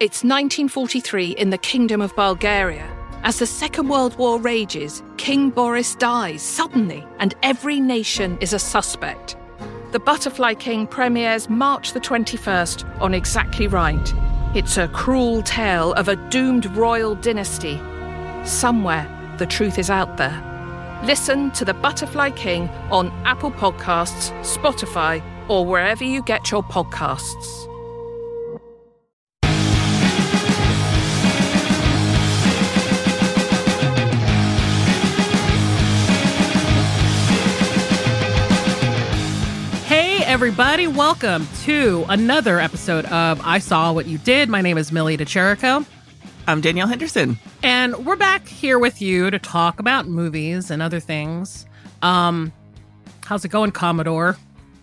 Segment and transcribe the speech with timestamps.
[0.00, 2.88] It's 1943 in the Kingdom of Bulgaria.
[3.24, 8.60] As the Second World War rages, King Boris dies suddenly, and every nation is a
[8.60, 9.36] suspect.
[9.90, 14.14] The Butterfly King premieres March the 21st on Exactly Right.
[14.54, 17.76] It's a cruel tale of a doomed royal dynasty.
[18.44, 19.04] Somewhere,
[19.38, 21.00] the truth is out there.
[21.02, 27.67] Listen to The Butterfly King on Apple Podcasts, Spotify, or wherever you get your podcasts.
[40.28, 44.50] Everybody, welcome to another episode of I Saw What You Did.
[44.50, 45.86] My name is Millie De Chirico,
[46.46, 47.38] I'm Danielle Henderson.
[47.62, 51.64] and we're back here with you to talk about movies and other things.
[52.02, 52.52] Um,
[53.24, 54.36] how's it going, Commodore?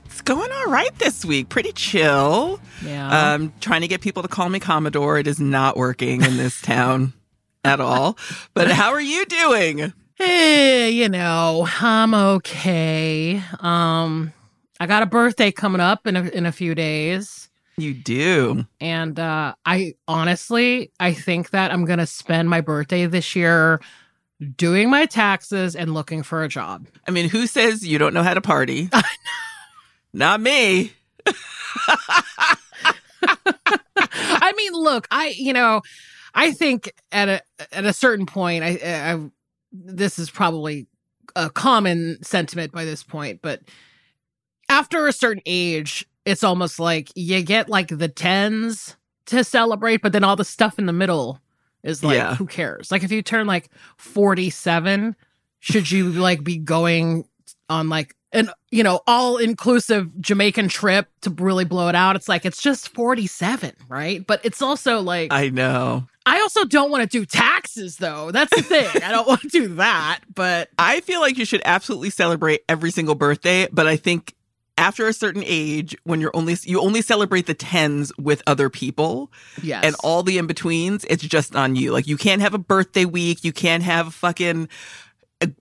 [0.06, 1.50] It's going all right this week.
[1.50, 2.60] Pretty chill.
[2.84, 3.34] Yeah.
[3.36, 5.20] Um, trying to get people to call me Commodore.
[5.20, 7.14] It is not working in this town
[7.64, 8.18] at all.
[8.56, 9.94] But how are you doing?
[10.16, 13.44] Hey, you know, I'm okay.
[13.60, 14.34] Um,
[14.80, 17.50] I got a birthday coming up in a, in a few days.
[17.78, 18.66] You do.
[18.80, 23.82] And uh, I honestly, I think that I'm going to spend my birthday this year
[24.58, 26.88] doing my taxes and looking for a job.
[27.08, 28.90] I mean, who says you don't know how to party?
[30.14, 30.94] not me.
[34.38, 35.82] I mean, look, I you know,
[36.34, 39.30] I think at a at a certain point, I, I
[39.72, 40.88] this is probably
[41.36, 43.62] a common sentiment by this point, but
[44.70, 48.96] after a certain age, it's almost like you get like the tens
[49.28, 51.40] to celebrate, but then all the stuff in the middle
[51.84, 52.36] is like, Yeah.
[52.36, 52.92] who cares?
[52.92, 55.16] Like if you turn like forty seven,
[55.60, 57.26] should you like be going
[57.70, 62.16] on like an you know all inclusive Jamaican trip to really blow it out?
[62.16, 64.26] It's like it's just forty seven, right?
[64.26, 66.08] But it's also like I know.
[66.28, 68.32] I also don't want to do taxes though.
[68.32, 69.04] That's the thing.
[69.04, 72.90] I don't want to do that, but I feel like you should absolutely celebrate every
[72.90, 74.34] single birthday, but I think
[74.86, 79.32] after a certain age, when you're only you only celebrate the tens with other people,
[79.64, 79.84] yes.
[79.84, 81.92] and all the in betweens, it's just on you.
[81.92, 84.70] Like you can't have a birthday week, you can't have fucking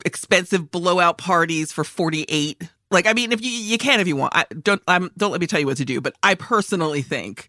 [0.04, 2.68] expensive blowout parties for 48.
[2.90, 4.36] Like I mean, if you you can if you want.
[4.36, 7.48] I don't I'm don't let me tell you what to do, but I personally think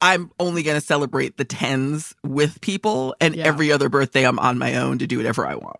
[0.00, 3.44] I'm only going to celebrate the tens with people and Yeah.
[3.46, 5.78] every other birthday I'm on my own to do whatever I want.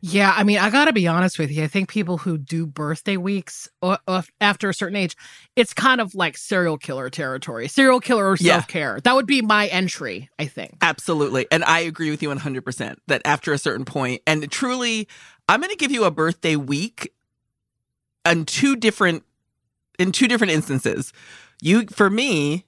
[0.00, 1.64] Yeah, I mean, I got to be honest with you.
[1.64, 5.16] I think people who do birthday weeks uh, uh, after a certain age,
[5.56, 7.68] it's kind of like serial killer territory.
[7.68, 9.00] Serial killer or self care.
[9.00, 10.76] That would be my entry, I think.
[10.80, 11.46] Absolutely.
[11.50, 15.08] And I agree with you 100% that after a certain point, and truly,
[15.48, 17.12] I'm going to give you a birthday week
[18.24, 19.24] on two different,
[19.98, 21.12] in two different instances.
[21.60, 22.66] You, for me,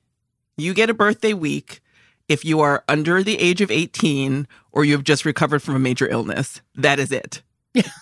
[0.56, 1.80] you get a birthday week
[2.30, 5.78] if you are under the age of 18 or you have just recovered from a
[5.80, 6.60] major illness.
[6.76, 7.42] That is it.
[7.74, 7.82] Yeah.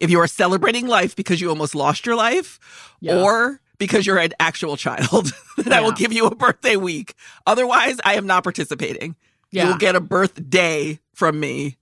[0.00, 2.60] If you are celebrating life because you almost lost your life
[3.00, 3.20] Yeah.
[3.20, 7.14] or because you're an actual child, then I will give you a birthday week.
[7.48, 9.16] Otherwise, I am not participating.
[9.50, 9.66] Yeah.
[9.66, 11.78] You'll get a birthday from me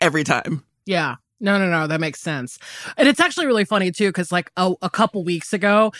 [0.00, 0.62] every time.
[0.84, 1.16] Yeah.
[1.40, 1.88] No, no, no.
[1.88, 2.60] That makes sense.
[2.96, 5.92] And it's actually really funny too, because like a, a couple weeks ago,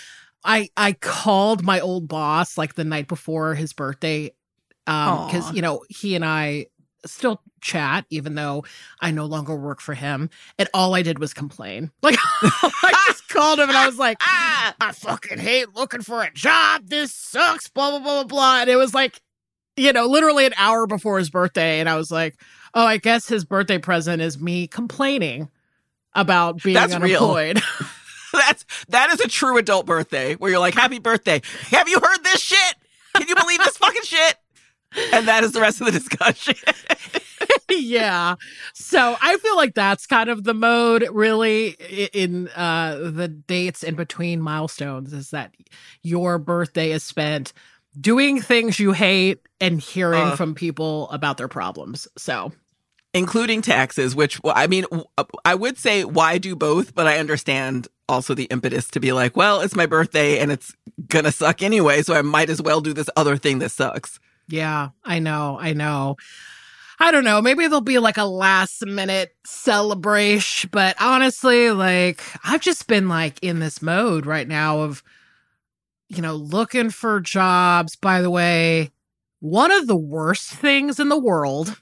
[0.45, 4.31] I I called my old boss like the night before his birthday,
[4.87, 5.53] because Aw.
[5.53, 6.67] you know he and I
[7.05, 8.65] still chat even though
[9.01, 11.91] I no longer work for him, and all I did was complain.
[12.03, 14.75] Like I just called him and I was like, Ah!
[14.81, 16.83] I fucking hate looking for a job.
[16.87, 17.69] This sucks.
[17.69, 18.61] Blah blah blah blah blah.
[18.63, 19.21] And it was like,
[19.77, 22.37] you know, literally an hour before his birthday, and I was like,
[22.75, 25.49] oh, I guess his birthday present is me complaining
[26.15, 27.61] about being That's unemployed.
[28.33, 31.41] That's that is a true adult birthday where you're like, "Happy birthday!
[31.71, 32.75] Have you heard this shit?
[33.17, 34.37] Can you believe this fucking shit?"
[35.13, 36.55] And that is the rest of the discussion.
[37.71, 38.37] yeah.
[38.75, 41.69] So I feel like that's kind of the mode really
[42.13, 45.55] in uh the dates in between milestones is that
[46.03, 47.53] your birthday is spent
[48.01, 50.37] doing things you hate and hearing Uh.
[50.37, 52.09] from people about their problems.
[52.17, 52.53] So
[53.15, 54.85] including taxes, which well, I mean,
[55.45, 59.37] I would say why do both, but I understand also the impetus to be like,
[59.37, 60.75] well, it's my birthday and it's
[61.09, 64.21] gonna suck anyway, so I might as well do this other thing that sucks.
[64.49, 65.59] Yeah, I know.
[65.61, 66.17] I know.
[66.99, 67.43] I don't know.
[67.43, 73.39] Maybe there'll be like a last minute celebration, but honestly, like I've just been like
[73.43, 75.03] in this mode right now of,
[76.09, 77.97] you know, looking for jobs.
[77.97, 78.93] By the way,
[79.41, 81.81] one of the worst things in the world,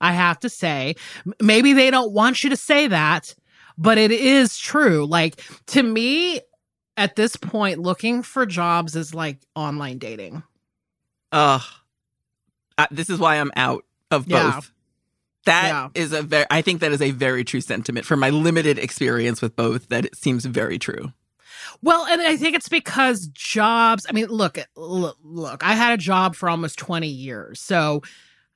[0.00, 0.94] I have to say,
[1.42, 3.34] maybe they don't want you to say that,
[3.76, 5.06] but it is true.
[5.06, 6.40] Like to me,
[6.96, 10.42] at this point, looking for jobs is like online dating.
[11.32, 11.62] Ugh.
[12.78, 14.30] Uh, this is why I'm out of both.
[14.54, 14.60] Yeah.
[15.46, 15.88] That Yeah.
[15.94, 19.40] is a very, I think that is a very true sentiment from my limited experience
[19.40, 19.88] with both.
[19.88, 21.12] That it seems very true.
[21.82, 25.96] Well, and I think it's because jobs, I mean, look, look, look, I had a
[25.96, 27.60] job for almost 20 years.
[27.60, 28.02] So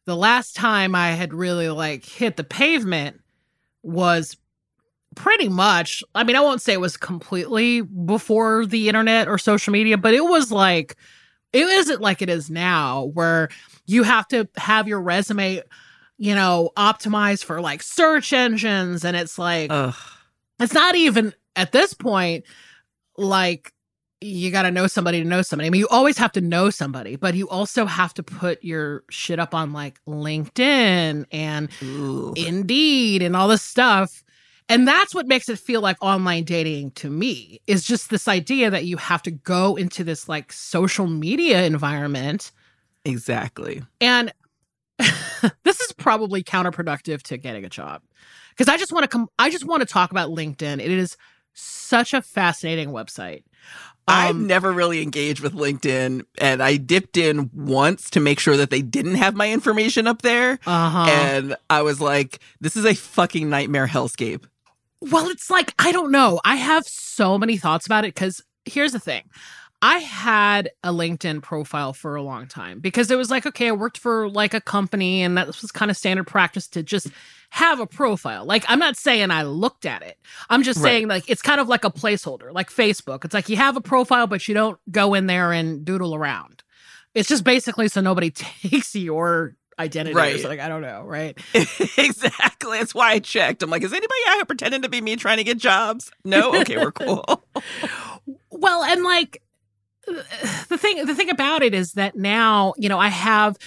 [0.04, 3.20] the last time I had really like hit the pavement
[3.82, 4.36] was
[5.14, 9.72] pretty much, I mean, I won't say it was completely before the internet or social
[9.72, 10.96] media, but it was like,
[11.54, 13.48] it isn't like it is now where
[13.86, 15.62] you have to have your resume,
[16.18, 19.04] you know, optimized for like search engines.
[19.04, 19.94] And it's like, Ugh.
[20.58, 22.44] it's not even at this point
[23.16, 23.72] like
[24.20, 25.66] you got to know somebody to know somebody.
[25.66, 29.04] I mean, you always have to know somebody, but you also have to put your
[29.10, 32.32] shit up on like LinkedIn and Ooh.
[32.36, 34.24] Indeed and all this stuff.
[34.68, 38.70] And that's what makes it feel like online dating to me is just this idea
[38.70, 42.50] that you have to go into this like social media environment
[43.04, 43.82] Exactly.
[44.00, 44.32] and
[45.64, 48.00] this is probably counterproductive to getting a job.
[48.50, 50.80] Because I just want to come I just want to talk about LinkedIn.
[50.80, 51.16] It is
[51.52, 53.42] such a fascinating website.
[54.06, 58.56] I've Um, never really engaged with LinkedIn, and I dipped in once to make sure
[58.56, 60.58] that they didn't have my information up there.
[60.66, 61.06] uh-huh.
[61.10, 64.44] And I was like, this is a fucking nightmare hellscape.
[65.10, 66.40] Well, it's like, I don't know.
[66.44, 69.24] I have so many thoughts about it because here's the thing.
[69.82, 73.72] I had a LinkedIn profile for a long time because it was like, okay, I
[73.72, 77.08] worked for like a company and that was kind of standard practice to just
[77.50, 78.46] have a profile.
[78.46, 80.16] Like, I'm not saying I looked at it.
[80.48, 80.84] I'm just Right.
[80.90, 83.26] saying, like, it's kind of like a placeholder, like Facebook.
[83.26, 86.62] It's like you have a profile, but you don't go in there and doodle around.
[87.14, 90.40] It's just basically so nobody takes your identity or Right.
[90.40, 90.60] something.
[90.60, 91.38] I don't know, right?
[91.98, 92.78] exactly.
[92.78, 93.62] That's why I checked.
[93.62, 96.10] I'm like, is anybody out here pretending to be me trying to get jobs?
[96.24, 96.54] No?
[96.60, 97.44] Okay, we're cool.
[98.50, 99.42] Well, and like
[100.06, 103.58] the thing the thing about it is that now, you know, I have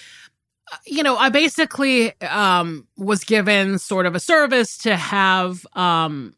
[0.86, 6.36] you know, I basically um was given sort of a service to have um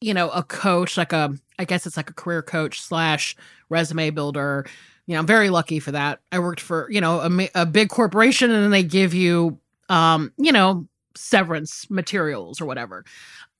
[0.00, 3.36] you know, a coach like a I guess it's like a career coach slash
[3.68, 4.66] resume builder.
[5.06, 6.20] You know, I'm very lucky for that.
[6.32, 9.58] I worked for, you know, a, a big corporation and then they give you
[9.88, 10.86] um, you know,
[11.16, 13.04] severance materials or whatever.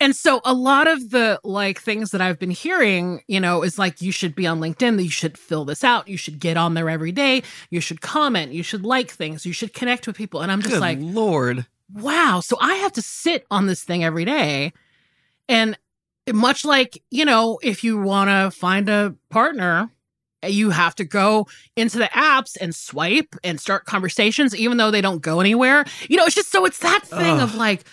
[0.00, 3.78] And so a lot of the like things that I've been hearing, you know, is
[3.78, 6.56] like you should be on LinkedIn, that you should fill this out, you should get
[6.56, 10.16] on there every day, you should comment, you should like things, you should connect with
[10.16, 10.40] people.
[10.40, 11.66] And I'm just Good like, Lord.
[11.92, 12.40] wow.
[12.40, 14.72] So I have to sit on this thing every day.
[15.48, 15.78] And
[16.32, 19.90] much like, you know, if you want to find a partner,
[20.50, 21.46] you have to go
[21.76, 25.84] into the apps and swipe and start conversations, even though they don't go anywhere.
[26.08, 27.84] You know, it's just so it's that thing of like,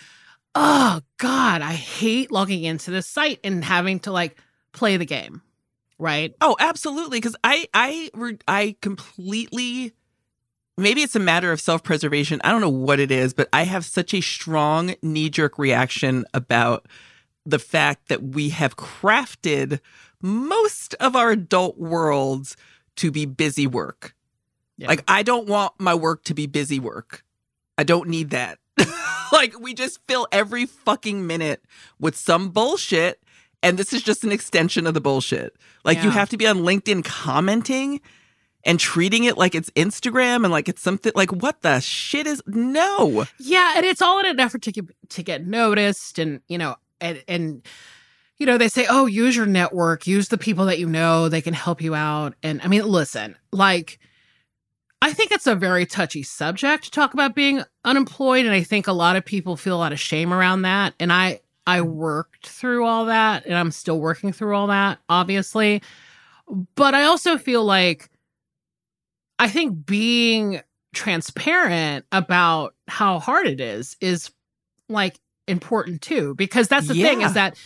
[0.54, 4.36] oh God, I hate logging into this site and having to like
[4.72, 5.42] play the game.
[5.98, 6.34] Right.
[6.40, 7.18] Oh, absolutely.
[7.18, 8.10] Because I, I,
[8.48, 9.92] I completely.
[10.78, 12.40] Maybe it's a matter of self preservation.
[12.42, 16.24] I don't know what it is, but I have such a strong knee jerk reaction
[16.34, 16.88] about
[17.44, 19.80] the fact that we have crafted
[20.22, 22.56] most of our adult worlds
[22.96, 24.14] to be busy work.
[24.78, 24.88] Yeah.
[24.88, 27.24] Like, I don't want my work to be busy work.
[27.76, 28.58] I don't need that.
[29.32, 31.64] like, we just fill every fucking minute
[31.98, 33.20] with some bullshit.
[33.62, 35.56] And this is just an extension of the bullshit.
[35.84, 38.00] Like, you have to be on LinkedIn commenting
[38.64, 42.42] and treating it like it's Instagram and like it's something like, what the shit is?
[42.46, 43.24] No.
[43.38, 46.76] Yeah, and it's all in an effort to get to get noticed, and you know,
[47.00, 47.62] and and
[48.38, 51.40] you know, they say, oh, use your network, use the people that you know, they
[51.40, 52.34] can help you out.
[52.42, 53.98] And I mean, listen, like,
[55.00, 58.86] I think it's a very touchy subject to talk about being unemployed, and I think
[58.86, 60.94] a lot of people feel a lot of shame around that.
[61.00, 65.82] And I I worked through all that, and I'm still working through all that, obviously.
[66.76, 68.10] But I also feel like
[69.38, 70.60] I think being
[70.94, 74.30] transparent about how hard it is is
[74.88, 77.56] like important too because that's the thing is that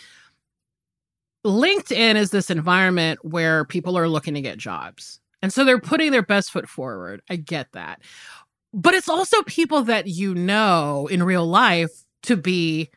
[1.46, 5.20] LinkedIn is this environment where people are looking to get jobs.
[5.42, 7.22] And so they're putting their best foot forward.
[7.30, 8.00] I get that.
[8.74, 12.90] But it's also people that you know in real life to be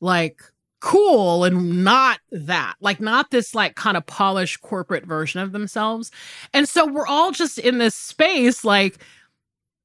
[0.00, 0.40] like
[0.80, 6.10] cool and not that, like not this like kind of polished corporate version of themselves.
[6.54, 9.02] And so we're all just in this space like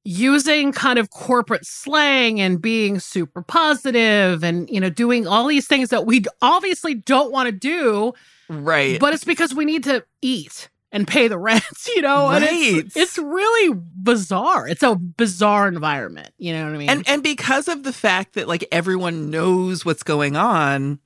[0.04, 5.66] using kind of corporate slang and being super positive and you know doing all these
[5.66, 8.12] things that we obviously don't want to do
[8.48, 9.00] right.
[9.00, 11.64] but it's because we need to eat and pay the rent
[11.96, 12.28] you know?
[12.28, 12.76] And Right.
[12.84, 14.68] it's, it's really bizarre.
[14.68, 16.90] It's a bizarre environment you know what i mean?
[16.90, 20.98] And and because of the fact that like everyone knows what's going on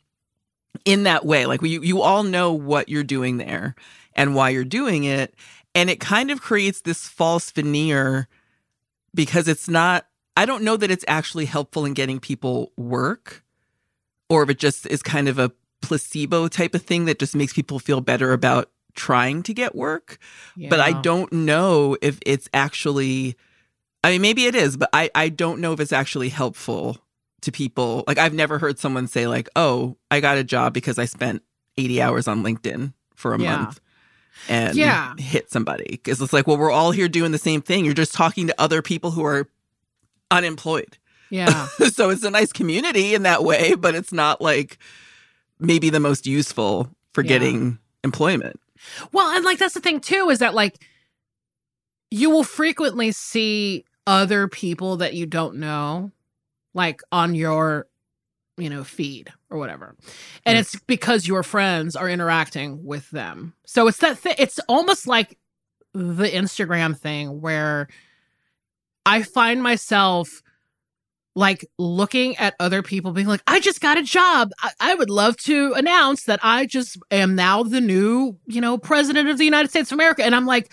[0.85, 3.75] in that way like you you all know what you're doing there
[4.14, 5.35] and why you're doing it
[5.75, 8.28] and it kind of creates this false veneer
[9.19, 10.07] because it's not
[10.37, 13.45] i don't know that it's actually helpful in getting people work
[14.31, 15.51] or if it just is kind of a
[15.83, 20.19] placebo type of thing that just makes people feel better about trying to get work
[20.71, 23.37] but I don't know if it's actually
[24.05, 26.99] I mean maybe it is, but I I don't know if it's actually helpful
[27.43, 28.05] to people.
[28.07, 31.43] Like I've never heard someone say like, "Oh, I got a job because I spent
[31.77, 33.57] 80 hours on LinkedIn for a Yeah.
[33.59, 33.81] month."
[34.49, 35.14] And Yeah.
[35.18, 37.85] hit somebody because it's like, well, we're all here doing the same thing.
[37.85, 39.49] You're just talking to other people who are
[40.30, 40.99] unemployed.
[41.30, 44.78] yeah so it's a nice community in that way, but it's not like
[45.59, 47.28] maybe the most useful for Yeah.
[47.28, 48.61] getting employment.
[49.12, 50.76] Well, and like that's the thing too is that like
[52.11, 56.11] you will frequently see other people that you don't know
[56.75, 57.87] like on your
[58.59, 59.95] you know feed or whatever.
[60.45, 60.61] And Mm.
[60.61, 63.55] it's because your friends are interacting with them.
[63.67, 65.38] So it's that thi- it's almost like
[65.95, 67.88] the Instagram thing where
[69.07, 70.43] I find myself
[71.35, 74.50] like looking at other people being like, I just got a job.
[74.61, 78.77] I, I would love to announce that I just am now the new, you know,
[78.77, 80.25] president of the United States of America.
[80.25, 80.73] And I'm like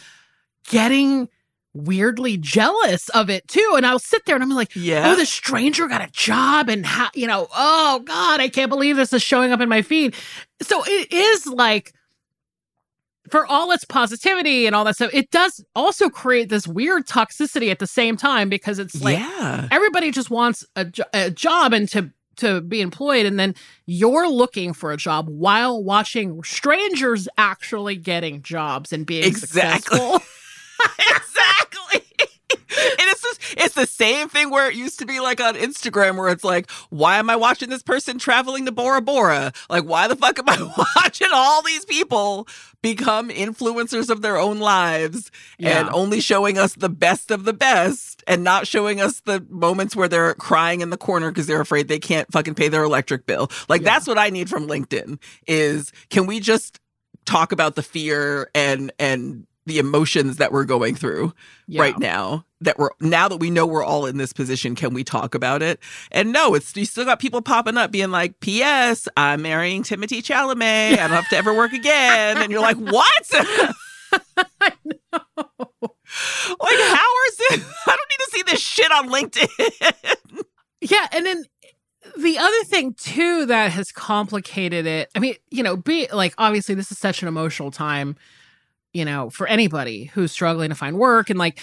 [0.68, 1.30] getting
[1.76, 3.74] weirdly jealous of it too.
[3.76, 5.12] And I'll sit there and I'm like, oh, Yeah.
[5.12, 8.96] oh, the stranger got a job and how, you know, oh God, I can't believe
[8.96, 10.16] this is showing up in my feed.
[10.62, 11.94] So it is like,
[13.30, 17.72] for all its positivity and all that stuff, it does also create this weird toxicity
[17.72, 19.68] at the same time because it's like yeah.
[19.72, 23.56] everybody just wants a, jo- a job and to to be employed and then
[23.86, 29.98] you're looking for a job while watching strangers actually getting jobs and being Exactly.
[29.98, 30.22] successful.
[31.00, 32.02] exactly.
[32.78, 36.18] And it's just, it's the same thing where it used to be like on Instagram
[36.18, 39.54] where it's like, why am I watching this person traveling to Bora Bora?
[39.70, 42.48] Like, why the fuck am I watching all these people
[42.82, 48.24] become influencers of their own lives and only showing us the best of the best
[48.28, 51.88] and not showing us the moments where they're crying in the corner because they're afraid
[51.88, 53.50] they can't fucking pay their electric bill?
[53.70, 53.94] Like, Yeah.
[53.94, 56.80] that's what I need from LinkedIn is can we just
[57.26, 61.34] talk about the fear and, and, the emotions that we're going through
[61.68, 61.82] Yeah.
[61.82, 65.04] right now that we're now that we know we're all in this position can we
[65.04, 65.80] talk about it?
[66.12, 70.22] And no it's you still got people popping up being like ps i'm marrying Timothée
[70.22, 70.94] Chalamet.
[70.94, 72.38] I don't have to ever work again.
[72.38, 73.32] And you're like what?
[74.62, 74.76] Like
[76.80, 77.64] how is it?
[77.88, 80.44] I don't need to see this shit on linkedin.
[80.82, 81.44] Yeah, and then
[82.18, 85.10] the other thing too that has complicated it.
[85.16, 88.16] I mean, you know, be like obviously this is such an emotional time,
[88.96, 91.60] you know, for anybody who's struggling to find work and like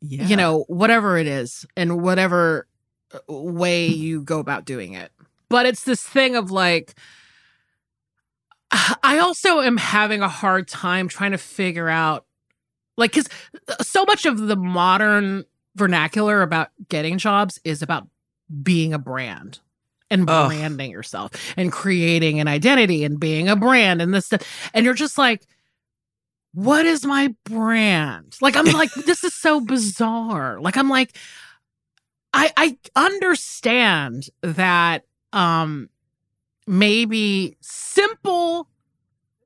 [0.00, 0.26] yeah.
[0.26, 2.66] you know, whatever it is and whatever
[3.12, 5.12] uh, way you go about doing it.
[5.48, 6.94] But it's this thing of like,
[9.02, 12.24] I also am having a hard time trying to figure out,
[12.96, 13.28] like, because
[13.80, 15.44] so much of the modern
[15.76, 18.08] vernacular about getting jobs is about
[18.62, 19.60] being a brand
[20.10, 20.48] and Ugh.
[20.48, 24.70] branding yourself and creating an identity and being a brand and this stuff.
[24.74, 25.46] And you're just like,
[26.52, 28.36] what is my brand?
[28.40, 30.60] Like, I'm like, this is so bizarre.
[30.60, 31.16] Like, I'm like,
[32.32, 35.88] I I understand that um
[36.66, 38.68] maybe simple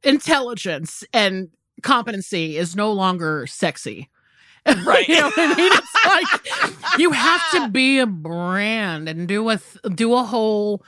[0.03, 1.49] intelligence and
[1.83, 4.09] competency is no longer sexy.
[4.67, 5.07] Right.
[5.09, 5.73] you know what I mean?
[5.75, 10.83] It's like you have to be a brand and do a th- do a whole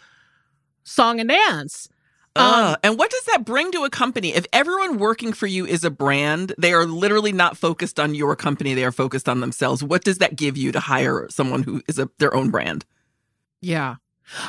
[0.85, 1.88] song and dance.
[2.37, 4.35] Um, and what does that bring to a company?
[4.35, 8.37] If everyone working for you is a brand, they are literally not focused on your
[8.37, 9.83] company, they are focused on themselves.
[9.83, 12.85] What does that give you to hire someone who is a, their own brand?
[13.61, 13.97] Yeah.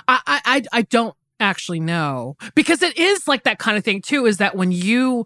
[0.07, 2.35] I, I I I don't actually know.
[2.55, 5.25] Because it is like that kind of thing too, is that when you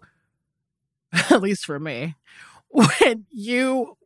[1.30, 2.14] at least for me,
[2.68, 3.96] when you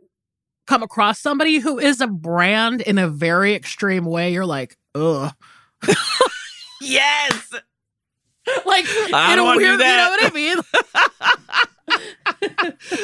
[0.66, 5.32] come across somebody who is a brand in a very extreme way, you're like, ugh.
[6.80, 7.52] Yes.
[8.64, 9.90] Like I in don't a wanna do weird, that.
[9.90, 10.58] you know what I mean?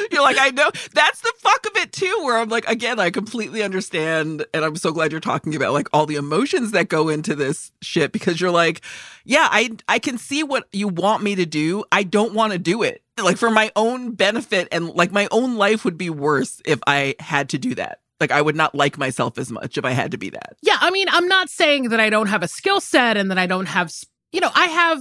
[0.11, 0.69] You're like, I know.
[0.93, 4.45] That's the fuck of it too, where I'm like, again, I completely understand.
[4.53, 7.71] And I'm so glad you're talking about like all the emotions that go into this
[7.81, 8.81] shit because you're like,
[9.25, 11.83] yeah, I I can see what you want me to do.
[11.91, 13.01] I don't want to do it.
[13.21, 17.15] Like for my own benefit and like my own life would be worse if I
[17.19, 17.99] had to do that.
[18.19, 20.55] Like I would not like myself as much if I had to be that.
[20.61, 23.37] Yeah, I mean, I'm not saying that I don't have a skill set and that
[23.37, 23.91] I don't have,
[24.31, 24.99] you know, I have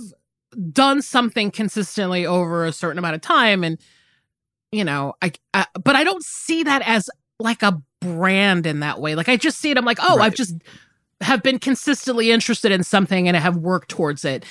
[0.73, 3.79] done something consistently over a certain amount of time and
[4.71, 9.01] you know, I, I but I don't see that as like a brand in that
[9.01, 9.15] way.
[9.15, 10.27] Like I just see it I'm like, "Oh, Right.
[10.27, 10.55] I've just
[11.21, 14.45] have been consistently interested in something and I have worked towards it."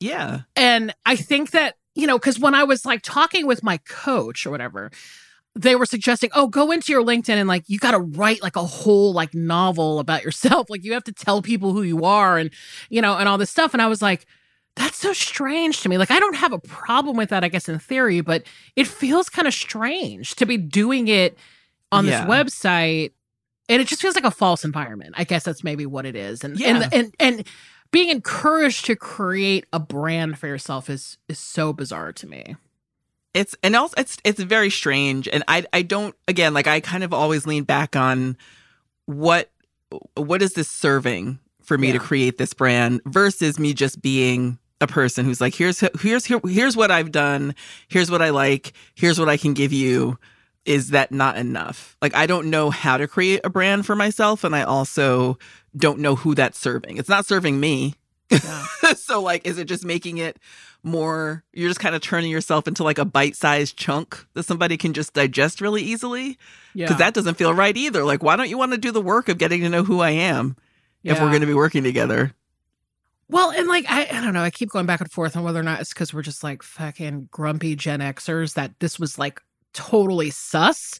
[0.00, 0.40] Yeah.
[0.56, 4.46] And I think that, you know, because when I was like talking with my coach
[4.46, 4.90] or whatever,
[5.54, 8.56] they were suggesting, oh, go into your LinkedIn and like you got to write like
[8.56, 10.68] a whole like novel about yourself.
[10.70, 12.50] Like you have to tell people who you are and,
[12.90, 13.72] you know, and all this stuff.
[13.72, 14.26] And I was like,
[14.78, 15.98] that's so strange to me.
[15.98, 18.44] Like I don't have a problem with that, I guess, in theory, but
[18.76, 21.36] it feels kind of strange to be doing it
[21.92, 22.24] on Yeah.
[22.24, 23.12] this website.
[23.68, 25.14] And it just feels like a false environment.
[25.18, 26.42] I guess that's maybe what it is.
[26.44, 26.68] And Yeah.
[26.82, 27.46] and and and
[27.90, 32.56] being encouraged to create a brand for yourself is is so bizarre to me.
[33.34, 37.04] It's and also it's it's very strange and I I don't again like I kind
[37.04, 38.36] of always lean back on
[39.06, 39.50] what
[40.16, 44.86] what is this serving for me to create this brand versus me just being a
[44.86, 47.54] person who's like here's here's here, here's what I've done,
[47.88, 50.18] here's what I like, here's what I can give you.
[50.64, 51.96] Is that not enough?
[52.02, 55.38] Like I don't know how to create a brand for myself and I also
[55.76, 56.98] don't know who that's serving.
[56.98, 57.94] It's not serving me.
[58.96, 60.38] so like is it just making it
[60.82, 64.92] more you're just kind of turning yourself into like a bite-sized chunk that somebody can
[64.92, 66.38] just digest really easily
[66.74, 66.84] Yeah.
[66.86, 69.30] because that doesn't feel right either like why don't you want to do the work
[69.30, 70.56] of getting to know who i am
[71.02, 72.32] if we're going to be working together
[73.30, 75.60] Well, and like I, I don't know, I keep going back and forth on whether
[75.60, 79.40] or not it's because we're just like fucking grumpy Gen Xers that this was like
[79.74, 80.98] totally sus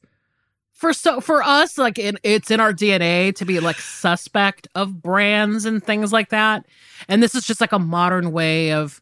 [0.75, 1.79] for so for us.
[1.79, 6.29] Like in, it's in our DNA to be like suspect of brands and things like
[6.29, 6.67] that,
[7.09, 9.01] and this is just like a modern way of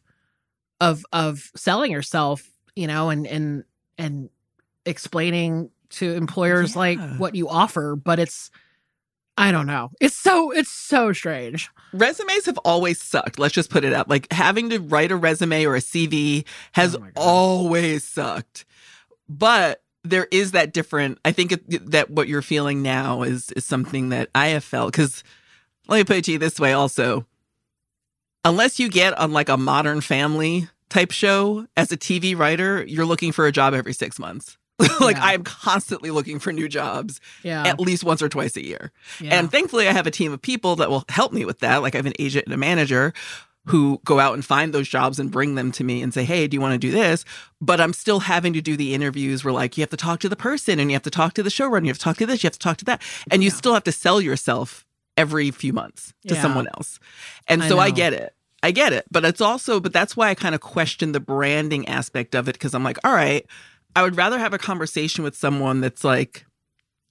[0.79, 3.65] of of selling yourself, you know, and and
[3.97, 4.29] and
[4.85, 8.51] explaining to employers like what you offer, but it's.
[9.37, 9.91] I don't know.
[10.01, 11.69] It's so it's so strange.
[11.93, 13.37] resumes have always sucked.
[13.37, 16.95] Let's just put it out like having to write a resume or a cv has
[16.95, 18.65] Oh always sucked.
[19.29, 23.65] But there is that different i think it, that what you're feeling now is is
[23.65, 25.23] something that i have felt because
[25.87, 27.25] let me put it to you this way also.
[28.43, 33.05] Unless you get on like a modern family type show as a tv writer you're
[33.05, 34.57] looking for a job every six months
[34.99, 35.23] like Yeah.
[35.25, 37.65] i'm constantly looking for new jobs Yeah.
[37.65, 39.35] at least once or twice a year yeah.
[39.39, 41.77] and thankfully, I have a team of people that will help me with that.
[41.81, 43.13] Like I have an agent and a manager
[43.67, 46.47] who go out and find those jobs and bring them to me and say, Hey,
[46.47, 47.25] do you want to do this?
[47.59, 50.29] But I'm still having to do the interviews where like you have to talk to
[50.29, 52.25] the person and you have to talk to the showrunner, you have to talk to
[52.25, 53.01] this, you have to talk to that.
[53.31, 54.85] And you still have to sell yourself
[55.17, 56.99] every few months to someone else.
[57.47, 57.95] And so I know.
[57.95, 58.33] get it.
[58.63, 59.05] I get it.
[59.11, 62.53] But it's also, but that's why I kind of question the branding aspect of it
[62.53, 63.45] because I'm like, all right,
[63.97, 66.45] I would rather have a conversation with someone that's like,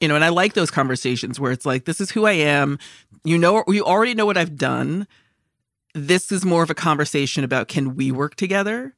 [0.01, 2.79] you know, and I like those conversations where it's like, this is who I am.
[3.25, 5.09] You know, you already know what I've done.
[5.95, 8.95] This is more of a conversation about can we work together?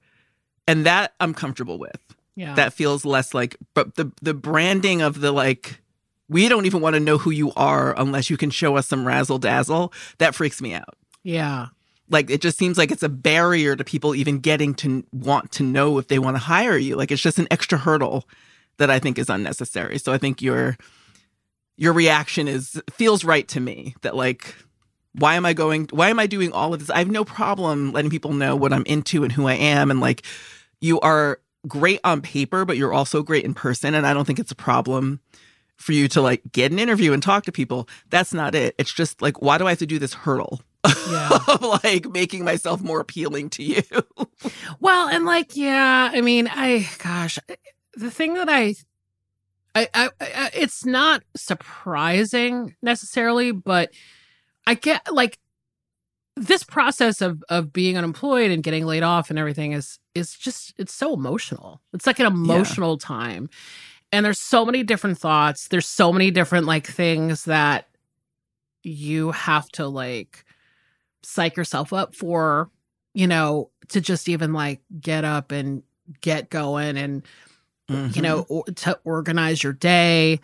[0.66, 2.00] And that I'm comfortable with.
[2.36, 2.54] yeah.
[2.54, 5.80] That feels less like, but the the branding of the like,
[6.28, 9.06] we don't even want to know who you are unless you can show us some
[9.06, 9.94] razzle dazzle.
[10.18, 10.94] That freaks me out.
[11.24, 11.68] yeah.
[12.10, 15.62] Like it just seems like it's a barrier to people even getting to want to
[15.62, 16.96] know if they want to hire you.
[16.96, 18.26] Like it's just an extra hurdle
[18.78, 19.98] that I think is unnecessary.
[19.98, 20.76] So I think your
[21.76, 24.54] your reaction is feels right to me that like
[25.12, 26.90] why am I going why am I doing all of this?
[26.90, 30.00] I have no problem letting people know what I'm into and who I am and
[30.00, 30.22] like
[30.80, 34.38] you are great on paper but you're also great in person and I don't think
[34.38, 35.20] it's a problem
[35.76, 37.88] for you to like get an interview and talk to people.
[38.10, 38.74] That's not it.
[38.78, 40.60] It's just like why do I have to do this hurdle?
[41.10, 41.38] Yeah.
[41.48, 43.82] of like making myself more appealing to you.
[44.78, 47.40] Well, and like, yeah, I mean, I, gosh,
[47.94, 48.76] the thing that I,
[49.74, 53.90] I, I, I it's not surprising necessarily, but
[54.64, 55.40] I get like
[56.36, 60.74] this process of of being unemployed and getting laid off and everything is is just
[60.78, 61.80] it's so emotional.
[61.92, 63.50] It's like an emotional time.
[64.12, 65.68] And there's so many different thoughts.
[65.68, 67.88] There's so many different like things that
[68.82, 70.44] you have to like
[71.22, 72.70] psych yourself up for,
[73.14, 75.82] you know, to just even like get up and
[76.20, 77.22] get going and
[77.88, 78.52] you know mm-hmm.
[78.52, 80.40] or, to organize your day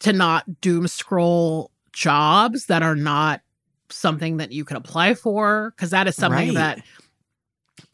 [0.00, 3.40] to not doom scroll jobs that are not
[3.88, 6.54] something that you can apply for because that is something Right.
[6.54, 6.82] that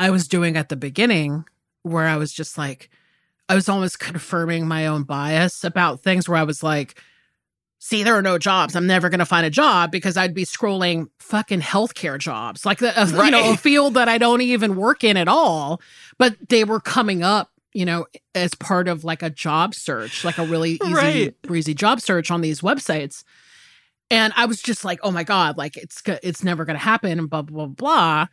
[0.01, 1.45] I was doing at the beginning
[1.83, 2.91] where I was just like
[3.49, 7.01] I was almost confirming my own bias about things where I was like
[7.85, 10.45] see there are no jobs I'm never going to find a job because I'd be
[10.45, 14.41] scrolling fucking healthcare jobs like the, uh, a, you know a field that I don't
[14.41, 15.81] even work in at all
[16.17, 20.37] but they were coming up you know, as part of like a job search, like
[20.37, 21.43] a really easy, Right.
[21.43, 23.25] breezy job search on these websites.
[24.11, 27.19] And I was just like, oh my God, like it's, it's never going to happen
[27.19, 28.27] and blah, blah, blah, blah.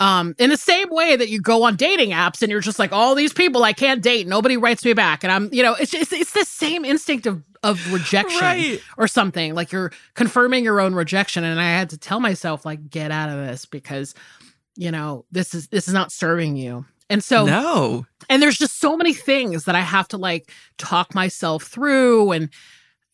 [0.00, 2.92] Um, in the same way that you go on dating apps and you're just like,
[2.92, 5.22] all these people I can't date, nobody writes me back.
[5.22, 8.82] And I'm, you know, it's just, it's the same instinct of, of rejection Right.
[8.98, 9.54] or something.
[9.54, 11.44] Like you're confirming your own rejection.
[11.44, 14.14] And I had to tell myself, like, get out of this because,
[14.74, 16.84] you know, this is, this is not serving you.
[17.08, 18.06] And so, no.
[18.30, 22.48] and there's just so many things that I have to like talk myself through and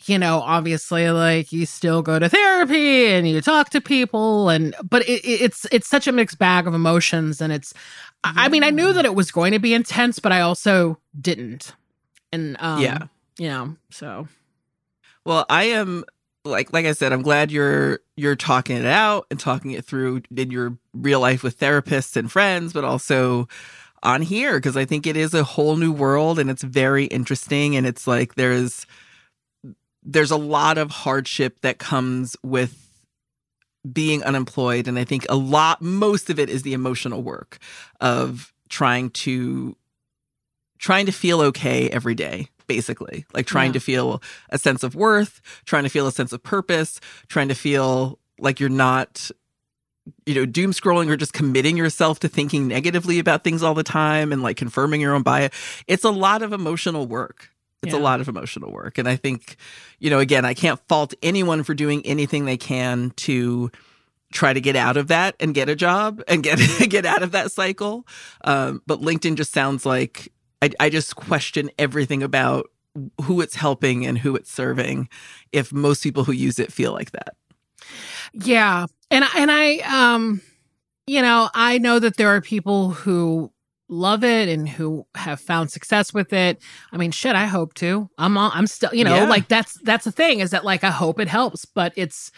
[0.07, 4.75] you know obviously like you still go to therapy and you talk to people and
[4.83, 7.75] but it, it- it's it's such a mixed bag of emotions and it's
[8.25, 10.99] I I mean I knew that it was going to be intense but I also
[11.21, 11.75] didn't
[12.33, 12.99] and um Yeah.
[13.39, 14.29] you know so
[15.25, 16.05] Well, I am
[16.45, 20.23] like like I said, I'm glad you're you're talking it out and talking it through
[20.35, 23.49] in your real life with therapists and friends, but also
[24.03, 27.75] on here because I think it is a whole new world and it's very interesting
[27.77, 28.87] and it's like there's
[30.11, 32.91] there's a lot of hardship that comes with
[33.93, 37.59] being unemployed and I think a lot most of it is the emotional work
[38.01, 39.77] of trying to
[40.79, 43.75] trying to feel okay every day basically like trying Yeah.
[43.75, 47.55] to feel a sense of worth trying to feel a sense of purpose trying to
[47.55, 49.31] feel like you're not
[50.27, 53.83] you know doom scrolling or just committing yourself to thinking negatively about things all the
[53.85, 55.51] time and like confirming your own bias
[55.87, 57.51] it's a lot of emotional work
[57.83, 58.99] it's a lot of emotional work.
[58.99, 59.57] And i think
[59.99, 63.71] you know again i can't fault anyone for doing anything they can to
[64.33, 66.59] try to get out of that and get a job and get
[66.91, 68.07] get out of that cycle.
[68.45, 72.69] Um, but linkedin just sounds like I, I just question everything about
[73.23, 75.09] who it's helping and who it's serving
[75.53, 77.37] if most people who use it feel like that.
[78.35, 78.87] Yeah.
[79.11, 79.77] And I- and I
[80.15, 80.43] um
[81.07, 83.51] you know, I know that there are people who
[83.89, 86.61] love it and who have found success with it.
[86.93, 88.09] I mean, shit, I hope to.
[88.19, 89.29] I'm all, I'm still, you know, Yeah.
[89.29, 92.31] like that's that's the thing is that like I hope it helps, but it's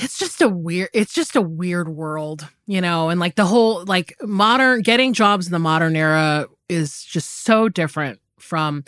[0.00, 3.84] it's just a weird it's just a weird world, you know, and like the whole
[3.84, 8.84] like modern getting jobs in the modern era is just so different from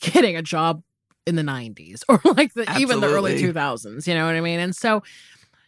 [0.00, 0.82] getting a job
[1.26, 4.60] in the 90s or like the, even the early 2000s, you know what I mean?
[4.60, 5.02] And so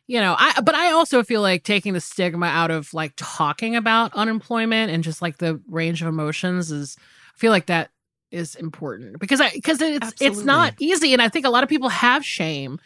[0.06, 3.74] you know, I but I also feel like taking the stigma out of like talking
[3.76, 6.96] about unemployment and just like the range of emotions is
[7.34, 7.90] I feel like that
[8.30, 11.68] is important because I because it's it's not easy and I think a lot of
[11.68, 12.78] people have shame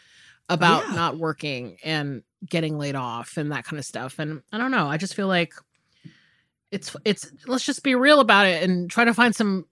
[0.49, 0.95] about Yeah.
[0.95, 4.87] not working and getting laid off and that kind of stuff and I don't know
[4.87, 5.53] I just feel like
[6.71, 9.65] it's it's let's just be real about it and try to find some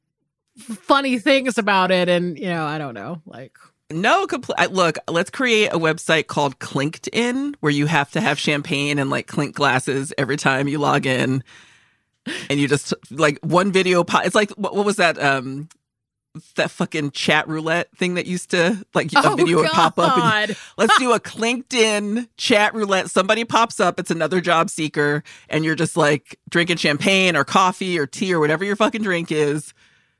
[0.58, 3.58] funny things about it and you know I don't know like
[3.92, 9.00] no compl- look let's create a website called clinked-in where you have to have champagne
[9.00, 11.44] and like clink glasses every time you log in
[12.50, 15.68] and you just like one video po- it's like what, what was that um
[16.56, 20.56] that fucking chat roulette thing that used to like a video would pop up God.
[20.78, 23.10] Let's do a clinked in chat roulette.
[23.10, 27.98] Somebody pops up, it's another job seeker, and you're just like drinking champagne or coffee
[27.98, 29.74] or tea or whatever your fucking drink is.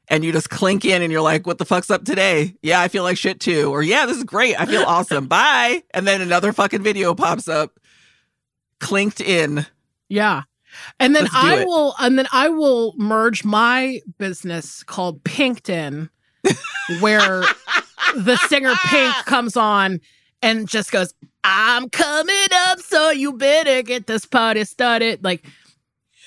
[0.10, 2.56] And you just clink in and you're like, what the fuck's up today?
[2.64, 3.72] Yeah, I feel like shit too.
[3.72, 4.60] Or yeah, this is great.
[4.60, 5.28] I feel awesome.
[5.28, 5.84] Bye.
[5.94, 7.80] And then another fucking video pops up.
[8.80, 9.68] Clinked in.
[10.08, 10.44] Yeah.
[11.00, 11.68] And then I it.
[11.68, 16.10] will and then I will merge my business called Pinkton
[17.02, 17.44] where
[18.16, 20.00] the singer Pink comes on
[20.42, 25.24] and just goes, I'm coming up, so you better get this party started.
[25.24, 25.46] Like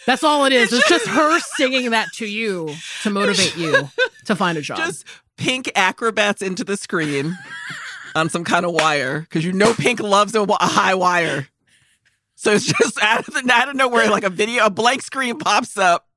[0.06, 0.72] that's all it is.
[0.72, 3.88] It's just her singing that to you to motivate you
[4.26, 4.78] to find a job.
[4.78, 5.04] Just
[5.36, 7.36] pink acrobats into the screen
[8.14, 11.48] on some kind of wire because you know Pink loves a, a high wire.
[12.34, 15.38] So it's just out of the out of nowhere, like a video, a blank screen
[15.38, 16.08] pops up,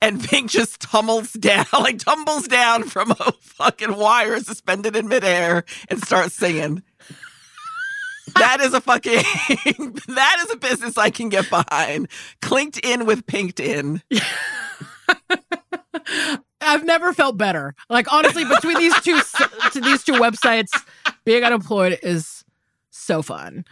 [0.00, 5.64] and Pink just tumbles down, like tumbles down from a fucking wire suspended in midair
[5.88, 6.82] and starts singing.
[8.38, 9.12] That is a fucking
[10.08, 12.08] that is a business I can get behind.
[12.42, 14.02] Clinked in with pinked in.
[16.60, 17.74] I've never felt better.
[17.88, 19.18] Like honestly, between these two
[19.72, 20.70] to these two websites,
[21.24, 22.44] being unemployed is
[22.90, 23.64] so fun.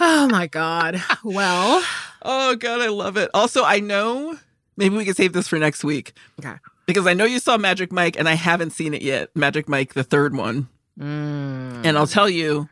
[0.00, 1.02] Oh my god.
[1.24, 1.82] Well,
[2.22, 3.30] Oh god, I love it.
[3.32, 4.36] Also, I know
[4.76, 6.12] maybe we can save this for next week.
[6.40, 6.56] Okay.
[6.86, 9.34] Because I know you saw Magic Mike and I haven't seen it yet.
[9.36, 10.68] Magic Mike, the third one.
[10.98, 12.68] mm, And I'll tell you,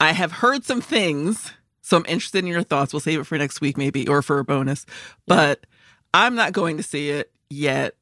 [0.00, 1.52] I have heard some things,
[1.82, 2.92] so I'm interested in your thoughts.
[2.92, 4.86] We'll save it for next week, maybe, or for a bonus.
[5.26, 5.66] But
[6.12, 7.94] I'm not going to see it yet.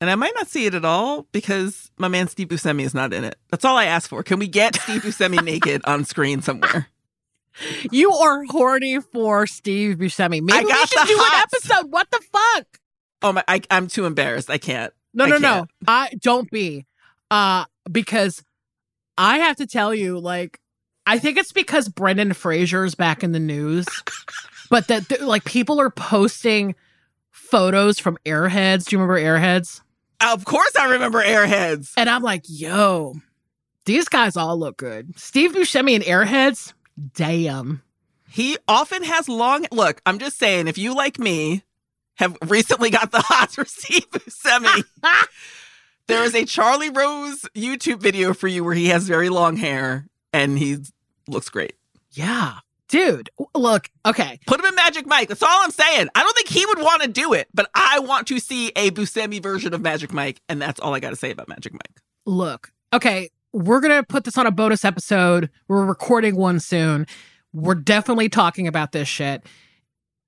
[0.00, 3.12] And I might not see it at all because my man Steve Buscemi is not
[3.12, 3.36] in it.
[3.50, 4.22] That's all I ask for.
[4.22, 6.88] Can we get Steve Buscemi naked on screen somewhere?
[7.90, 10.42] you are horny for Steve Buscemi.
[10.42, 11.32] Maybe we got should do hots.
[11.32, 11.40] an
[11.78, 11.92] episode.
[11.92, 12.66] What the fuck?
[13.22, 13.44] Oh my!
[13.48, 14.50] I, I'm too embarrassed.
[14.50, 14.92] I can't.
[15.14, 15.52] No, I no, no.
[15.52, 15.70] can't.
[15.86, 16.84] I don't be.
[17.30, 18.42] Uh because
[19.16, 20.60] I have to tell you like
[21.06, 23.86] I think it's because Brendan Fraser's back in the news.
[24.70, 26.74] but that like people are posting
[27.30, 28.86] photos from Airheads.
[28.86, 29.80] Do you remember Airheads?
[30.20, 31.92] Of course, I remember Airheads.
[31.96, 33.14] And I'm like, "Yo,
[33.84, 36.72] these guys all look good." Steve Buscemi and Airheads?
[37.14, 37.82] Damn.
[38.28, 39.66] He often has long.
[39.70, 41.62] Look, I'm just saying, if you like me
[42.16, 44.84] have recently got the hots for Steve Buscemi,
[46.08, 50.06] there is a Charlie Rose YouTube video for you where he has very long hair
[50.34, 50.78] and he
[51.28, 51.74] looks great.
[52.10, 52.58] Yeah.
[52.88, 54.38] Dude, look, okay.
[54.46, 55.28] Put him in Magic Mike.
[55.28, 56.08] That's all I'm saying.
[56.14, 58.90] I don't think he would want to do it, but I want to see a
[58.90, 62.02] Buscemi version of Magic Mike, and that's all I got to say about Magic Mike.
[62.26, 65.48] look, okay, we're going to put this on a bonus episode.
[65.68, 67.06] We're recording one soon.
[67.52, 69.44] We're definitely talking about this shit.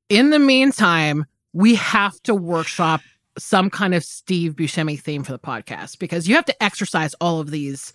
[0.09, 3.01] In the meantime, we have to workshop
[3.39, 7.41] some kind of Steve Buscemi theme for the podcast because you have to exercise all
[7.41, 7.93] of these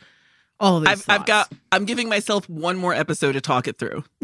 [0.62, 1.52] all these I've, I've got.
[1.72, 4.04] I'm giving myself one more episode to talk it through.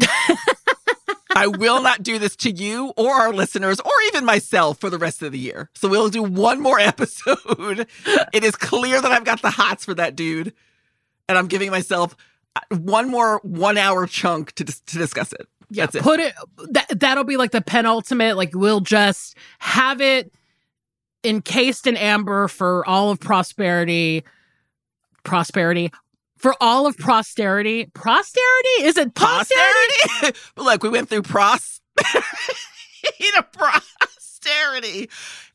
[1.36, 4.98] I will not do this to you or our listeners or even myself for the
[4.98, 5.70] rest of the year.
[5.74, 7.86] So we'll do one more episode.
[8.32, 10.52] it is clear that I've got the hots for that dude,
[11.28, 12.16] and I'm giving myself
[12.56, 15.46] uh, one more one hour chunk to dis- to discuss it.
[15.70, 16.02] yeah, That's it.
[16.02, 16.34] put it
[16.70, 20.32] that that'll be like the penultimate like we'll just have it
[21.24, 24.24] encased in amber for all of prosperity
[25.24, 25.92] prosperity
[26.38, 30.38] for all of posterity posterity is it posterity Posterity.
[30.56, 35.10] Look, we went through prosperity to posterity,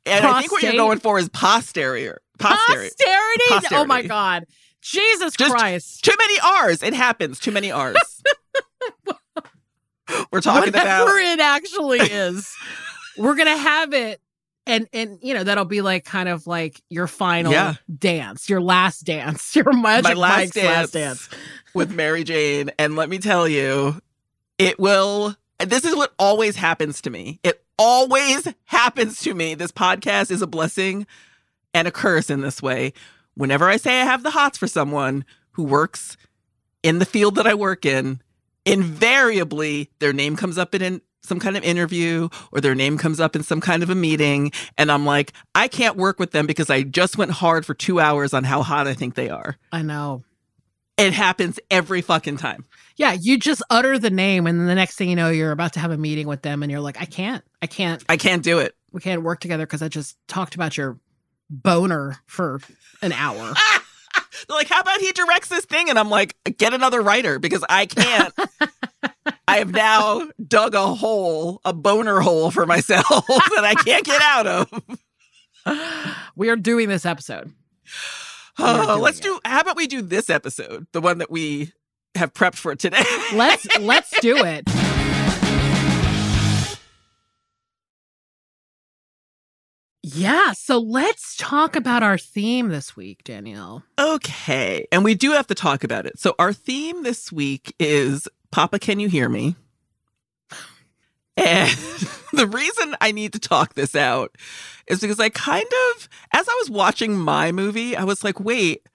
[0.06, 2.22] and I think what you're going for is posterior.
[2.40, 2.90] Posterior.
[3.50, 4.46] posterity oh my god
[4.82, 6.84] jesus Just- christ Too many R's.
[6.84, 7.40] It happens.
[7.40, 7.96] Too many R's.
[10.32, 12.52] We're talking whatever about Whatever it actually is
[13.18, 14.20] we're gonna have it
[14.66, 17.76] and and you know that'll be like kind of like your final Yeah.
[17.98, 21.30] dance your last dance your magic last Mike's last dance
[21.74, 24.00] with Mary Jane, and let me tell you,
[24.58, 25.36] it will.
[25.60, 27.40] This is what always happens to me.
[27.44, 29.56] It always happens to me.
[29.56, 31.08] This podcast is a blessing
[31.74, 32.94] and a curse in this way.
[33.36, 36.18] Whenever I say I have the hots for someone who works
[36.84, 38.22] in the field that I work in,
[38.66, 43.20] invariably their name comes up in an, some kind of interview or their name comes
[43.20, 44.52] up in some kind of a meeting.
[44.78, 48.00] And I'm like, I can't work with them because I just went hard for two
[48.00, 49.56] hours on how hot I think they are.
[49.72, 50.24] i know
[50.98, 52.66] It happens every fucking time.
[52.96, 55.74] Yeah, you just utter the name, and then the next thing you know, you're about
[55.74, 58.44] to have a meeting with them, and you're like, I can't, I can't, I can't
[58.44, 58.76] do it.
[58.92, 61.00] we can't work together because I just talked about your
[61.50, 62.62] boner for
[63.02, 63.54] an hour.
[64.48, 65.90] They're like, how about he directs this thing?
[65.90, 68.34] And I'm like, get another writer because I can't.
[69.48, 74.22] I have now dug a hole, a boner hole for myself that I can't get
[74.22, 76.30] out of.
[76.36, 77.52] we are doing this episode.
[78.60, 79.24] Oh, doing let's it.
[79.24, 81.72] do, how about we do this episode, the one that we
[82.16, 83.04] have prepped for today?
[83.34, 84.70] Let's let's do it.
[90.06, 93.84] Yeah, so let's talk about our theme this week, Danielle.
[93.98, 94.86] Okay.
[94.92, 96.20] And we do have to talk about it.
[96.20, 99.56] So, our theme this week is Papa, Can You Hear Me?
[101.36, 101.72] And
[102.34, 104.36] the reason I need to talk this out
[104.86, 108.88] is because I kind of, as I was watching my movie, I was like, wait,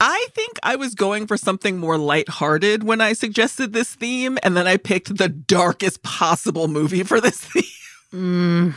[0.00, 4.38] I think I was going for something more lighthearted when I suggested this theme.
[4.42, 7.62] And then I picked the darkest possible movie for this theme.
[8.10, 8.70] Hmm.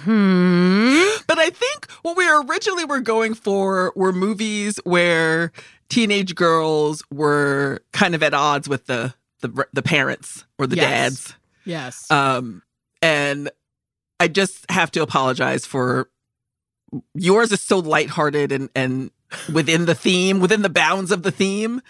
[1.28, 5.52] But I think what we originally were going for were movies where
[5.89, 10.86] teenage girls were kind of at odds with the the, the parents or the Yes.
[10.89, 11.34] dads.
[11.65, 12.12] Yes.
[12.12, 12.62] Um,
[13.02, 13.50] and
[14.20, 16.10] I just have to apologize for
[17.15, 19.12] yours is so lighthearted and and
[19.52, 21.82] within the theme, within the bounds of the theme.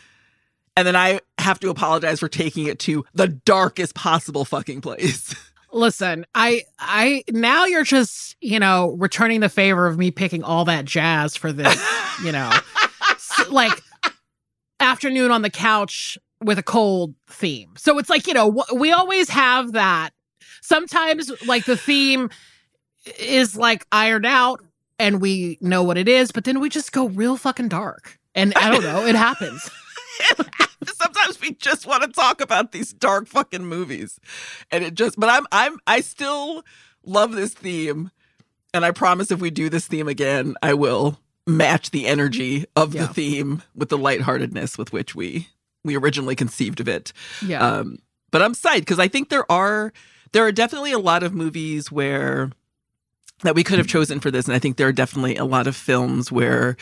[0.78, 5.36] And then I have to apologize for taking it to the darkest possible fucking place.
[5.74, 10.66] Listen, I I now you're just, you know, returning the favor of me picking all
[10.66, 11.80] that jazz for this,
[12.24, 12.52] you know.
[13.50, 13.82] like
[14.80, 17.74] afternoon on the couch with a cold theme.
[17.78, 20.12] So it's like, you know, we always have that.
[20.62, 22.30] Sometimes like the theme
[23.20, 24.62] is like ironed out
[25.00, 28.20] and we know what it is, but then we just go real fucking dark.
[28.36, 29.70] And I don't know, it happens.
[30.96, 34.20] Sometimes we just want to talk about these dark fucking movies.
[34.72, 36.64] And it just but I'm I'm I still
[37.06, 38.12] love this theme.
[38.74, 42.94] And I promise if we do this theme again, I will match the energy of
[42.96, 43.08] Yeah.
[43.08, 45.48] the theme with the lightheartedness with which we
[45.84, 47.12] we originally conceived of it.
[47.46, 47.66] Yeah.
[47.66, 48.00] Um,
[48.32, 49.92] but I'm psyched because I think there are
[50.32, 52.52] there are definitely a lot of movies where
[53.44, 54.46] that we could have chosen for this.
[54.46, 56.78] And I think there are definitely a lot of films where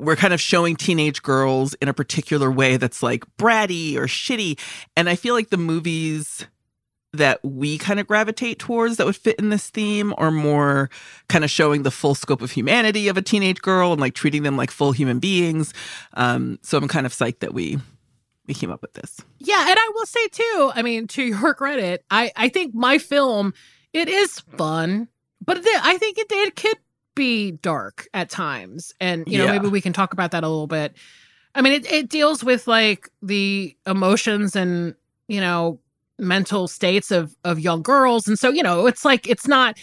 [0.00, 4.58] we're kind of showing teenage girls in a particular way that's like bratty or shitty.
[4.96, 6.46] And I feel like the movies
[7.12, 10.90] that we kind of gravitate towards that would fit in this theme are more
[11.28, 14.42] kind of showing the full scope of humanity of a teenage girl and like treating
[14.42, 15.72] them like full human beings.
[16.14, 17.78] Um, so I'm kind of psyched that we
[18.46, 19.20] we came up with this.
[19.38, 22.98] Yeah, and I will say too, I mean, to your credit, I I think my
[22.98, 23.54] film
[23.92, 25.08] it is fun,
[25.40, 26.78] but I think it, it could
[27.14, 29.52] be dark at times, and you know Yeah.
[29.52, 30.96] maybe we can talk about that a little bit.
[31.54, 34.94] I mean, it it deals with like the emotions and
[35.28, 35.80] you know
[36.18, 39.78] mental states of of young girls, and so you know it's like it's not.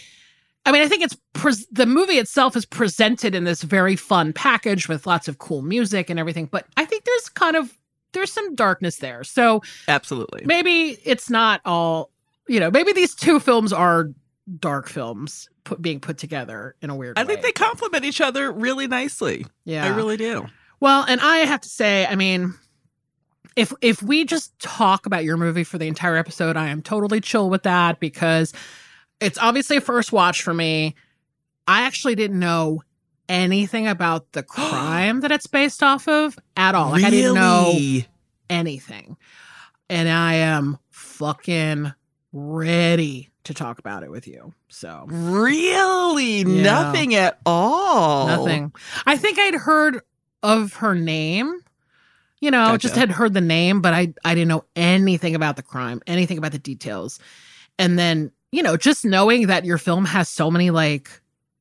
[0.64, 4.32] I mean, I think it's pres the movie itself is presented in this very fun
[4.32, 7.76] package with lots of cool music and everything, but I think there's kind of
[8.12, 9.24] there's some darkness there.
[9.24, 10.42] So Absolutely.
[10.44, 12.10] maybe it's not all
[12.48, 14.10] you know maybe these two films are
[14.58, 18.20] dark films put, being put together in a weird I way think they complement each
[18.20, 19.46] other really nicely.
[19.64, 20.46] yeah I really do.
[20.80, 22.54] well and i have to say i mean
[23.54, 27.20] if if we just talk about your movie for the entire episode i am totally
[27.20, 28.52] chill with that because
[29.20, 30.94] it's obviously a first watch for me
[31.68, 32.82] i actually didn't know
[33.28, 37.78] anything about the crime that it's based off of at all like i didn't know
[38.52, 39.16] anything.
[39.88, 41.92] And I am fucking
[42.32, 44.52] ready to talk about it with you.
[44.68, 46.38] So, Really?
[46.38, 46.62] Yeah.
[46.62, 48.26] Nothing at all.
[48.26, 48.72] nothing.
[49.06, 50.00] I think I'd heard
[50.42, 51.60] of her name.
[52.40, 52.78] You know, Gotcha.
[52.78, 56.38] just had heard the name, but I I didn't know anything about the crime, anything
[56.38, 57.20] about the details.
[57.78, 61.08] And then, you know, just knowing that your film has so many like,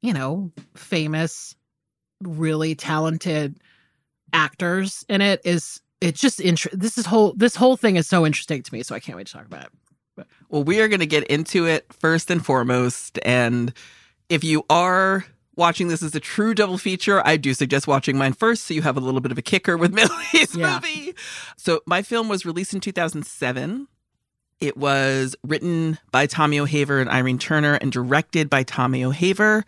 [0.02, 1.56] you know, famous,
[2.22, 3.60] really talented
[4.34, 8.26] actors in it is it's just inter- this is whole this whole thing is so
[8.26, 9.72] interesting to me so i can't wait to talk about it
[10.52, 13.18] Well, we are going to get into it first and foremost.
[13.24, 13.74] And
[14.30, 18.34] if you are watching this as a true double feature, I do suggest watching mine
[18.34, 20.76] first so you have a little bit of a kicker with Millie's Yeah.
[20.82, 21.16] movie.
[21.58, 23.88] So, my film was released in 2007.
[24.60, 29.64] It was written by Tommy O'Haver and Irene Turner and directed by Tommy O'Haver.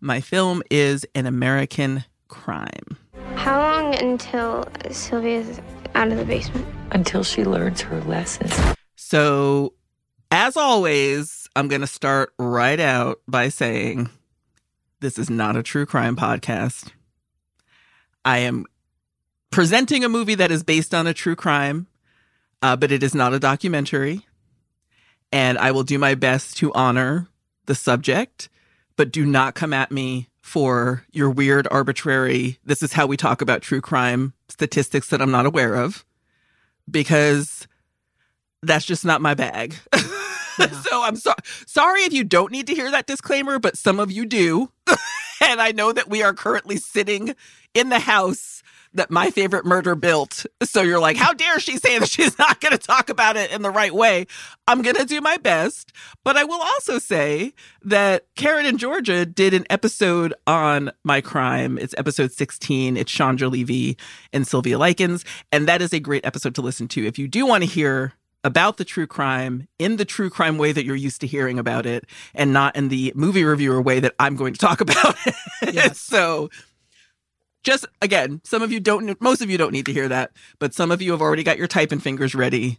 [0.00, 2.96] My film is An American Crime.
[3.34, 5.60] How long until Sylvia's
[5.94, 6.66] out of the basement?
[6.92, 8.54] until she learns her lessons.
[8.96, 9.72] So,
[10.32, 14.08] as always, I'm going to start right out by saying
[15.00, 16.88] this is not a true crime podcast.
[18.24, 18.64] I am
[19.50, 21.86] presenting a movie that is based on a true crime,
[22.62, 24.26] uh, but it is not a documentary.
[25.30, 27.28] And I will do my best to honor
[27.66, 28.48] the subject,
[28.96, 33.42] but do not come at me for your weird, arbitrary, this is how we talk
[33.42, 36.06] about true crime statistics that I'm not aware of,
[36.90, 37.68] because
[38.62, 39.74] that's just not my bag.
[40.82, 41.34] so I'm so-
[41.66, 44.70] sorry if you don't need to hear that disclaimer, but some of you do.
[45.40, 47.34] and I know that we are currently sitting
[47.74, 48.62] in the house
[48.94, 50.44] that my favorite murder built.
[50.62, 53.50] So you're like, how dare she say that she's not going to talk about it
[53.50, 54.26] in the right way?
[54.68, 55.92] I'm going to do my best.
[56.24, 61.78] But I will also say that Karen and Georgia did an episode on my crime.
[61.78, 62.96] It's episode 16.
[62.96, 63.96] It's Chandra Levy
[64.32, 65.24] and Sylvia Likens.
[65.50, 68.12] And that is a great episode to listen to if you do want to hear
[68.44, 71.86] about the true crime in the true crime way that you're used to hearing about
[71.86, 75.74] it and not in the movie reviewer way that I'm going to talk about it.
[75.74, 76.00] Yes.
[76.00, 76.50] so
[77.62, 80.74] just again, some of you don't most of you don't need to hear that, but
[80.74, 82.78] some of you have already got your typing fingers ready.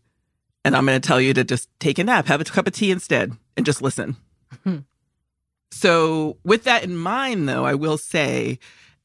[0.66, 2.74] And I'm going to tell you to just take a nap, have a cup of
[2.74, 4.16] tea instead, and just listen.
[5.72, 8.60] so, with that in mind, though, I will say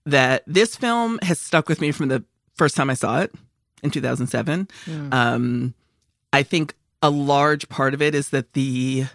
[0.07, 3.35] that this film has stuck with me from the first time I saw it
[3.83, 4.69] in 2007.
[4.87, 5.13] Mm.
[5.13, 5.75] Um,
[6.33, 9.07] I think a large part of it is that the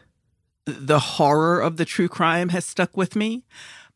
[0.66, 3.44] the horror of the true crime has stuck with me,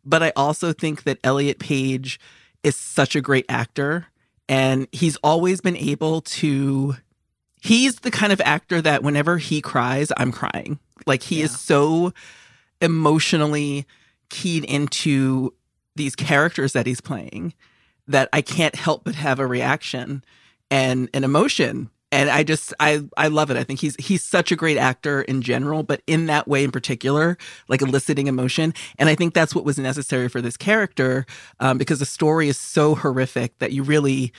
[0.04, 2.20] but I also think that Elliot Page
[2.64, 4.08] is such a great actor,
[4.50, 6.96] and he's always been able to.
[7.62, 10.80] He's the kind of actor that whenever he cries, I'm crying.
[11.06, 12.14] Like he is so
[12.82, 13.86] emotionally
[14.30, 15.54] keyed into
[15.96, 17.54] these characters that he's playing
[18.08, 20.24] that I can't help but have a reaction
[20.70, 21.90] and an emotion.
[22.12, 23.58] And I just I I love it.
[23.58, 26.72] I think he's he's such a great actor in general, but in that way in
[26.72, 27.38] particular,
[27.68, 28.74] like eliciting emotion.
[28.98, 31.26] And I think that's what was necessary for this character,
[31.60, 34.32] um, because the story is so horrific that you really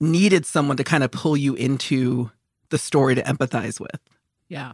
[0.00, 2.30] needed someone to kind of pull you into
[2.70, 4.00] the story to empathize with.
[4.48, 4.72] yeah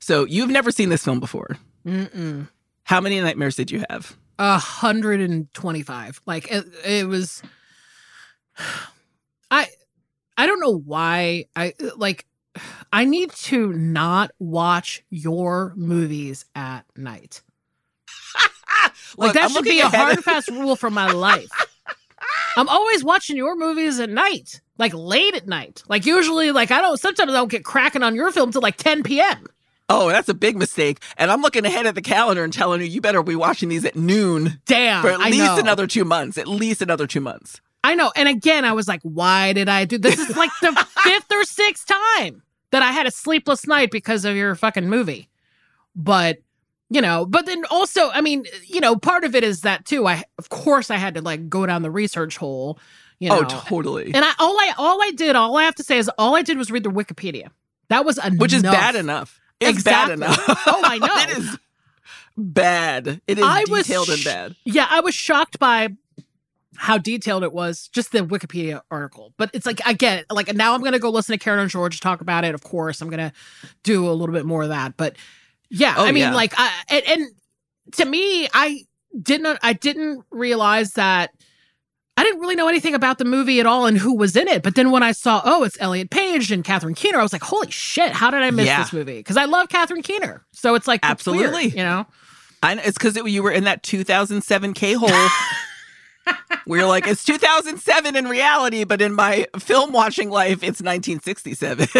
[0.00, 1.58] So you've never seen this film before.
[1.86, 2.48] Mm-mm.
[2.84, 4.16] How many nightmares did you have?
[4.38, 6.20] A hundred and twenty-five.
[6.26, 7.42] Like it, it was.
[9.50, 9.66] I,
[10.38, 11.46] I don't know why.
[11.54, 12.24] I like.
[12.92, 17.42] I need to not watch your movies at night.
[19.16, 21.48] Like Look, that I'm should be a hard and fast rule for my life.
[22.56, 25.82] I'm always watching your movies at night, like late at night.
[25.88, 26.98] Like usually, like I don't.
[26.98, 29.46] Sometimes I don't get cracking on your film till like 10 p.m.
[29.88, 30.98] Oh, that's a big mistake.
[31.16, 33.84] And I'm looking ahead at the calendar and telling you, you better be watching these
[33.84, 36.36] at noon Damn, for at least another two months.
[36.36, 37.60] At least another two months.
[37.84, 38.12] I know.
[38.16, 40.18] And again, I was like, why did I do this?
[40.18, 40.72] Is like the
[41.02, 45.28] fifth or sixth time that I had a sleepless night because of your fucking movie.
[45.94, 46.38] But,
[46.90, 50.06] you know, but then also, I mean, you know, part of it is that too.
[50.06, 52.78] I, of course, I had to like go down the research hole,
[53.20, 53.46] you oh, know.
[53.50, 54.12] Oh, totally.
[54.14, 56.42] And I, all I, all I did, all I have to say is all I
[56.42, 57.48] did was read the Wikipedia.
[57.88, 58.38] That was enough.
[58.38, 59.40] Which is bad enough.
[59.60, 60.16] It's Exactly.
[60.16, 60.44] bad enough.
[60.66, 61.32] Oh, I know.
[61.32, 61.58] it is
[62.36, 63.20] bad.
[63.26, 64.56] It is I was detailed and sh- bad.
[64.64, 65.88] Yeah, I was shocked by
[66.78, 69.34] how detailed it was, just the Wikipedia article.
[69.36, 70.26] But it's like I get it.
[70.30, 72.54] Like now I'm gonna go listen to Karen and George talk about it.
[72.54, 73.32] Of course, I'm gonna
[73.82, 74.96] do a little bit more of that.
[74.96, 75.16] But
[75.70, 76.34] yeah, Oh, I mean, yeah.
[76.34, 77.28] like I and, and
[77.92, 78.84] to me, I
[79.20, 81.30] didn't I didn't realize that
[82.16, 84.62] I didn't really know anything about the movie at all and who was in it.
[84.64, 87.42] But then when I saw, oh, it's Elliot Page and Catherine Keener, I was like,
[87.44, 88.82] holy shit, how did I miss Yeah.
[88.82, 89.18] this movie?
[89.18, 90.44] Because I love Catherine Keener.
[90.52, 91.78] So it's like it's weird, Absolutely.
[91.78, 92.06] you know?
[92.60, 95.08] I know, it's because you were in that 2007 K hole.
[96.66, 101.88] We're like, it's 2007 in reality, but in my film watching life, it's 1967.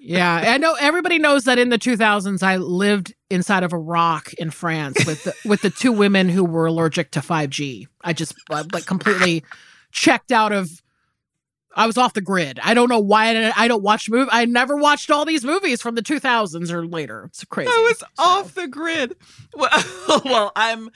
[0.00, 4.32] Yeah, I know everybody knows that in the 2000s I lived inside of a rock
[4.34, 7.86] in France with the, with the two women who were allergic to 5G.
[8.02, 9.44] I just uh, like completely
[9.92, 10.70] checked out of
[11.76, 12.58] I was off the grid.
[12.62, 14.30] I don't know why I, didn't- I don't watch movie.
[14.32, 17.24] I never watched all these movies from the 2000s or later.
[17.26, 17.70] It's crazy.
[17.70, 19.14] I was So, off the grid.
[19.54, 19.70] Well,
[20.24, 20.88] well, I'm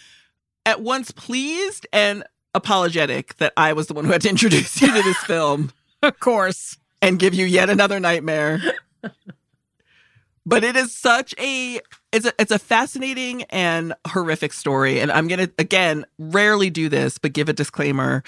[0.67, 4.89] at once pleased and apologetic that I was the one who had to introduce you
[4.89, 6.77] to this film Of course.
[7.01, 8.61] and give you yet another nightmare.
[10.47, 11.81] but it is such a
[12.13, 16.89] it's a it's a fascinating and horrific story and I'm going to again rarely do
[16.89, 18.23] this but give a disclaimer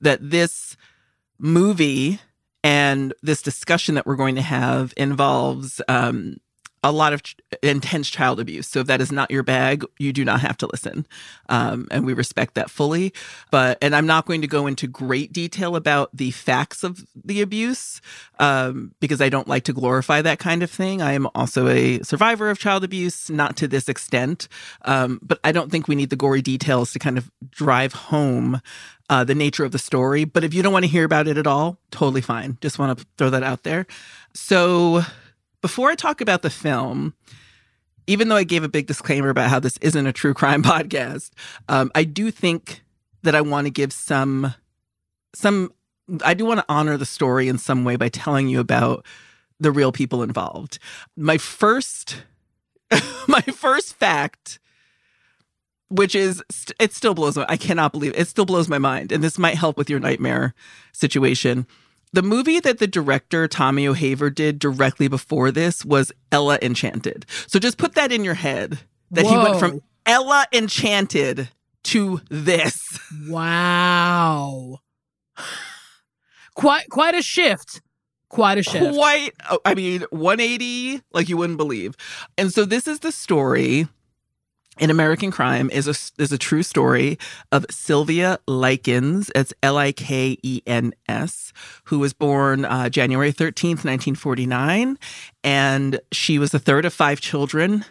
[0.00, 0.76] that this
[1.38, 2.20] movie
[2.64, 6.38] and this discussion that we're going to have involves um
[6.82, 8.68] a lot of ch- intense child abuse.
[8.68, 11.06] So if that is not your bag, you do not have to listen.
[11.48, 13.12] Um, and we respect that fully.
[13.50, 17.40] But, and I'm not going to go into great detail about the facts of the
[17.40, 18.00] abuse
[18.38, 21.02] um, because I don't like to glorify that kind of thing.
[21.02, 24.48] I am also a survivor of child abuse, not to this extent.
[24.82, 28.60] Um, but I don't think we need the gory details to kind of drive home
[29.10, 30.24] uh, the nature of the story.
[30.24, 32.58] But if you don't want to hear about it at all, totally fine.
[32.60, 33.86] Just want to throw that out there.
[34.34, 35.02] So,
[35.60, 37.14] before I talk about the film,
[38.06, 41.30] even though I gave a big disclaimer about how this isn't a true crime podcast,
[41.68, 42.82] um, I do think
[43.22, 44.54] that I want to give some
[45.34, 45.72] some
[46.24, 49.04] I do want to honor the story in some way by telling you about
[49.60, 50.78] the real people involved.
[51.16, 52.22] My first
[53.28, 54.58] my first fact
[55.90, 56.42] which is
[56.78, 58.20] it still blows my I cannot believe it.
[58.20, 60.54] it still blows my mind and this might help with your nightmare
[60.92, 61.66] situation.
[62.12, 67.26] The movie that the director Tommy O'Haver did directly before this was Ella Enchanted.
[67.46, 68.80] So just put that in your head
[69.10, 71.50] that he went from Ella Enchanted
[71.84, 72.98] to this.
[73.28, 74.80] Wow.
[76.54, 77.82] Quite quite a shift.
[78.28, 78.94] Quite a shift.
[78.94, 81.94] Quite, oh, I mean, 180 like you wouldn't believe.
[82.36, 83.88] And so this is the story
[84.78, 87.18] in American Crime is a is a true story
[87.52, 89.30] of Sylvia Likens.
[89.34, 91.52] It's L I K E N S,
[91.84, 94.98] who was born uh, January thirteenth, nineteen forty nine,
[95.44, 97.84] and she was the third of five children.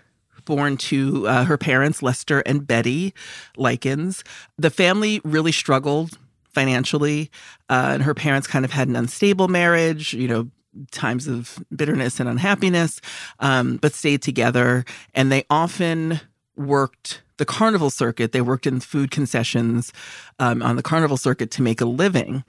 [0.46, 3.14] Born to uh, her parents, Lester and Betty
[3.58, 4.24] Likens.
[4.58, 6.18] The family really struggled
[6.54, 7.30] financially,
[7.70, 10.50] uh, and her parents kind of had an unstable marriage, you know,
[10.92, 13.02] times of bitterness and unhappiness,
[13.42, 14.86] um, but stayed together.
[15.14, 16.22] And they often
[16.58, 18.32] worked the carnival circuit.
[18.32, 19.93] They worked in food concessions
[20.39, 22.43] um, on the carnival circuit to make a living.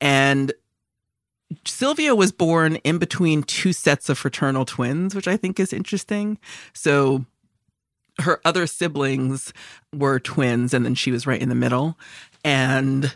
[0.00, 0.52] And
[1.66, 6.38] Sylvia was born in between two sets of fraternal twins, which I think is interesting.
[6.72, 7.24] So
[8.20, 9.52] her other siblings
[9.94, 11.98] were twins, and then she was right in the middle.
[12.44, 13.14] And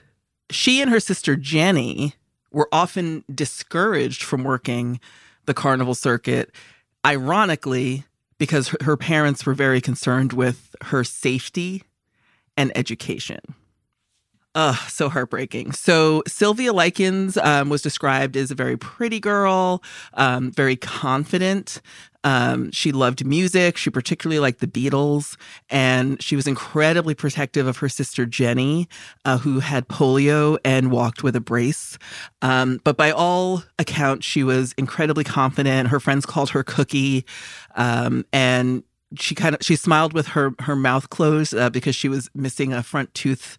[0.51, 2.14] she and her sister Jenny
[2.51, 5.01] were often discouraged from working
[5.47, 6.53] the carnival circuit,
[7.05, 8.05] ironically,
[8.39, 11.82] because her, parents were very concerned with her safety
[12.57, 13.41] and education.
[14.55, 15.72] Ugh, so heartbreaking.
[15.72, 19.82] So Sylvia Likens um, was described as a very pretty girl,
[20.14, 21.82] um, very confident.
[22.27, 23.77] Um, she loved music.
[23.77, 25.37] She particularly liked the Beatles,
[25.70, 28.89] and she was incredibly protective of her sister Jenny,
[29.24, 31.97] uh, who had polio and walked with a brace.
[32.43, 35.89] Um, but by all accounts, she was incredibly confident.
[35.89, 37.24] Her friends called her Cookie,
[37.77, 38.83] um, and
[39.20, 42.72] she kind of she smiled with her her mouth closed uh, because she was missing
[42.72, 43.57] a front tooth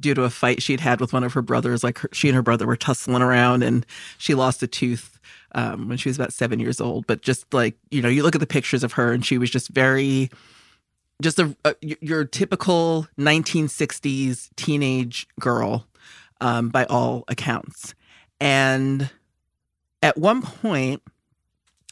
[0.00, 1.84] due to a fight she'd had with one of her brothers.
[1.84, 3.86] Like her, she and her brother were tussling around, and
[4.18, 5.17] she lost a tooth
[5.54, 7.06] um, when she was about seven years old.
[7.06, 9.50] But just like you know, you look at the pictures of her, and she was
[9.50, 10.30] just very,
[11.22, 15.86] just a, a your typical 1960s teenage girl,
[16.40, 17.94] um, by all accounts.
[18.40, 19.10] And
[20.02, 21.02] at one point,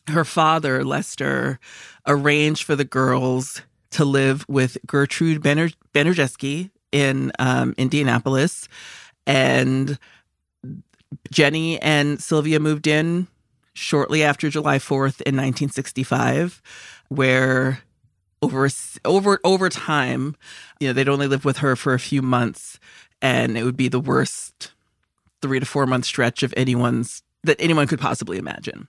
[0.08, 1.58] her father Lester
[2.06, 8.68] arranged for the girls to live with Gertrude Bener- Benerjeski in um, Indianapolis,
[9.26, 9.98] and
[11.30, 13.26] Jenny and Sylvia moved in
[13.76, 16.62] shortly after July 4th in 1965,
[17.08, 17.80] where
[18.42, 18.68] over
[19.04, 20.34] over over time,
[20.80, 22.78] you know, they'd only lived with her for a few months,
[23.20, 24.72] and it would be the worst
[25.42, 28.88] three to four month stretch of anyone's that anyone could possibly imagine.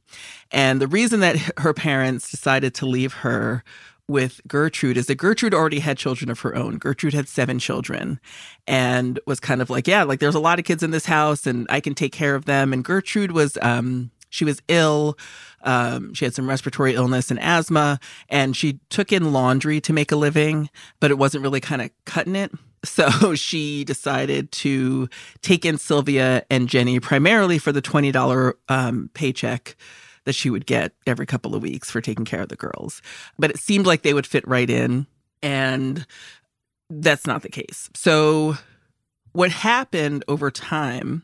[0.52, 3.64] And the reason that her parents decided to leave her
[4.08, 6.78] with Gertrude is that Gertrude already had children of her own.
[6.78, 8.20] Gertrude had seven children
[8.66, 11.46] and was kind of like, yeah, like there's a lot of kids in this house
[11.46, 12.72] and I can take care of them.
[12.72, 15.18] And Gertrude was, um, she was ill.
[15.64, 18.00] Um, she had some respiratory illness and asthma,
[18.30, 20.70] and she took in laundry to make a living,
[21.00, 22.52] but it wasn't really kind of cutting it.
[22.86, 25.10] So she decided to
[25.42, 29.76] take in Sylvia and Jenny primarily for the $20 um, paycheck
[30.26, 33.02] that she would get every couple of weeks for taking care of the girls.
[33.40, 35.08] But it seemed like they would fit right in,
[35.42, 36.06] and
[36.90, 37.90] that's not the case.
[37.96, 38.58] So,
[39.32, 41.24] what happened over time?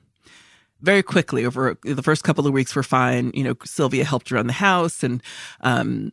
[0.84, 3.32] Very quickly, over the first couple of weeks, were fine.
[3.34, 5.24] You know, Sylvia helped around the house, and
[5.62, 6.12] um,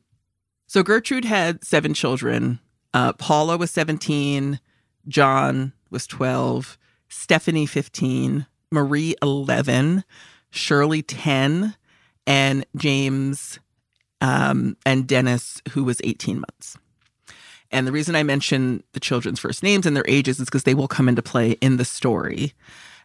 [0.68, 2.60] so Gertrude had seven children.
[2.94, 4.60] Uh, Paula was seventeen,
[5.08, 10.04] John was twelve, Stephanie fifteen, Marie eleven,
[10.50, 11.74] Shirley ten,
[12.24, 13.58] and James
[14.20, 16.76] um, and Dennis, who was 18 months.
[17.72, 20.74] And the reason I mention the children's first names and their ages is because they
[20.74, 22.52] will come into play in the story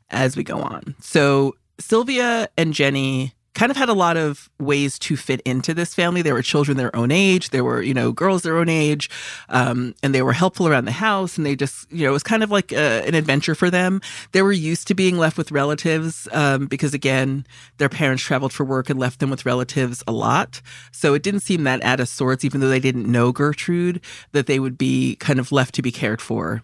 [0.10, 0.96] as we go on.
[1.02, 5.96] So Sylvia and Jenny kind of had a lot of ways to fit into this
[5.96, 6.22] family.
[6.22, 9.10] There were children their own age, there were, you know, girls their own age,
[9.50, 11.38] um, and they were helpful around the house.
[11.38, 14.02] And they just, you know, it was kind of like a, an adventure for them.
[14.34, 17.48] They were used to being left with relatives um, because, again,
[17.78, 20.62] their parents traveled for work and left them with relatives a lot.
[20.92, 24.02] So it didn't seem that out of sorts, even though they didn't know Gertrude,
[24.34, 26.62] that they would be kind of left to be cared for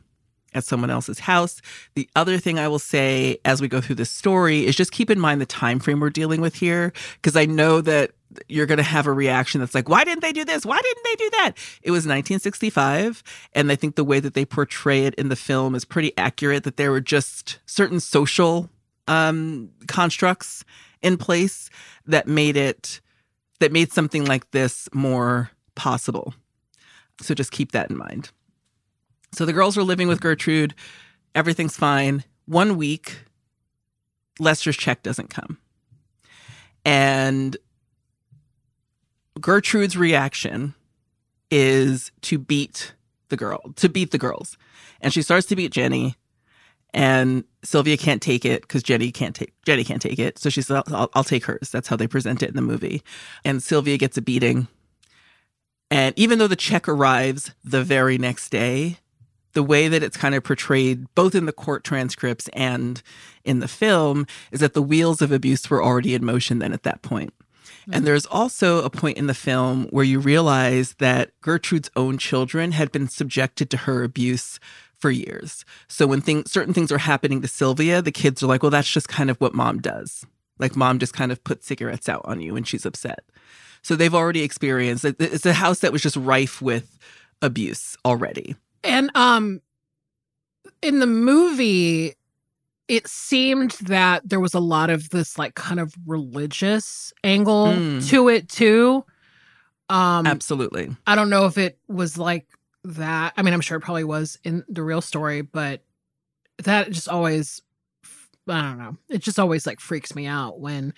[0.54, 1.62] at someone else's house.
[1.96, 5.10] The other thing I will say as we go through this story is just keep
[5.10, 8.12] in mind the time frame we're dealing with here because I know that
[8.48, 10.66] you're going to have a reaction that's like why didn't they do this?
[10.66, 11.52] Why didn't they do that?
[11.82, 13.24] It was 1965
[13.54, 16.64] and I think the way that they portray it in the film is pretty accurate
[16.64, 18.70] that there were just certain social
[19.08, 20.64] um constructs
[21.02, 21.70] in place
[22.06, 23.02] that made it
[23.60, 26.34] that made something like this more possible.
[27.22, 28.32] So just keep that in mind.
[29.34, 30.76] So the girls are living with Gertrude.
[31.34, 32.24] Everything's fine.
[32.46, 33.24] One week,
[34.40, 35.58] Lester's check doesn't come.
[36.84, 37.56] And
[39.40, 40.74] Gertrude's reaction
[41.50, 42.94] is to beat
[43.30, 44.58] the girl, to beat the girls.
[45.00, 46.16] And she starts to beat Jenny.
[46.94, 50.38] And Sylvia can't take it because Jenny can't take Jenny can't take it.
[50.38, 51.70] So she says, I'll, I'll take hers.
[51.72, 53.02] That's how they present it in the movie.
[53.46, 54.68] And Sylvia gets a beating.
[55.90, 58.98] And even though the check arrives the very next day,
[59.54, 63.02] the way that it's kind of portrayed, both in the court transcripts and
[63.44, 66.84] in the film, is that the wheels of abuse were already in motion then at
[66.84, 67.34] that point.
[67.82, 67.94] Mm-hmm.
[67.94, 72.74] And there's also a point in the film where you realize that Gertrude's own children
[72.74, 74.60] had been subjected to her abuse
[74.98, 75.66] for years.
[75.88, 78.92] So when things, certain things are happening to Sylvia, the kids are like, well, that's
[78.92, 80.26] just kind of what mom does.
[80.60, 83.24] Like mom just kind of puts cigarettes out on you when she's upset.
[83.82, 85.16] So they've already experienced it.
[85.20, 87.00] It's a house that was just rife with
[87.42, 88.56] abuse already.
[88.84, 89.62] And um
[90.82, 92.16] in the movie
[92.88, 98.10] it seemed that there was a lot of this like kind of religious angle mm.
[98.10, 99.06] to it too.
[99.90, 100.96] Um Absolutely.
[101.08, 102.48] I don't know if it was like
[102.84, 103.34] that.
[103.38, 105.84] I mean, I'm sure it probably was in the real story, but
[106.64, 107.62] that just always
[108.48, 108.98] I don't know.
[109.10, 110.94] It just always like freaks me out when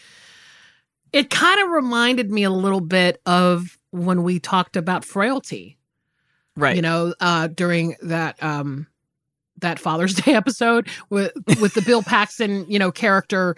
[1.11, 5.77] it kind of reminded me a little bit of when we talked about frailty
[6.55, 6.75] right.
[6.75, 8.87] you know uh during that um
[9.59, 13.55] that father's day episode with with the bill paxton you know character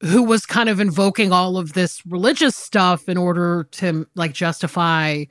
[0.00, 5.24] who was kind of invoking all of this religious stuff in order to like justify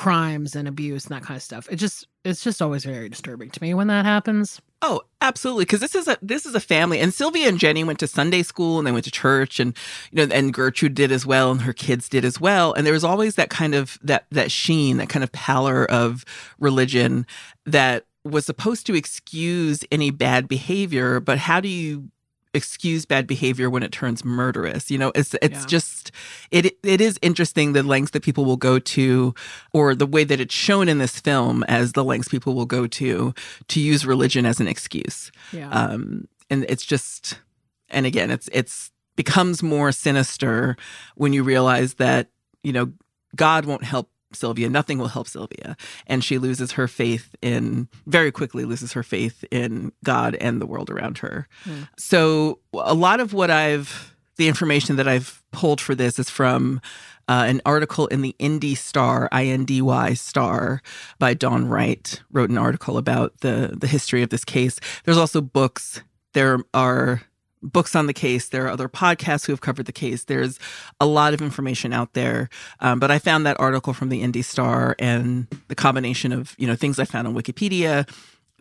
[0.00, 1.68] crimes and abuse and that kind of stuff.
[1.70, 4.58] It just it's just always very disturbing to me when that happens.
[4.80, 5.66] Oh, absolutely.
[5.66, 8.42] Because this is a this is a family, and Sylvia and Jenny went to Sunday
[8.42, 9.76] school, and they went to church, and
[10.10, 12.72] you know, and Gertrude did as well, and her kids did as well.
[12.72, 16.24] And there was always that kind of that that sheen, that kind of pallor of
[16.58, 17.26] religion
[17.66, 21.20] that was supposed to excuse any bad behavior.
[21.20, 22.08] But how do you
[22.52, 24.90] excuse bad behavior when it turns murderous.
[24.90, 25.66] You know, it's it's Yeah.
[25.66, 26.10] just
[26.50, 29.34] it it is interesting the lengths that people will go to
[29.72, 32.86] or the way that it's shown in this film as the lengths people will go
[32.86, 33.34] to
[33.68, 35.30] to use religion as an excuse.
[35.52, 35.70] Yeah.
[35.70, 37.38] Um and it's just
[37.88, 40.76] and again it's it's becomes more sinister
[41.14, 42.30] when you realize that,
[42.62, 42.92] you know,
[43.36, 44.68] God won't help Sylvia.
[44.68, 45.76] Nothing will help Sylvia.
[46.06, 50.66] And she loses her faith in, very quickly loses her faith in God and the
[50.66, 51.48] world around her.
[51.64, 51.82] Hmm.
[51.96, 56.80] So a lot of what I've, the information that I've pulled for this is from
[57.28, 60.80] uh, an article in the Indy Star, I N D Y Star,
[61.18, 64.80] by Dawn Wright, wrote an article about the the history of this case.
[65.04, 66.02] There's also books.
[66.32, 67.22] There are
[67.62, 68.48] books on the case.
[68.48, 70.24] There are other podcasts who have covered the case.
[70.24, 70.58] There's
[71.00, 72.48] a lot of information out there.
[72.80, 76.66] Um, but I found that article from the Indy Star and the combination of you
[76.66, 78.08] know things I found on Wikipedia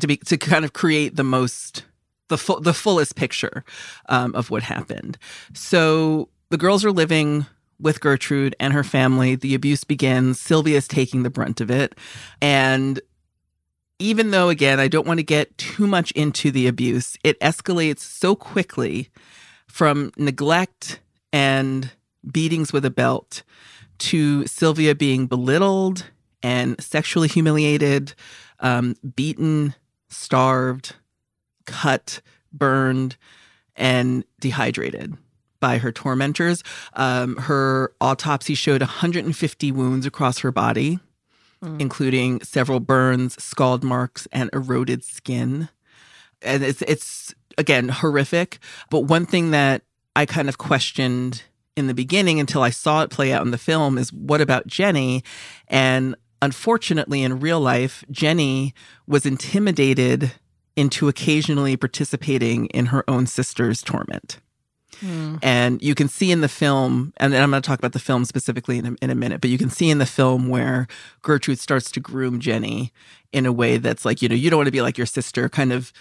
[0.01, 1.83] to be to kind of create the most
[2.29, 3.63] the full the fullest picture
[4.07, 5.17] um, of what happened.
[5.53, 7.45] So the girls are living
[7.79, 9.35] with Gertrude and her family.
[9.35, 10.39] The abuse begins.
[10.39, 11.95] Sylvia's taking the brunt of it,
[12.41, 12.99] and
[13.99, 17.99] even though again I don't want to get too much into the abuse, it escalates
[17.99, 19.09] so quickly
[19.67, 20.99] from neglect
[21.31, 21.91] and
[22.29, 23.43] beatings with a belt
[23.99, 26.05] to Sylvia being belittled
[26.41, 28.13] and sexually humiliated,
[28.61, 29.75] um, beaten,
[30.07, 30.95] starved,
[31.65, 32.21] cut,
[32.51, 33.17] burned,
[33.75, 35.17] and dehydrated
[35.59, 36.63] by her tormentors.
[36.93, 40.99] Um, her autopsy showed 150 wounds across her body,
[41.63, 41.81] Mm.
[41.81, 45.67] including several burns, scald marks, and eroded skin.
[46.41, 48.59] And it's it's again horrific.
[48.89, 49.81] But one thing that
[50.15, 51.43] I kind of questioned
[51.75, 54.67] in the beginning until I saw it play out in the film is what about
[54.67, 55.21] Jenny?
[55.67, 58.73] And unfortunately, in real life, Jenny
[59.05, 60.31] was intimidated
[60.75, 64.39] into occasionally participating in her own sister's torment.
[65.01, 67.99] And you can see in the film, and then I'm going to talk about the
[67.99, 70.87] film specifically in a, in a minute, but you can see in the film where
[71.21, 72.91] Gertrude starts to groom Jenny
[73.31, 75.47] in a way that's like, you know, you don't want to be like your sister,
[75.49, 75.91] kind of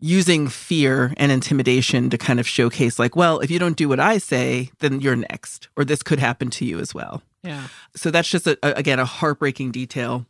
[0.00, 3.98] using fear and intimidation to kind of showcase, like, well, if you don't do what
[3.98, 7.22] I say, then you're next, or this could happen to you as well.
[7.42, 7.66] yeah.
[7.96, 10.24] So that's just a, a- again a heartbreaking detail.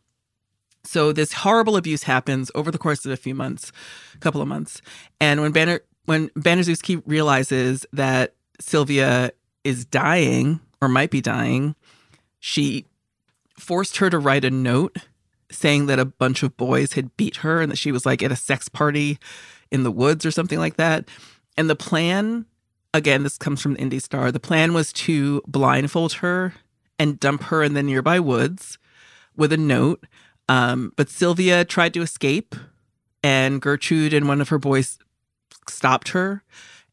[0.83, 3.71] So this horrible abuse happens over the course of a few months,
[4.15, 4.81] a couple of months,
[5.21, 9.31] and when Banner when Baniszewski realizes that Sylvia
[9.63, 11.75] is dying or might be dying,
[12.39, 12.87] she
[13.59, 14.97] forced her to write a note
[15.51, 18.31] saying that a bunch of boys had beat her and that she was like at
[18.31, 19.19] a sex party
[19.69, 21.07] in the woods or something like that.
[21.55, 22.47] And the plan,
[22.91, 26.55] again, this comes from the Indy Star, the plan was to blindfold her
[26.97, 28.79] and dump her in the nearby woods
[29.37, 30.07] with a note.
[30.47, 32.55] Um, but Sylvia tried to escape,
[33.21, 34.97] and Gertrude and one of her boys
[35.69, 36.43] stopped her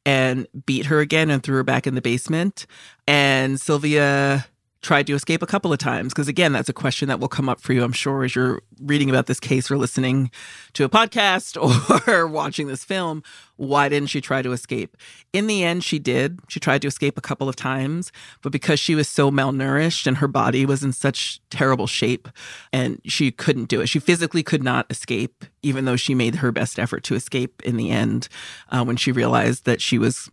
[0.04, 2.66] and beat her again and threw her back in the basement.
[3.06, 4.46] And Sylvia
[4.82, 7.48] tried to escape a couple of times because again that's a question that will come
[7.48, 10.30] up for you i'm sure as you're reading about this case or listening
[10.72, 11.56] to a podcast
[12.08, 13.22] or watching this film.
[13.56, 14.96] Why didn't she try to escape?
[15.32, 16.40] In the end she did.
[16.48, 18.12] She tried to escape a couple of times
[18.42, 22.28] but because she was so malnourished and her body was in such terrible shape
[22.72, 26.52] and she couldn't do it she physically could not escape even though she made her
[26.52, 28.28] best effort to escape in the end
[28.70, 30.30] uh, when she realized that she was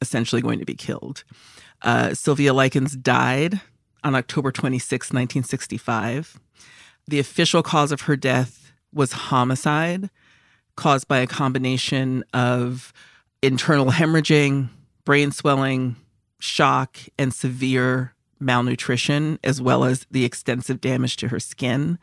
[0.00, 1.24] essentially going to be killed.
[1.82, 3.60] Uh, Sylvia Likens died
[4.04, 6.38] on October 26, 1965.
[7.06, 10.10] The official cause of her death was homicide
[10.76, 12.92] caused by a combination of
[13.42, 14.68] internal hemorrhaging,
[15.04, 15.96] brain swelling,
[16.38, 21.98] shock, and severe malnutrition, as well as the extensive damage to her skin.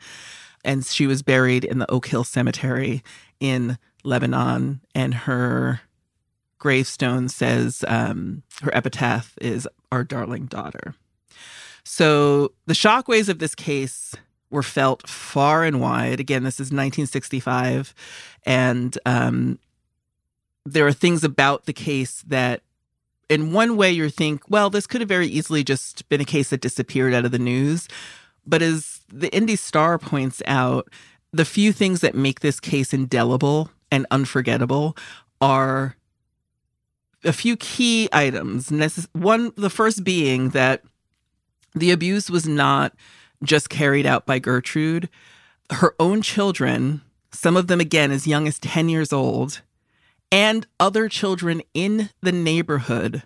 [0.64, 3.02] And she was buried in the Oak Hill Cemetery
[3.40, 5.80] in Lebanon, and her
[6.58, 10.94] gravestone says um, her epitaph is our darling daughter.
[11.84, 14.14] So the shockwaves of this case
[14.50, 16.20] were felt far and wide.
[16.20, 17.94] Again, this is 1965,
[18.44, 19.58] and um,
[20.64, 22.62] there are things about the case that,
[23.28, 26.50] in one way, you think, well, this could have very easily just been a case
[26.50, 27.88] that disappeared out of the news.
[28.46, 30.88] But as the Indy Star points out,
[31.32, 34.96] the few things that make this case indelible and unforgettable
[35.40, 35.96] are
[37.24, 38.70] a few key items.
[39.12, 40.82] One, the first being that
[41.74, 42.94] the abuse was not
[43.42, 45.08] just carried out by Gertrude.
[45.70, 49.62] Her own children, some of them again as young as 10 years old,
[50.30, 53.22] and other children in the neighborhood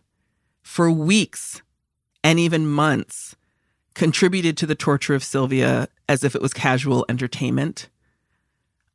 [0.62, 1.62] for weeks
[2.22, 3.34] and even months
[3.94, 7.88] contributed to the torture of Sylvia as if it was casual entertainment.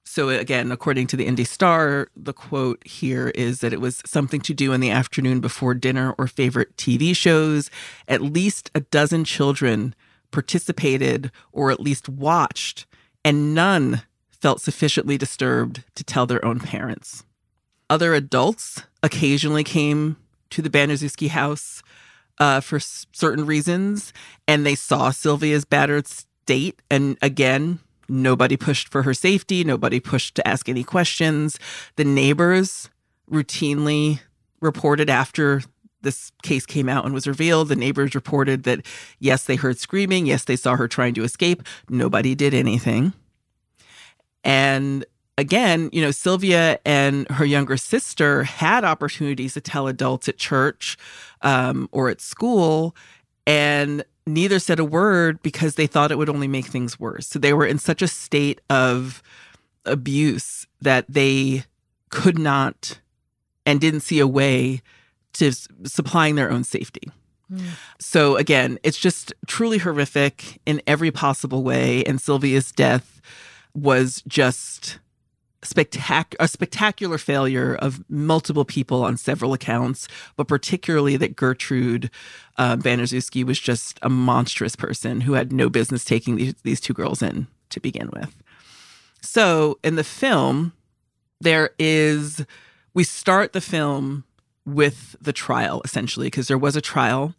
[0.08, 4.40] So, again, according to the Indy Star, the quote here is that it was something
[4.42, 7.70] to do in the afternoon before dinner or favorite TV shows.
[8.08, 9.94] At least a dozen children
[10.32, 12.86] participated or at least watched,
[13.26, 17.26] and none felt sufficiently disturbed to tell their own parents.
[17.90, 20.16] Other adults occasionally came
[20.52, 21.84] to the Baniszewski house
[22.40, 24.14] uh, for s- certain reasons,
[24.48, 26.82] and they saw Sylvia's battered state.
[26.90, 27.80] And again,
[28.10, 29.64] nobody pushed for her safety.
[29.64, 31.60] Nobody pushed to ask any questions.
[31.96, 32.90] The neighbors
[33.30, 34.20] routinely
[34.62, 35.62] reported after
[36.02, 37.70] this case came out and was revealed.
[37.70, 38.86] The neighbors reported that
[39.20, 40.26] yes, they heard screaming.
[40.26, 41.64] Yes, they saw her trying to escape.
[41.90, 43.14] Nobody did anything.
[44.44, 45.06] And
[45.38, 50.98] again, you know, Sylvia and her younger sister had opportunities to tell adults at church
[51.42, 52.96] um, or at school,
[53.46, 57.28] and neither said a word because they thought it would only make things worse.
[57.28, 59.24] So they were in such a state of
[59.86, 61.64] abuse that they
[62.10, 63.00] could not
[63.66, 64.82] and didn't see a way
[65.34, 67.12] to s- supplying their own safety.
[67.50, 67.68] Hmm.
[68.00, 72.04] So again, it's just truly horrific in every possible way.
[72.04, 73.22] And Sylvia's death
[73.74, 75.00] was just
[75.62, 82.10] spectac- a spectacular failure of multiple people on several accounts, but particularly that Gertrude
[82.58, 87.22] uh, was just a monstrous person who had no business taking these, these two girls
[87.22, 88.36] in to begin with.
[89.22, 90.74] So in the film,
[91.42, 92.46] there is,
[92.94, 94.24] we start the film
[94.66, 97.34] with the trial essentially, because there was a trial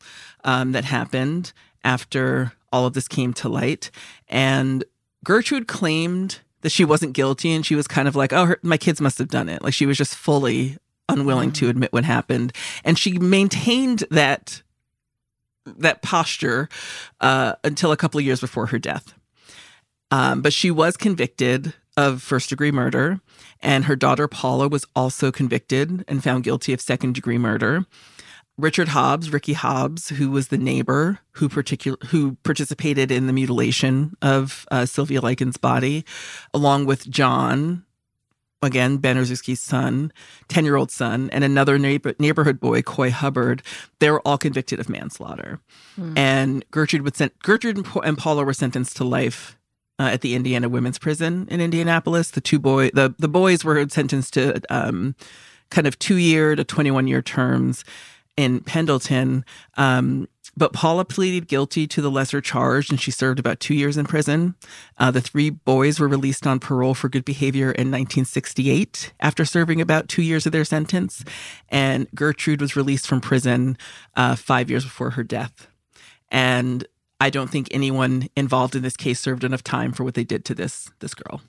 [0.45, 1.53] um, that happened
[1.85, 3.91] after all of this came to light.
[4.29, 4.85] And
[5.25, 8.76] Gertrude claimed that she wasn't guilty and she was kind of like, oh, her, my
[8.76, 9.62] kids must have done it.
[9.62, 10.76] Like she was just fully
[11.09, 12.52] unwilling to admit what happened.
[12.84, 14.62] And she maintained that
[15.76, 16.68] that posture
[17.20, 19.14] uh, until a couple of years before her death.
[20.11, 23.20] Um, but she was convicted of first degree murder,
[23.61, 27.84] and her daughter Paula was also convicted and found guilty of second degree murder.
[28.59, 34.16] Richard Hobbs, Ricky Hobbs, who was the neighbor who particular who participated in the mutilation
[34.20, 36.04] of uh, Sylvia Likens' body,
[36.52, 37.84] along with John,
[38.61, 40.12] again Ben Baniszewski's son,
[40.48, 43.62] ten year old son, and another neighbor, neighborhood boy, Coy Hubbard.
[44.00, 45.61] They were all convicted of manslaughter,
[46.16, 49.56] and Gertrude would sent Gertrude and, Pa- and Paula were sentenced to life
[50.00, 52.32] uh, at the Indiana Women's Prison in Indianapolis.
[52.32, 55.14] The two boy the the boys were sentenced to um,
[55.70, 57.84] kind of two year to twenty one year terms
[58.39, 59.45] in Pendleton.
[59.76, 63.97] Um, but Paula pleaded guilty to the lesser charge and she served about two years
[63.97, 64.55] in prison.
[64.97, 69.80] Uh, the three boys were released on parole for good behavior in 1968 after serving
[69.80, 71.24] about two years of their sentence.
[71.68, 73.76] And Gertrude was released from prison
[74.14, 75.66] uh, five years before her death.
[76.30, 76.86] And
[77.20, 80.45] I don't think anyone involved in this case served enough time for what they did
[80.45, 81.41] to this this girl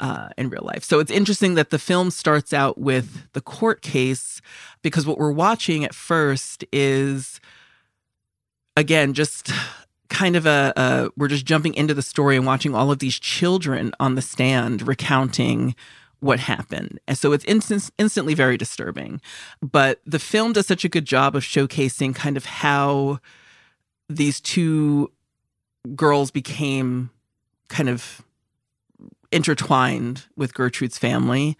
[0.00, 0.84] uh, in real life.
[0.84, 4.40] So it's interesting that the film starts out with the court case
[4.82, 7.40] because what we're watching at first is
[8.76, 9.50] again just
[10.08, 13.18] kind of a, a we're just jumping into the story and watching all of these
[13.18, 15.74] children on the stand recounting
[16.20, 16.98] what happened.
[17.06, 19.20] And so it's instant, instantly very disturbing.
[19.62, 23.20] But the film does such a good job of showcasing kind of how
[24.08, 25.12] these two
[25.94, 27.10] girls became
[27.68, 28.22] kind of
[29.30, 31.56] intertwined with Gertrude's family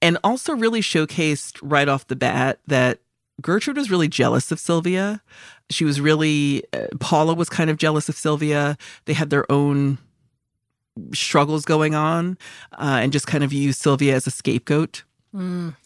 [0.00, 3.00] and also really showcased right off the bat that
[3.40, 5.22] Gertrude was really jealous of Sylvia.
[5.70, 8.76] She was really, uh, Paula was kind of jealous of Sylvia.
[9.04, 9.98] They had their own
[11.14, 12.36] struggles going on
[12.72, 15.04] uh, and just kind of used Sylvia as a scapegoat.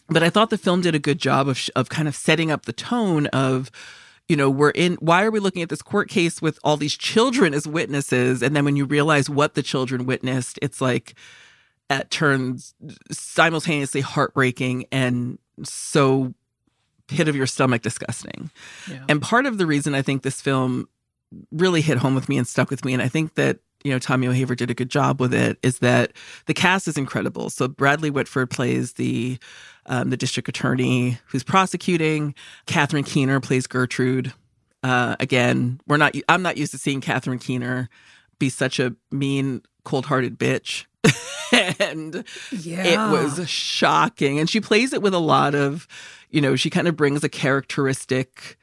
[0.09, 2.49] But I thought the film did a good job of, sh- of kind of setting
[2.49, 3.69] up the tone of,
[4.33, 6.97] you know, we're in, why are we looking at this court case with all these
[6.97, 8.41] children as witnesses?
[8.41, 11.13] And then when you realize what the children witnessed, it's like,
[11.87, 12.73] at turns
[13.11, 16.33] simultaneously heartbreaking and so
[17.07, 18.49] pit of your stomach disgusting.
[18.89, 19.03] Yeah.
[19.07, 20.89] And part of the reason I think this film
[21.51, 23.99] really hit home with me and stuck with me, and I think that you know
[23.99, 26.13] Tommy O'Haver did a good job with it, is that
[26.47, 27.51] the cast is incredible.
[27.51, 29.37] So Bradley Whitford plays the
[29.85, 32.35] um, the district attorney who's prosecuting.
[32.65, 34.33] Catherine Keener plays Gertrude.
[34.83, 36.15] Uh, again, we're not.
[36.27, 37.89] I'm not used to seeing Catherine Keener
[38.39, 40.85] be such a mean, cold-hearted bitch.
[41.79, 42.83] and Yeah.
[42.83, 44.39] it was shocking.
[44.39, 45.87] And she plays it with a lot of,
[46.29, 48.57] you know, she kind of brings a characteristic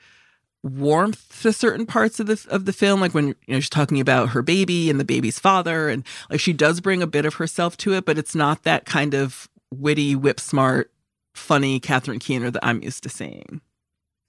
[0.62, 3.98] warmth to certain parts of the of the film like when you know she's talking
[3.98, 7.32] about her baby and the baby's father and like she does bring a bit of
[7.36, 10.90] herself to it but it's not that kind of witty whip smart
[11.34, 13.60] funny Catherine Keener that I'm used to seeing.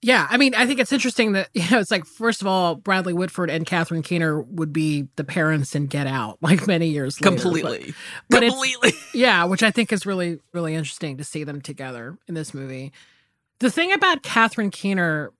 [0.03, 2.75] Yeah, I mean, I think it's interesting that you know it's like first of all,
[2.75, 7.21] Bradley Whitford and Catherine Keener would be the parents in Get Out, like many years
[7.21, 7.35] later.
[7.35, 7.93] Completely,
[8.29, 8.93] but, but completely.
[9.13, 12.91] yeah, which I think is really really interesting to see them together in this movie.
[13.59, 15.31] The thing about Catherine Keener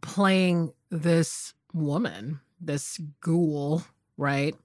[0.00, 3.84] playing this woman, this ghoul,
[4.16, 4.56] right?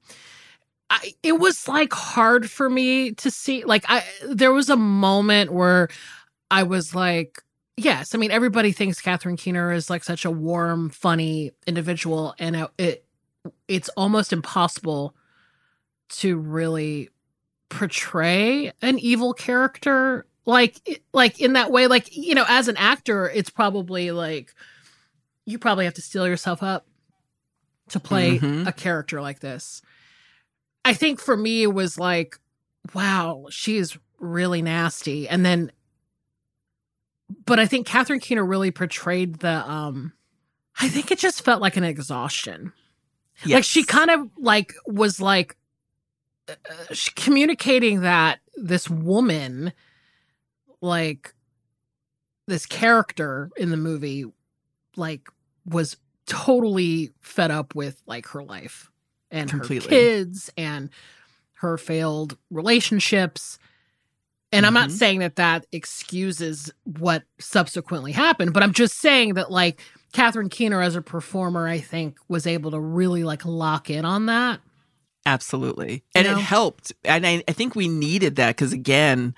[0.90, 3.64] I, it was like hard for me to see.
[3.64, 5.90] Like, I there was a moment where
[6.52, 7.41] I was like,
[7.78, 12.56] yes, I mean, everybody thinks Catherine Keener is like such a warm, funny individual, and
[12.56, 13.06] it, it
[13.68, 15.16] it's almost impossible
[16.10, 17.10] to really
[17.70, 23.30] portray an evil character like like in that way like you know as an actor
[23.30, 24.56] it's probably like
[25.50, 26.88] you probably have to steel yourself up
[27.89, 28.68] to play mm-hmm.
[28.68, 29.82] a character like this.
[30.86, 32.38] I think for me it was like,
[32.93, 35.28] wow, she's really nasty.
[35.28, 35.72] And then
[37.46, 40.14] but I think Catherine Keener really portrayed the um
[40.80, 42.72] I think it just felt like an exhaustion.
[43.46, 43.56] Yes.
[43.56, 45.56] Like she kind of like was like
[46.48, 46.54] uh,
[47.16, 49.74] communicating that this woman
[50.82, 51.34] like
[52.48, 54.26] this character in the movie
[54.96, 55.30] like
[55.66, 58.90] was totally fed up with like her life
[59.32, 59.86] and Completely.
[59.86, 60.90] her kids and
[61.54, 63.60] her failed relationships.
[64.52, 64.68] And mm-hmm.
[64.68, 64.97] I'm not mm-hmm.
[64.97, 69.82] saying that that excuses what subsequently happened, but I'm just saying that like
[70.14, 74.26] Catherine Keener as a performer, I think was able to really like lock in on
[74.26, 74.60] that.
[75.26, 76.04] Absolutely.
[76.16, 76.39] And you know?
[76.39, 76.93] it helped.
[77.04, 79.36] And I, I think we needed that because again,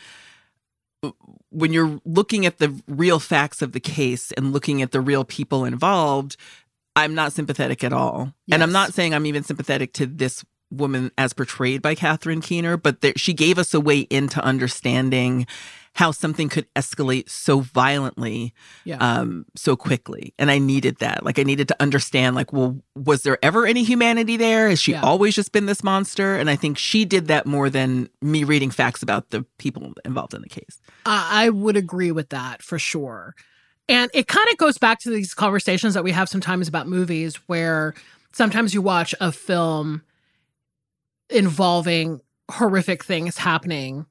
[1.49, 5.25] when you're looking at the real facts of the case and looking at the real
[5.25, 6.37] people involved,
[6.95, 8.33] I'm not sympathetic at all.
[8.45, 8.55] Yes.
[8.55, 12.77] And I'm not saying I'm even sympathetic to this woman as portrayed by Catherine Keener,
[12.77, 15.45] but there, she gave us a way into understanding
[15.93, 18.53] how something could escalate so violently
[18.85, 18.95] yeah.
[18.99, 20.33] um so quickly.
[20.39, 21.25] And i needed that.
[21.25, 24.69] Like i needed to understand like well was there ever any humanity there?
[24.69, 25.01] Has she yeah.
[25.01, 26.35] always just been this monster?
[26.35, 30.33] And i think she did that more than me reading facts about the people involved
[30.33, 30.79] in the case.
[31.05, 33.35] I would agree with that for sure.
[33.89, 37.35] And it kind of goes back to these conversations that we have sometimes about movies
[37.47, 37.93] where
[38.31, 40.01] sometimes you watch a film
[41.31, 44.05] involving horrific things happening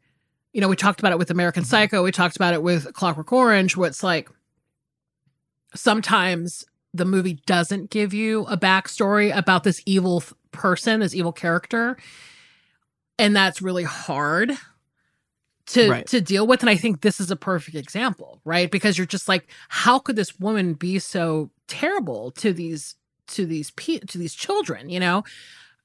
[0.53, 1.71] you know, we talked about it with American mm-hmm.
[1.71, 4.29] Psycho, we talked about it with Clockwork Orange, where it's like
[5.75, 11.97] sometimes the movie doesn't give you a backstory about this evil person, this evil character.
[13.19, 14.53] And that's really hard
[15.67, 16.07] to right.
[16.09, 16.63] to deal with.
[16.63, 18.71] And I think this is a perfect example, right?
[18.71, 22.97] Because you're just like, how could this woman be so terrible to these
[23.29, 25.23] to these pe- to these children, you know?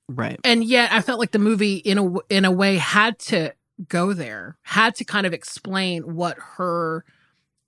[0.08, 0.40] Right.
[0.44, 3.54] And yet I felt like the movie in a in a way had to
[3.88, 7.04] go there, had to kind of explain what her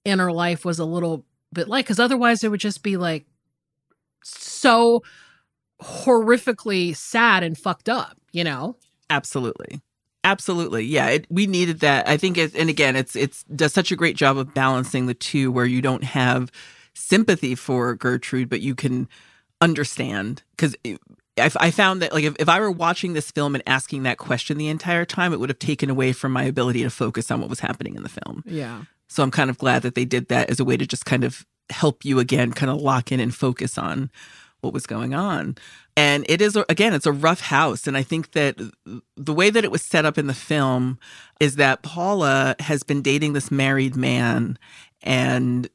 [0.06, 3.26] inner life was a little bit like, because otherwise it would just be like
[4.24, 5.04] so
[5.82, 8.76] horrifically sad and fucked up, you know?
[9.10, 9.82] Absolutely.
[10.24, 10.84] Absolutely.
[10.84, 12.08] Yeah, it, we needed that.
[12.08, 15.14] I think it, and again, it's it's does such a great job of balancing the
[15.14, 16.52] two where you don't have
[16.94, 19.08] sympathy for Gertrude, but you can
[19.62, 20.76] understand because
[21.40, 24.18] I, I found that like if, if I were watching this film and asking that
[24.18, 27.42] question the entire time, it would have taken away from my ability to focus on
[27.42, 28.44] what was happening in the film.
[28.46, 28.84] Yeah.
[29.08, 31.24] So I'm kind of glad that they did that as a way to just kind
[31.24, 34.12] of help you again, kind of lock in and focus on
[34.62, 35.56] what was going on.
[35.96, 38.60] And it is again, it's a rough house, and I think that
[39.16, 41.00] the way that it was set up in the film
[41.40, 44.60] is that Paula has been dating this married man,
[45.02, 45.68] and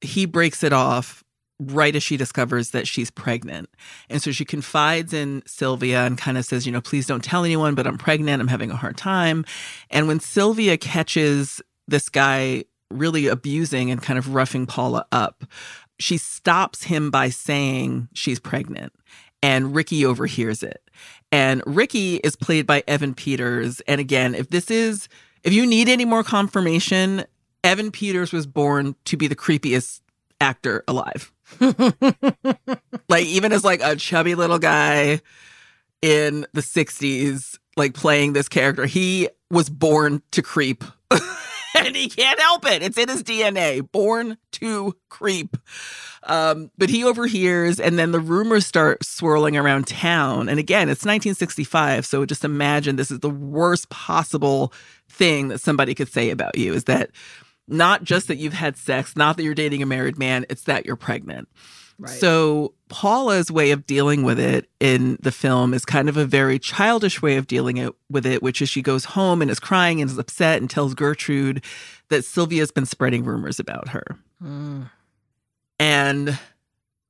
[0.00, 1.22] he breaks it off
[1.60, 3.68] right as she discovers that she's pregnant.
[4.08, 7.44] And so she confides in Sylvia and kind of says, you know, please don't tell
[7.44, 8.40] anyone, but I'm pregnant.
[8.40, 9.44] I'm having a hard time.
[9.90, 15.44] And when Sylvia catches this guy really abusing and kind of roughing Paula up,
[15.98, 18.92] she stops him by saying she's pregnant.
[19.42, 20.82] And Ricky overhears it.
[21.32, 23.80] And Ricky is played by Evan Peters.
[23.82, 25.08] And again, if this is,
[25.44, 27.24] if you need any more confirmation,
[27.64, 30.00] Evan Peters was born to be the creepiest
[30.40, 31.32] actor alive.
[33.08, 35.20] like even as like a chubby little guy
[36.02, 40.84] in the 60s like playing this character he was born to creep.
[41.72, 42.82] And he can't help it.
[42.82, 45.56] It's in his dna born to creep.
[46.24, 50.48] Um, but he overhears and then the rumors start swirling around town.
[50.48, 54.72] And again it's 1965 so just imagine this is the worst possible
[55.08, 57.10] thing that somebody could say about you is that
[57.70, 60.84] not just that you've had sex, not that you're dating a married man, it's that
[60.84, 61.48] you're pregnant.
[61.98, 62.10] Right.
[62.10, 66.58] So Paula's way of dealing with it in the film is kind of a very
[66.58, 70.00] childish way of dealing it with it, which is she goes home and is crying
[70.00, 71.62] and is upset and tells Gertrude
[72.08, 74.04] that Sylvia's been spreading rumors about her.
[74.42, 74.90] Mm.
[75.78, 76.38] And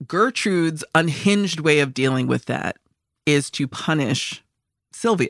[0.06, 2.76] Gertrude's unhinged way of dealing with that
[3.26, 4.42] is to punish
[4.92, 5.28] Sylvia.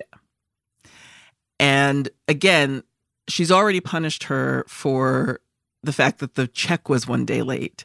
[1.58, 2.82] And again,
[3.32, 5.40] she's already punished her for
[5.82, 7.84] the fact that the check was one day late.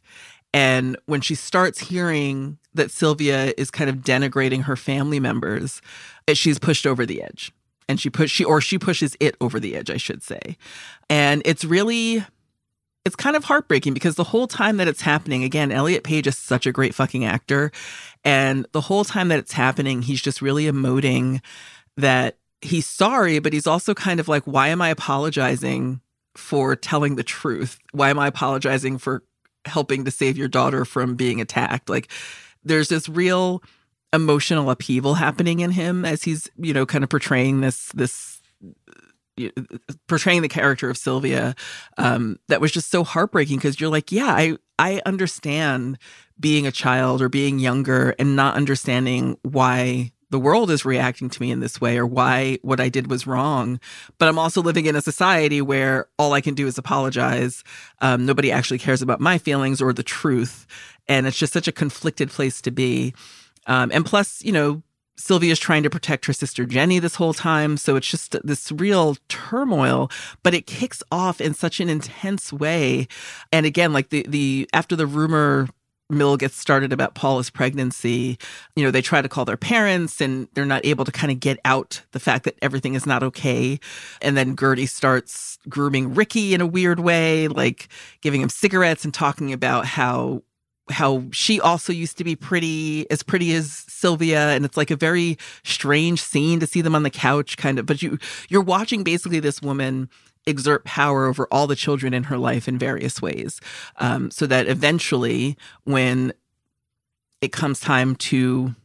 [0.53, 5.81] And when she starts hearing that Sylvia is kind of denigrating her family members,
[6.27, 7.51] eh, she's pushed over the edge.
[7.87, 10.57] And she push she or she pushes it over the edge, I should say.
[11.09, 12.25] And it's really
[13.05, 16.37] it's kind of heartbreaking because the whole time that it's happening, again, Elliot Page is
[16.37, 17.71] such a great fucking actor.
[18.23, 21.41] And the whole time that it's happening, he's just really emoting
[21.97, 26.01] that he's sorry, but he's also kind of like, why am I apologizing
[26.35, 27.79] for telling the truth?
[27.91, 29.23] Why am I apologizing for
[29.65, 31.89] helping to save your daughter from being attacked?
[31.89, 32.09] Like,
[32.63, 33.63] there's this real
[34.13, 38.41] emotional upheaval happening in him as he's, you know, kind of portraying this, this,
[40.07, 41.55] portraying the character of Sylvia
[41.97, 45.97] um, that was just so heartbreaking because you're like, yeah, I I understand
[46.39, 51.41] being a child or being younger and not understanding why the world is reacting to
[51.41, 53.79] me in this way or why what I did was wrong.
[54.17, 57.63] But I'm also living in a society where all I can do is apologize.
[58.01, 60.65] Um, nobody actually cares about my feelings or the truth.
[61.07, 63.13] And it's just such a conflicted place to be.
[63.67, 64.81] Um, and plus, you know,
[65.17, 67.77] Sylvia's trying to protect her sister Jenny this whole time.
[67.77, 70.11] So it's just this real turmoil,
[70.43, 73.07] but it kicks off in such an intense way.
[73.51, 75.69] And again, like the, the, after the rumor
[76.09, 78.37] mill gets started about Paula's pregnancy,
[78.75, 81.39] you know, they try to call their parents and they're not able to kind of
[81.39, 83.79] get out the fact that everything is not okay.
[84.21, 87.87] And then Gertie starts grooming Ricky in a weird way, like
[88.21, 90.43] giving him cigarettes and talking about how
[90.91, 94.95] how she also used to be pretty as pretty as Sylvia and it's like a
[94.95, 99.03] very strange scene to see them on the couch kind of but you you're watching
[99.03, 100.09] basically this woman
[100.47, 103.59] exert power over all the children in her life in various ways
[103.97, 106.31] um, so that eventually when
[107.41, 108.75] it comes time to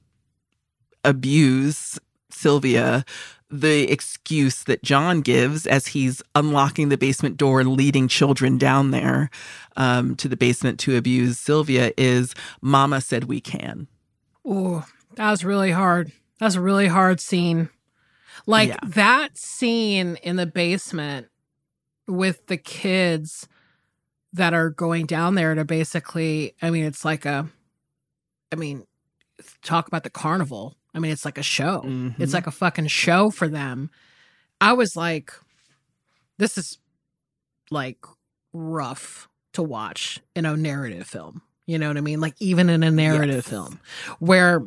[1.04, 1.98] abuse
[2.30, 3.04] Sylvia
[3.52, 8.92] the excuse that John gives as he's unlocking the basement door and leading children down
[8.92, 9.28] there
[9.76, 13.88] um, to the basement to abuse Sylvia is Mama said we can.
[14.44, 14.86] Oh,
[15.16, 16.12] that was really hard.
[16.38, 17.70] That's a really hard scene.
[18.46, 18.76] Like Yeah.
[18.84, 21.26] that scene in the basement
[22.10, 23.48] with the kids
[24.32, 27.48] that are going down there to basically, I mean, it's like a,
[28.52, 28.84] I mean,
[29.62, 30.76] talk about the carnival.
[30.94, 31.82] I mean, it's like a show.
[32.18, 32.34] It's Mhm.
[32.34, 33.90] like a fucking show for them.
[34.60, 35.32] I was like,
[36.38, 36.78] this is
[37.70, 37.98] like
[38.52, 41.42] rough to watch in a narrative film.
[41.66, 42.20] You know what I mean?
[42.20, 43.48] Like even in a narrative Yes.
[43.48, 43.80] film
[44.18, 44.62] where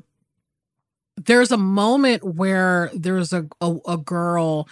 [1.18, 4.68] there's a moment where there's a, a a girl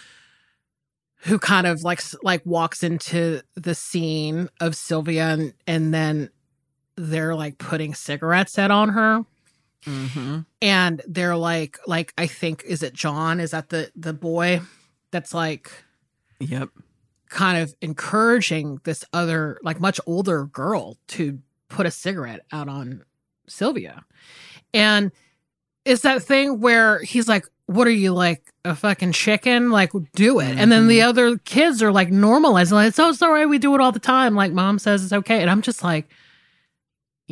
[1.22, 6.30] who kind of like like walks into the scene of Sylvia and and then
[6.96, 9.24] they're like putting cigarettes out on her
[9.84, 10.40] Mm-hmm.
[10.60, 14.60] and they're like like I think is it John is that the the boy
[15.10, 15.72] that's like
[16.38, 16.68] Yep.
[17.28, 23.02] kind of encouraging this other like much older girl to put a cigarette out on
[23.48, 24.04] Sylvia.
[24.72, 25.10] And
[25.84, 29.70] it's that thing where he's like, What are you like a fucking chicken?
[29.70, 30.56] Like do it.
[30.58, 31.08] And then the mm-hmm.
[31.08, 34.34] other kids are like normalizing like it's oh right, we do it all the time.
[34.34, 35.40] Like mom says it's okay.
[35.40, 36.08] And I'm just like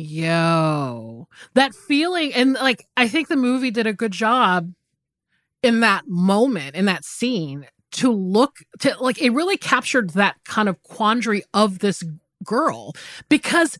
[0.03, 4.73] Yo, that feeling, and like, I think the movie did a good job
[5.61, 10.69] in that moment, in that scene, to look to like it really captured that kind
[10.69, 12.03] of quandary of this
[12.43, 12.93] girl
[13.29, 13.77] because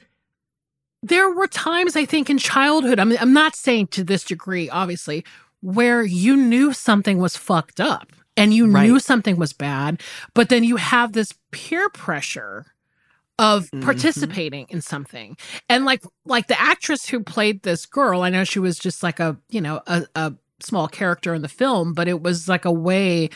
[1.04, 4.70] there were times I think in childhood, I mean, I'm not saying to this degree,
[4.70, 5.26] obviously,
[5.62, 10.02] where you knew something was fucked up and you knew something was bad,
[10.34, 12.66] but then you have this peer pressure
[13.40, 13.82] of Mhm.
[13.82, 15.36] participating in something.
[15.70, 19.20] And like like the actress who played this girl, I know she was just like
[19.20, 22.72] a, you know, a, a small character in the film, but it was like a
[22.72, 23.30] way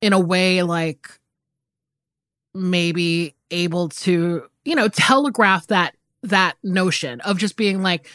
[0.00, 1.08] in a way like
[2.54, 5.94] maybe able to, you know, telegraph that
[6.24, 8.08] that notion of just being like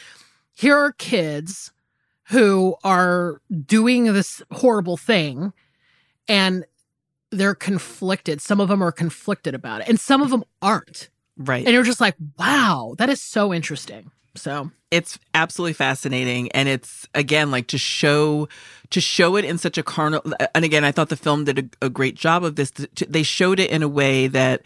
[0.52, 1.72] here are kids
[2.24, 5.52] who are doing this horrible thing
[6.28, 6.64] and
[7.30, 8.40] they're conflicted.
[8.40, 11.08] Some of them are conflicted about it and some of them aren't.
[11.36, 11.64] Right.
[11.64, 14.10] And you're just like, wow, that is so interesting.
[14.36, 18.48] So, it's absolutely fascinating and it's again like to show
[18.90, 20.22] to show it in such a carnal
[20.54, 22.72] and again i thought the film did a, a great job of this
[23.08, 24.62] they showed it in a way that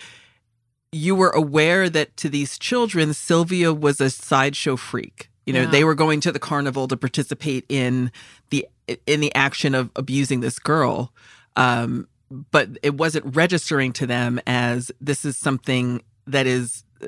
[0.95, 5.29] you were aware that to these children, Sylvia was a sideshow freak.
[5.47, 5.71] You know, Yeah.
[5.71, 8.11] they were going to the carnival to participate in
[8.51, 8.67] the
[9.07, 11.13] in the action of abusing this girl.
[11.57, 12.07] Um,
[12.51, 17.07] but it wasn't registering to them as this is something that is uh,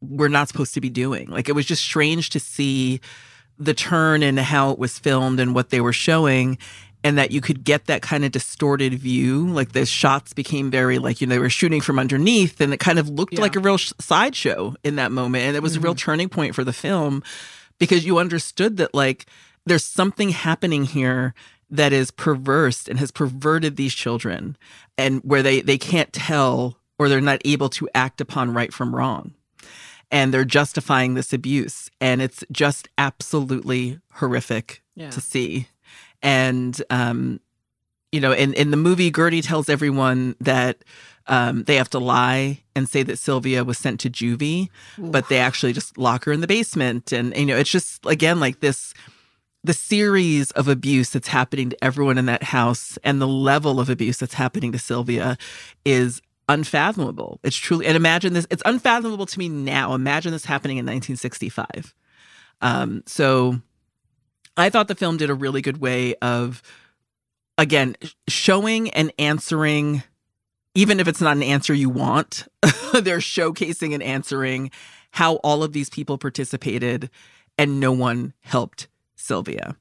[0.00, 1.28] we're not supposed to be doing.
[1.28, 3.00] Like it was just strange to see
[3.58, 6.58] the turn in how it was filmed and what they were showing
[7.04, 10.98] and that you could get that kind of distorted view like the shots became very
[10.98, 13.40] like you know they were shooting from underneath and it kind of looked Yeah.
[13.40, 15.98] like a real sh- sideshow in that moment and it was a real mm-hmm.
[15.98, 17.22] turning point for the film
[17.78, 19.26] because you understood that like
[19.66, 21.34] there's something happening here
[21.70, 24.56] that is perverse and has perverted these children
[24.98, 28.94] and where they they can't tell or they're not able to act upon right from
[28.94, 29.32] wrong
[30.10, 35.10] and they're justifying this abuse and it's just absolutely horrific Yeah.
[35.10, 35.68] to see
[36.22, 37.40] and um
[38.10, 40.84] you know in in the movie Gertie tells everyone that
[41.28, 44.68] um, they have to lie and say that Sylvia was sent to juvie,
[44.98, 47.12] but they actually just lock her in the basement.
[47.12, 48.92] And, you know, it's just, again, like this
[49.64, 53.88] the series of abuse that's happening to everyone in that house and the level of
[53.88, 55.38] abuse that's happening to Sylvia
[55.84, 57.38] is unfathomable.
[57.44, 59.94] It's truly, and imagine this, it's unfathomable to me now.
[59.94, 61.94] Imagine this happening in 1965.
[62.60, 63.60] Um, so
[64.56, 66.62] I thought the film did a really good way of,
[67.56, 67.96] again,
[68.28, 70.02] showing and answering,
[70.74, 72.46] even if it's not an answer you want,
[72.92, 74.70] they're showcasing and answering
[75.12, 77.10] how all of these people participated
[77.58, 79.76] and no one helped Sylvia.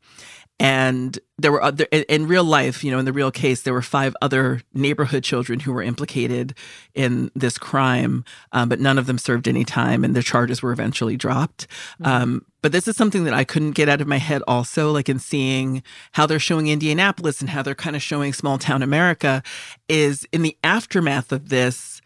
[0.62, 3.82] And there were other, in- real life, you know, in the real case, there were
[3.82, 6.54] five other neighborhood children who were implicated
[6.94, 10.72] in this crime, um, but none of them served any time and their charges were
[10.72, 11.66] eventually dropped.
[12.04, 15.10] Um, but this is something that I couldn't get out of my head also, like
[15.10, 15.82] in seeing
[16.12, 19.42] how they're showing Indianapolis and how they're kind of showing small town America,
[19.90, 22.02] is in the aftermath of this,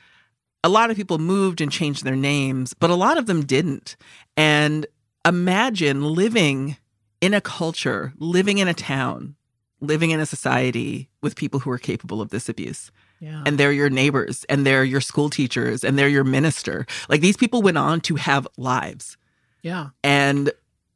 [0.64, 3.98] a lot of people moved and changed their names, but a lot of them didn't.
[4.38, 4.88] And
[5.26, 6.78] imagine living
[7.26, 9.36] in a culture, living in a town,
[9.82, 12.92] living in a society with people who are capable of this abuse.
[13.20, 13.42] Yeah.
[13.48, 16.86] And they're your neighbors and they're your school teachers and they're your minister.
[17.10, 19.18] Like these people went on to have lives.
[19.64, 19.90] yeah.
[20.04, 20.52] And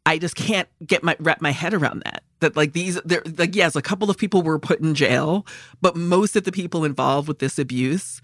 [0.06, 2.24] I just can't get my wrap my head around that.
[2.42, 5.46] That like these there like yes, a couple of people were put in jail,
[5.82, 8.22] but most of the people involved with this abuse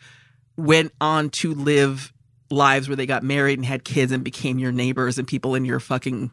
[0.58, 2.14] went on to live
[2.50, 5.66] lives where they got married and had kids and became your neighbors and people in
[5.66, 6.32] your fucking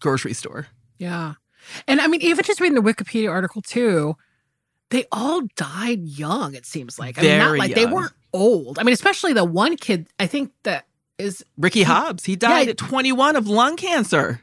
[0.00, 0.66] grocery store.
[0.98, 1.34] Yeah.
[1.86, 4.16] And I mean, even just reading the Wikipedia article too,
[4.90, 7.18] they all died young, it seems like.
[7.18, 8.78] I mean, not like they weren't old.
[8.78, 10.86] I mean, especially the one kid, I think that
[11.18, 12.70] is Ricky Hobbs, he died Yeah.
[12.70, 14.40] at 21 of lung cancer.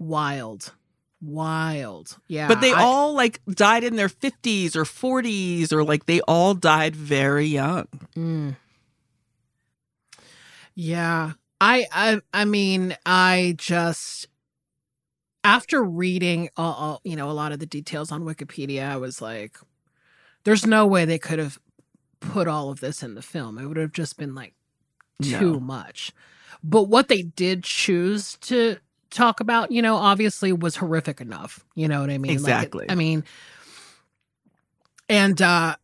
[0.00, 0.72] wild.
[1.20, 2.16] Wild.
[2.28, 2.46] Yeah.
[2.46, 6.54] But they I- all like died in their 50s or 40s or like they all
[6.54, 7.88] died very young.
[8.16, 8.56] Mm.
[10.74, 11.32] Yeah.
[11.60, 14.28] I I I mean, I just
[15.48, 19.22] after reading uh, uh, you know a lot of the details on Wikipedia, I was
[19.22, 19.56] like
[20.44, 21.58] there's no way they could have
[22.20, 23.58] put all of this in the film.
[23.58, 24.54] It would have just been like
[25.22, 25.60] too No.
[25.60, 26.12] much.
[26.62, 28.76] But what they did choose to
[29.10, 31.64] talk about, you know, obviously was horrific enough.
[31.74, 32.24] You know what I mean?
[32.24, 32.86] Like, it- Exactly.
[32.88, 33.24] I mean,
[35.08, 35.76] and uh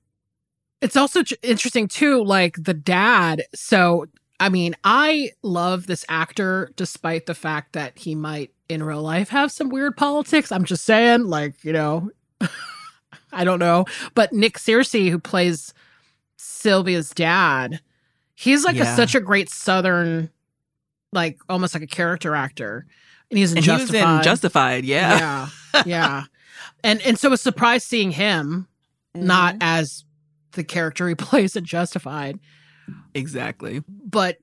[0.80, 3.44] it's also interesting too, like the dad.
[3.54, 4.06] So,
[4.38, 9.28] I mean, I love this actor despite the fact that he might in real life
[9.28, 10.50] have some weird politics.
[10.52, 12.10] I'm just saying, like, you know,
[13.32, 13.84] I don't know.
[14.14, 15.74] But Nick Searcy, who plays
[16.36, 17.80] Sylvia's dad,
[18.34, 20.30] he's like a, such a great Southern,
[21.12, 22.86] like almost like a character actor.
[23.30, 23.98] And he's in And Justified.
[23.98, 25.48] he was in Justified, yeah.
[25.74, 25.82] yeah.
[25.86, 26.22] yeah.
[26.82, 28.68] And and so it was surprised seeing him
[29.16, 29.26] Mm-hmm.
[29.28, 30.04] not as
[30.52, 32.40] the character he plays in Justified.
[33.14, 33.80] Exactly.
[33.88, 34.38] But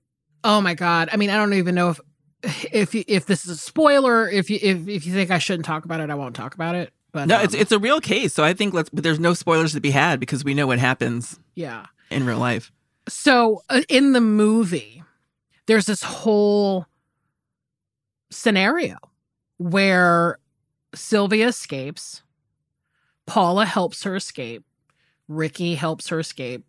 [0.45, 1.99] oh my god, I mean, I don't even know if
[2.43, 4.29] if you- if this is a spoiler.
[4.29, 6.75] If you if if you think I shouldn't talk about it, I won't talk about
[6.75, 6.91] it.
[7.11, 8.33] But No, it's um, it's a real case.
[8.33, 10.79] So I think let's but there's no spoilers to be had because we know what
[10.79, 11.85] happens yeah.
[12.09, 12.71] in real life.
[13.09, 15.03] So uh, in the movie,
[15.65, 16.85] there's this whole
[18.29, 18.97] scenario
[19.57, 20.37] where
[20.95, 22.23] Sylvia escapes,
[23.25, 24.63] Paula helps her escape,
[25.27, 26.65] Ricky helps her escape.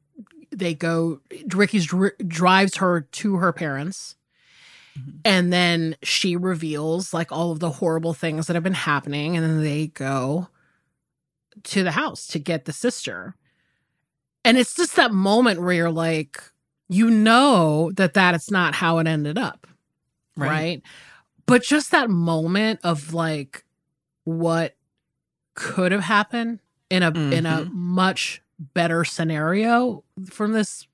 [0.50, 1.20] They go.
[1.54, 4.16] Ricky's dri- drives her to her parents.
[4.98, 5.10] Mm-hmm.
[5.24, 9.36] And then she reveals like all of the horrible things that have been happening.
[9.36, 10.48] And then they go
[11.64, 13.36] to the house to get the sister.
[14.44, 16.42] And it's just that moment where you're like,
[16.88, 19.66] you know that that is not how it ended up.
[20.36, 20.82] Right.
[21.46, 23.64] But just that moment of like
[24.24, 24.76] what
[25.54, 26.60] could have happened
[26.90, 27.70] in a in a mm-hmm.
[27.72, 30.86] much better scenario from this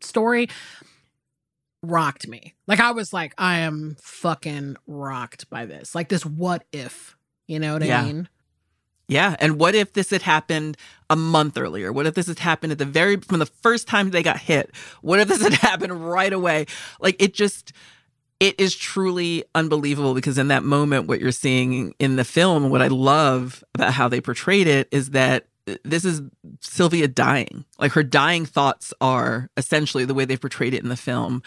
[0.00, 0.48] story
[1.82, 2.54] rocked me.
[2.66, 5.94] Like I was like, I am fucking rocked by this.
[5.94, 8.02] Like this what if, you know what Yeah.
[8.02, 8.28] I mean?
[9.08, 9.36] Yeah.
[9.40, 10.76] And what if this had happened
[11.10, 11.92] a month earlier?
[11.92, 14.70] What if this had happened at the very from the first time they got hit?
[15.02, 16.66] What if this had happened right away?
[17.00, 17.72] Like it just
[18.40, 22.80] it is truly unbelievable because in that moment what you're seeing in the film, what
[22.82, 26.22] I love about how they portrayed it is that uh, this is
[26.60, 27.64] Sylvia dying.
[27.78, 31.42] Like her dying thoughts are essentially the way they portrayed it in the film.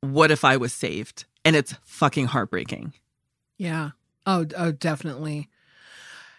[0.00, 1.24] What if I was saved?
[1.44, 2.92] And it's fucking heartbreaking.
[3.58, 3.90] Yeah.
[4.26, 5.48] Oh, oh, definitely.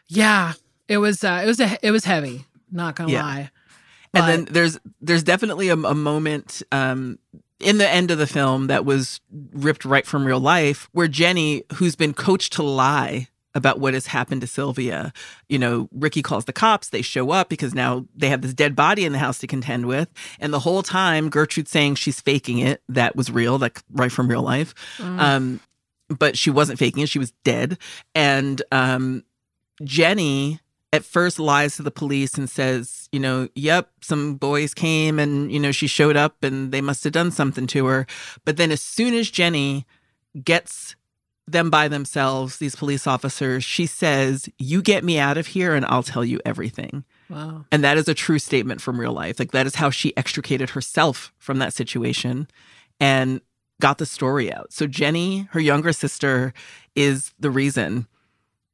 [0.08, 0.54] Yeah.
[0.88, 1.24] It was.
[1.24, 1.60] Uh, it was.
[1.60, 2.46] A, it was heavy.
[2.72, 3.24] Not gonna Yeah.
[3.24, 3.40] lie.
[3.40, 7.20] and But- then there's there's definitely a, a moment um
[7.60, 9.20] in the end of the film that was
[9.52, 13.28] ripped right from real life where jenny who's been coached to lie
[13.58, 15.12] about what has happened to sylvia
[15.50, 18.76] you know ricky calls the cops they show up because now they have this dead
[18.76, 20.08] body in the house to contend with
[20.40, 24.30] and the whole time gertrude's saying she's faking it that was real like right from
[24.30, 25.20] real life Mm.
[25.20, 25.60] um
[26.10, 27.78] but she wasn't faking it she was dead
[28.16, 29.24] and um
[29.84, 30.60] jenny
[30.94, 35.52] at first lies to the police and says, you know, yep, some boys came and,
[35.52, 38.08] you know, she showed up and they must have done something to her.
[38.46, 39.86] But then as soon as Jenny
[40.46, 40.96] gets
[41.48, 45.86] them by themselves, these police officers, she says, you get me out of here and
[45.86, 47.06] I'll tell you everything.
[47.30, 47.66] wow.
[47.72, 49.40] And that is a true statement from real life.
[49.40, 52.48] Like that is how she extricated herself from that situation
[53.00, 53.40] and
[53.80, 54.74] got the story out.
[54.74, 56.54] So Jenny, her younger sister,
[56.96, 58.08] is the reason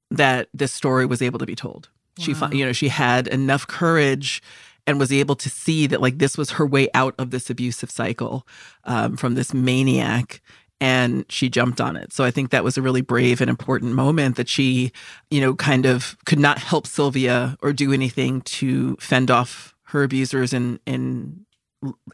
[0.09, 1.89] that this story was able to be told.
[2.19, 4.41] She, fi- you know, she had enough courage
[4.85, 7.89] and was able to see that like this was her way out of this abusive
[7.89, 8.45] cycle
[8.83, 10.41] um, from this maniac
[10.83, 13.93] and she jumped on it so i think that was a really brave and important
[13.93, 14.91] moment that she
[15.31, 20.03] you know kind of could not help sylvia or do anything to fend off her
[20.03, 21.45] abusers in in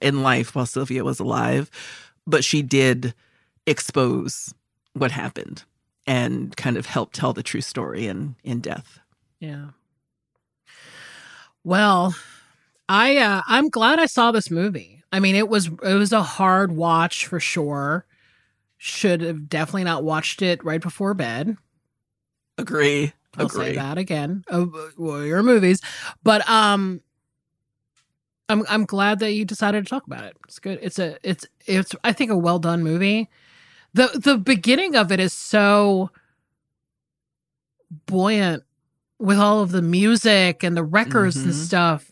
[0.02, 1.72] in life while sylvia was alive
[2.28, 3.14] but she did
[3.66, 4.54] expose
[4.94, 5.64] what happened
[6.06, 9.00] and kind of help tell the true story in in death
[9.40, 9.70] Yeah.
[11.64, 12.16] Well,
[12.88, 15.04] I uh, I'm glad I saw this movie.
[15.12, 18.06] I mean, it was it was a hard watch for sure.
[18.82, 21.58] Should have definitely not watched it right before bed.
[22.58, 24.44] agree I'll agree say that again.
[24.50, 25.82] Oh, well, your movies,
[26.24, 27.02] but um,
[28.48, 30.36] I'm I'm glad that you decided to talk about it.
[30.46, 30.80] It's good.
[30.82, 33.30] It's a it's it's I think a well done movie.
[33.94, 36.10] the The beginning of it is so
[38.08, 38.64] buoyant
[39.20, 41.58] with all of the music and the records and Mhm.
[41.58, 42.12] stuff,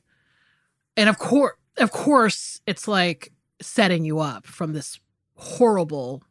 [0.98, 3.32] and of course, of course, it's like
[3.62, 5.00] setting you up from this
[5.36, 6.24] horrible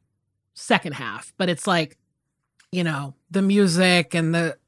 [0.56, 1.32] second half.
[1.38, 1.96] But it's like
[2.72, 4.58] you know the music and the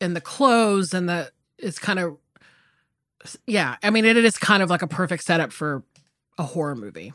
[0.00, 2.16] and the clothes and the it's kind of
[3.48, 5.82] yeah i mean it is kind of like a perfect setup for
[6.38, 7.12] a horror movie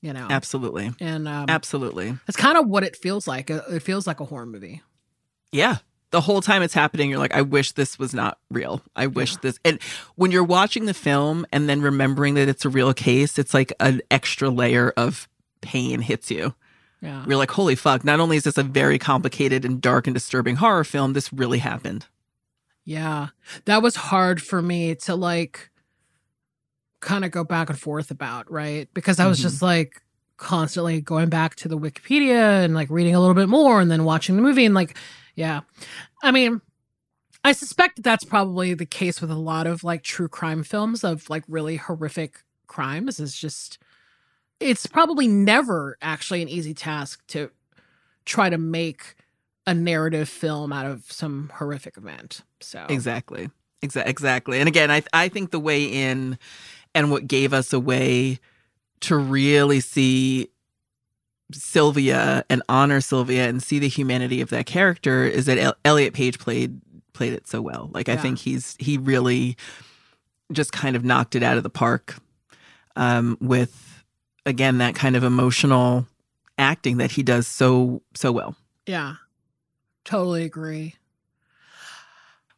[0.00, 3.82] you know absolutely and um absolutely it's kind of what it feels like Uh, it
[3.82, 4.80] feels like a horror movie
[5.50, 5.78] Yeah.
[6.12, 8.82] The whole time it's happening, you're like, I wish this was not real.
[8.96, 9.60] I wish this.
[9.64, 9.80] And
[10.16, 13.72] when you're watching the film and then remembering that it's a real case, it's like
[13.78, 15.28] an extra layer of
[15.60, 16.52] pain hits you.
[17.00, 20.14] Yeah You're like, holy fuck, not only is this a very complicated and dark and
[20.14, 22.06] disturbing horror film, this really happened.
[22.84, 23.28] yeah
[23.66, 25.70] that was hard for me to like
[27.00, 29.42] kind of go back and forth about right because i was Mhm.
[29.42, 30.02] just like
[30.36, 34.04] constantly going back to the wikipedia and like reading a little bit more and then
[34.04, 34.96] watching the movie and like
[35.34, 35.60] yeah
[36.22, 36.60] i mean
[37.44, 41.04] i suspect that that's probably the case with a lot of like true crime films
[41.04, 43.78] of like really horrific crimes is just
[44.60, 47.50] it's probably never actually an easy task to
[48.24, 49.14] try to make
[49.66, 53.50] a narrative film out of some horrific event so Exactly.
[53.82, 54.58] Exa- exactly.
[54.60, 56.38] And again, I I think the way in
[56.94, 58.38] and what gave us a way
[59.00, 60.50] to really see
[61.52, 66.14] Sylvia and honor Sylvia and see the humanity of that character is that El- Elliot
[66.14, 66.80] Page played
[67.12, 67.90] played it so well.
[67.92, 68.22] Like I Yeah.
[68.22, 69.56] think he's he really
[70.52, 72.16] just kind of knocked it out of the park
[72.96, 73.89] um, with
[74.46, 76.06] again that kind of emotional
[76.58, 78.54] acting that he does so so well.
[78.86, 79.14] yeah
[80.04, 80.94] totally agree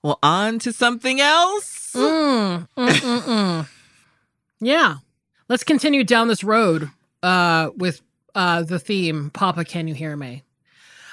[0.03, 1.93] Well, on to something else.
[1.95, 3.69] Mm, mm, mm, mm.
[4.61, 4.97] yeah.
[5.49, 6.91] Let's continue down this road
[7.23, 8.01] uh, with
[8.35, 10.43] uh, the theme, Papa, Can You Hear Me?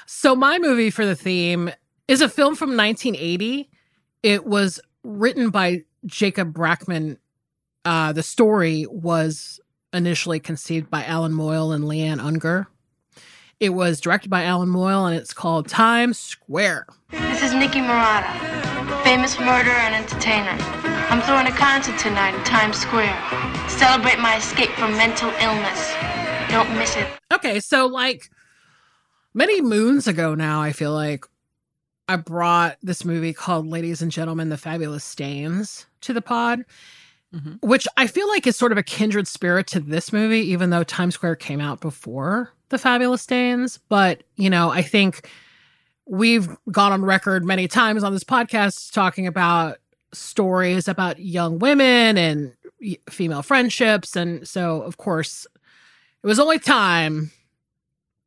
[0.06, 1.70] So, my movie for the theme
[2.08, 3.68] is a film from 1980.
[4.24, 7.18] It was written by Jacob Brackman.
[7.84, 9.60] Uh, the story was
[9.92, 12.66] initially conceived by Allan Moyle and Leanne Ungar.
[13.58, 16.86] It was directed by Allan Moyle and it's called Times Square.
[17.10, 19.02] This is Nikki Marotta.
[19.04, 20.56] famous murderer and entertainer.
[21.10, 23.16] I'm throwing a concert tonight in Times Square.
[23.68, 25.92] Celebrate my escape from mental illness.
[26.48, 27.06] Don't miss it.
[27.32, 28.30] Okay, so like
[29.34, 31.26] many moons ago now, I feel like
[32.08, 36.64] I brought this movie called Ladies and Gentlemen, The Fabulous Stains to the pod,
[37.34, 37.58] Mhm.
[37.62, 40.82] which I feel like is sort of a kindred spirit to this movie, even though
[40.82, 43.78] Times Square came out before The Fabulous Stains.
[43.88, 45.28] But, you know, I think
[46.06, 49.78] we've gone on record many times on this podcast talking about
[50.12, 52.52] stories about young women and
[53.08, 54.16] female friendships.
[54.16, 55.46] And so, of course,
[56.24, 57.30] it was only time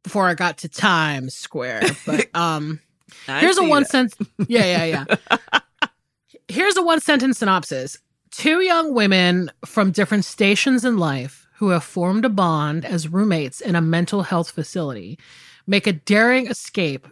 [0.04, 1.84] before I got to Times Square.
[2.06, 2.80] But um
[3.28, 3.90] here's a one that.
[3.90, 5.88] sentence Yeah, yeah, yeah.
[6.48, 7.98] here's a one sentence synopsis.
[8.34, 13.62] Two young women from different stations in life who have formed a bond as roommates
[13.62, 15.20] in a mental health facility
[15.68, 17.08] make a daring escape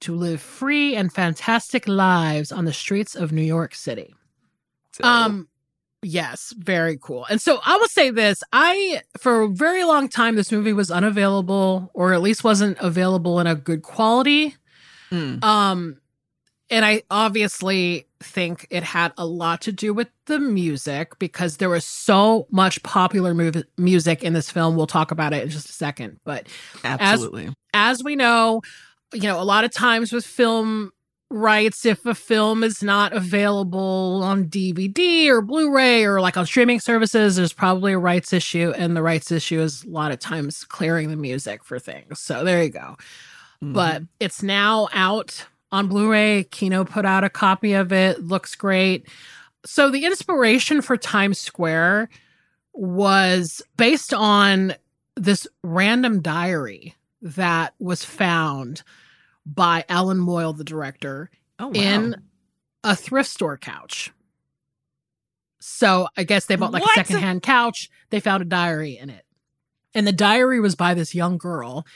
[0.00, 4.14] to live free and fantastic lives on the streets of New York City.
[4.92, 5.48] So- Um,
[6.02, 7.26] yes, very cool.
[7.28, 10.90] And so I will say this: I, for a very long time, this movie was
[10.90, 14.54] unavailable, or at least wasn't available in a good quality.
[15.10, 15.42] Mm.
[15.42, 15.96] Um,
[16.70, 21.68] and I obviously think it had a lot to do with the music because there
[21.68, 24.76] was so much popular mov- music in this film.
[24.76, 26.46] We'll talk about it in just a second, but
[26.84, 27.50] absolutely.
[27.74, 28.62] as we know,
[29.12, 30.90] you know, a lot of times with film
[31.30, 36.46] rights, if a film is not available on DVD or Blu ray or like on
[36.46, 38.72] streaming services, there's probably a rights issue.
[38.76, 42.20] And the rights issue is a lot of times clearing the music for things.
[42.20, 42.96] So there you go.
[43.62, 43.72] Mhm.
[43.74, 46.44] But it's now out on Blu ray.
[46.44, 49.08] Kino put out a copy of it, looks great.
[49.66, 52.08] So the inspiration for Times Square
[52.72, 54.74] was based on
[55.16, 58.82] this random diary that was found
[59.44, 61.72] by Allan Moyle, the director, oh, wow.
[61.74, 62.16] in
[62.84, 64.12] a thrift store couch.
[65.60, 66.96] So I guess they bought like What?
[66.96, 67.90] a secondhand couch.
[68.10, 69.24] They found a diary in it.
[69.94, 71.86] And the diary was by this young girl.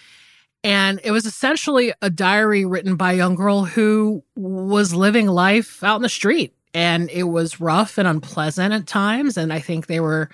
[0.68, 5.82] And it was essentially a diary written by a young girl who was living life
[5.82, 6.54] out in the street.
[6.74, 9.38] And it was rough and unpleasant at times.
[9.38, 10.28] And I think they were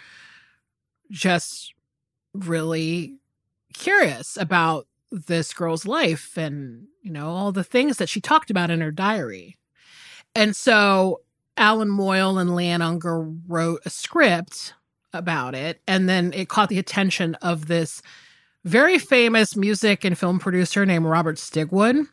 [1.08, 1.72] just
[2.32, 3.14] really
[3.74, 8.72] curious about this girl's life and, you know, all the things that she talked about
[8.72, 9.56] in her diary.
[10.34, 11.20] And so
[11.56, 14.74] Allan Moyle and Leanne Ungar wrote a script
[15.12, 15.80] about it.
[15.86, 18.02] And then it caught the attention of this
[18.64, 22.06] very famous music and film producer named Robert Stigwood.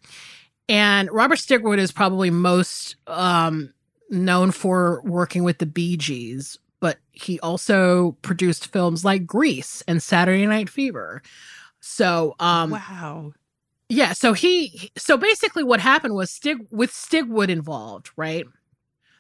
[0.68, 3.74] And Robert Stigwood is probably most um,
[4.10, 10.02] known for working with the Bee Gees, but he also produced films like Grease and
[10.02, 11.22] Saturday Night Fever.
[11.80, 13.34] So, um, wow.
[13.90, 18.46] yeah, so he so basically what happened was Stig with Stigwood involved, right?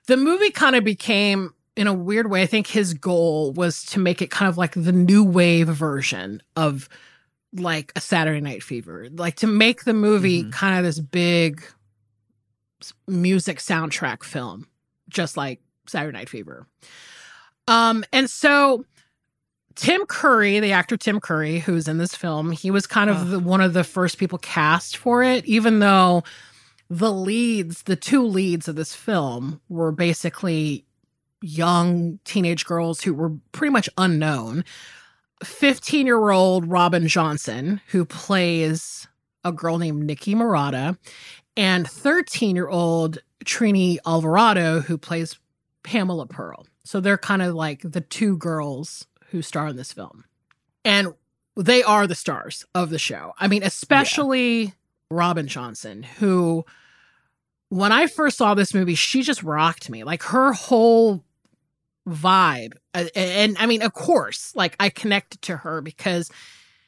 [0.07, 3.99] The movie kind of became in a weird way, I think his goal was to
[3.99, 6.89] make it kind of like the new wave version of
[7.53, 10.52] like a Saturday Night Fever, like to make the movie Mhm.
[10.52, 11.64] kind of this big
[13.07, 14.68] music soundtrack film,
[15.10, 16.68] just like Saturday Night Fever.
[17.68, 18.86] Um, and so
[19.76, 23.40] Tim Curry, the actor Tim Curry, who's in this film, he was kind of the,
[23.40, 26.23] one of the first people cast for it, even though
[26.90, 30.86] the leads, the two leads of this film, were basically
[31.41, 34.64] young teenage girls who were pretty much unknown.
[35.43, 39.07] 15 year old Robin Johnson, who plays
[39.43, 40.97] a girl named Nikki Marotta,
[41.57, 45.39] and 13 year old Trini Alvarado, who plays
[45.84, 46.65] Pamela Pearl.
[46.84, 50.26] So they're kind of like the two girls who star in this film.
[50.84, 51.13] And
[51.55, 53.34] they are the stars of the show.
[53.38, 54.73] I mean, especially
[55.09, 56.65] Robin Johnson, who,
[57.69, 60.03] when I first saw this movie, she just rocked me.
[60.03, 61.23] Like her whole
[62.07, 62.73] vibe.
[62.94, 66.30] And, I mean, of course, like I connected to her because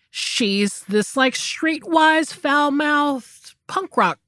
[0.09, 4.19] she's this like streetwise, foul mouthed punk rock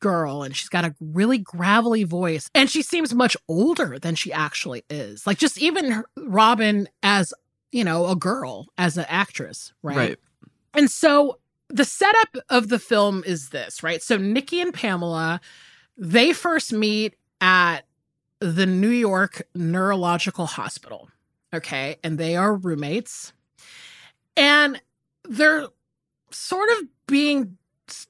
[0.00, 4.32] girl and she's got a really gravelly voice and she seems much older than she
[4.32, 7.32] actually is like just even her- robin as
[7.70, 10.18] you know a girl as an actress right, Right.
[10.74, 11.38] and so
[11.68, 15.40] the setup of the film is this right so nikki and pamela
[15.96, 17.82] they first meet at
[18.42, 21.08] the new york neurological hospital
[21.54, 23.32] okay and they are roommates
[24.36, 24.80] and
[25.28, 25.66] they're
[26.30, 27.56] sort of being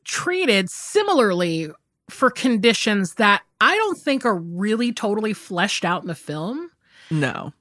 [0.05, 1.69] treated similarly
[2.09, 6.71] for conditions that I don't think are really totally fleshed out in the film,
[7.11, 7.53] No.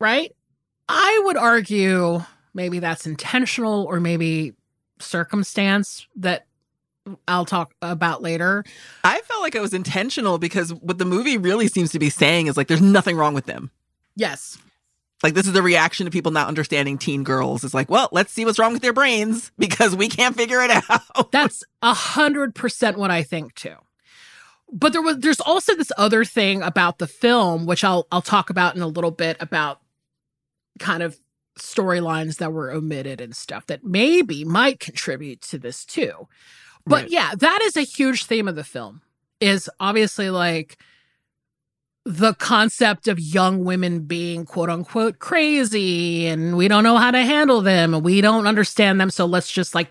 [0.00, 0.34] right?
[0.88, 2.20] I would argue
[2.52, 4.54] maybe that's intentional or maybe
[4.98, 6.46] circumstance that
[7.28, 8.64] I'll talk about later.
[9.04, 12.46] I felt like it was intentional because what the movie really seems to be saying
[12.46, 13.70] is like there's nothing wrong with them.
[14.16, 14.58] Yes.
[15.22, 17.64] Like this is the reaction to people not understanding teen girls.
[17.64, 20.70] It's like, well, let's see what's wrong with their brains because we can't figure it
[20.70, 21.30] out.
[21.32, 23.76] That's a hundred percent what I think too.
[24.72, 28.50] But there was there's also this other thing about the film, which I'll I'll talk
[28.50, 29.80] about in a little bit about
[30.78, 31.18] kind of
[31.58, 36.28] storylines that were omitted and stuff that maybe might contribute to this too.
[36.90, 37.10] But Right.
[37.10, 39.00] yeah, that is a huge theme of the film.
[39.40, 40.76] Is obviously like
[42.04, 47.22] the concept of young women being quote unquote crazy and we don't know how to
[47.22, 49.90] handle them and we don't understand them so let's just like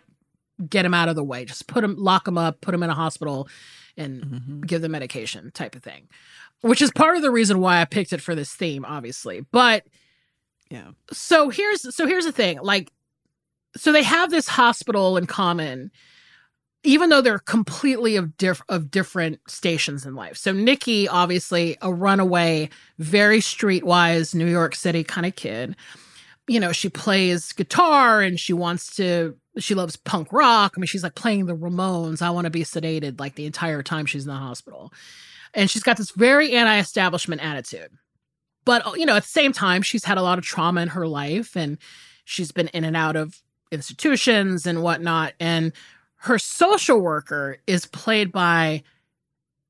[0.68, 2.90] get them out of the way just put them lock them up put them in
[2.90, 3.48] a hospital
[3.96, 4.66] and Mhm.
[4.68, 6.10] give them medication type of thing
[6.62, 9.86] which is part of the reason why i picked it for this theme obviously but
[10.72, 10.92] Yeah.
[11.14, 12.92] so here's so here's the thing like
[13.78, 15.92] so they have this hospital in common
[16.84, 20.38] even though they're completely of diff- of different stations in life.
[20.38, 25.76] So nikki obviously a runaway very streetwise new york city kind of kid.
[26.48, 30.74] You know she plays guitar and she wants to she loves punk rock.
[30.76, 33.84] I mean she's like playing the ramones i want to be sedated like the entire
[33.84, 34.94] time she's in the hospital.
[35.54, 37.90] And she's got this very anti-establishment attitude.
[38.66, 41.08] But you know at the same time she's had a lot of trauma in her
[41.08, 41.78] life and
[42.24, 43.42] she's been in and out of
[43.72, 45.34] institutions and whatnot.
[45.40, 45.74] And
[46.20, 48.84] her social worker is played by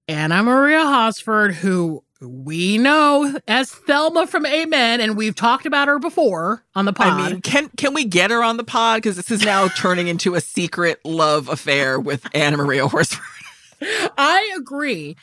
[0.08, 6.00] anna maria horsford who we know as thelma from amen and we've talked about her
[6.00, 8.98] before on the pod I mean, can can we get her on the pod?
[8.98, 13.24] Because this is now turning into a secret love affair with Anna Maria Horsford.
[14.18, 15.16] i agree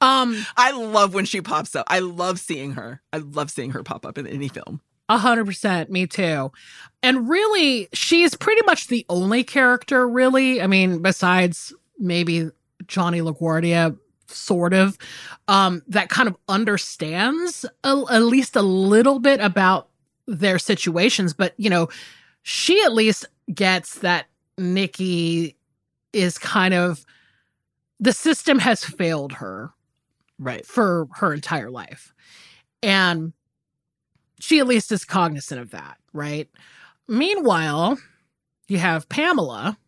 [0.00, 1.86] um I love when she pops up.
[1.88, 3.02] I love seeing her.
[3.12, 4.80] I love seeing her pop up in any film.
[5.10, 6.52] A hundred percent, me too.
[7.02, 10.62] And really, she's pretty much the only character, really.
[10.62, 12.48] I mean, besides maybe
[12.86, 14.96] Johnny LaGuardia, sort of,
[15.48, 19.88] um, that kind of understands a, at least a little bit about
[20.28, 21.34] their situations.
[21.34, 21.88] But you know,
[22.42, 24.26] she at least gets that
[24.58, 25.56] Nikki
[26.12, 27.04] is kind of
[27.98, 29.72] the system has failed her
[30.38, 30.64] Right.
[30.64, 32.14] for her entire life.
[32.82, 33.32] And
[34.40, 36.48] she at least is cognizant of that, right?
[37.08, 37.98] Meanwhile,
[38.68, 39.78] you have Pamela,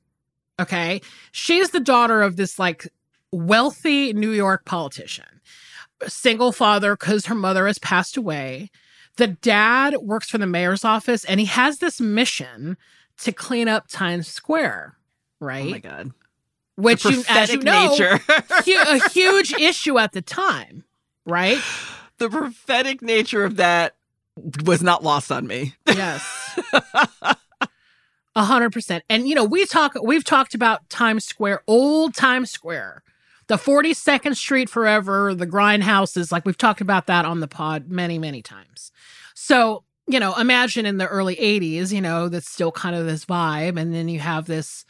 [0.61, 1.01] okay?
[1.33, 2.89] She's the daughter of this like
[3.31, 5.41] wealthy New York politician,
[6.07, 8.71] single father because her mother has passed away.
[9.17, 12.77] The dad works for the mayor's office and he has this mission
[13.19, 14.97] to clean up Times Square,
[15.41, 15.67] right?
[15.67, 16.13] Oh my god.
[16.77, 20.85] Which, you, as you know, a huge issue at the time,
[21.27, 21.61] right?
[22.23, 23.95] the prophetic nature of that
[24.65, 25.75] was not lost on me.
[25.87, 26.59] Yes.
[28.35, 29.05] A hundred percent.
[29.11, 33.03] And you know, we talk we've talked about Times Square, old Times Square,
[33.49, 38.19] the 42nd Street forever, the grindhouses, like we've talked about that on the pod many,
[38.19, 38.91] many times.
[39.35, 43.27] So, you know, imagine in the early 80s, you know, that's still kind of this
[43.27, 43.79] vibe.
[43.79, 44.87] And then you have this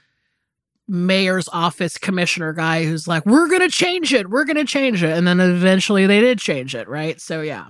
[0.87, 4.31] mayor's office commissioner guy who's like, we're to change it.
[4.31, 5.17] We're to change it.
[5.17, 6.87] And then eventually they did change it.
[6.89, 7.21] Right.
[7.21, 7.69] So, yeah.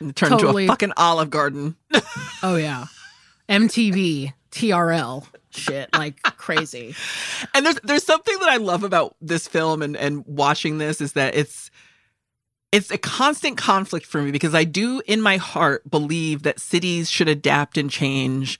[0.00, 0.64] It turned Totally.
[0.64, 1.76] into a fucking Olive Garden.
[2.42, 2.86] Oh, yeah.
[3.48, 6.94] MTV, TRL shit, like crazy.
[7.54, 11.14] And there's there's something that I love about this film and and watching this is
[11.14, 11.70] that it's
[12.72, 17.10] it's a constant conflict for me because I do in my heart believe that cities
[17.10, 18.58] should adapt and change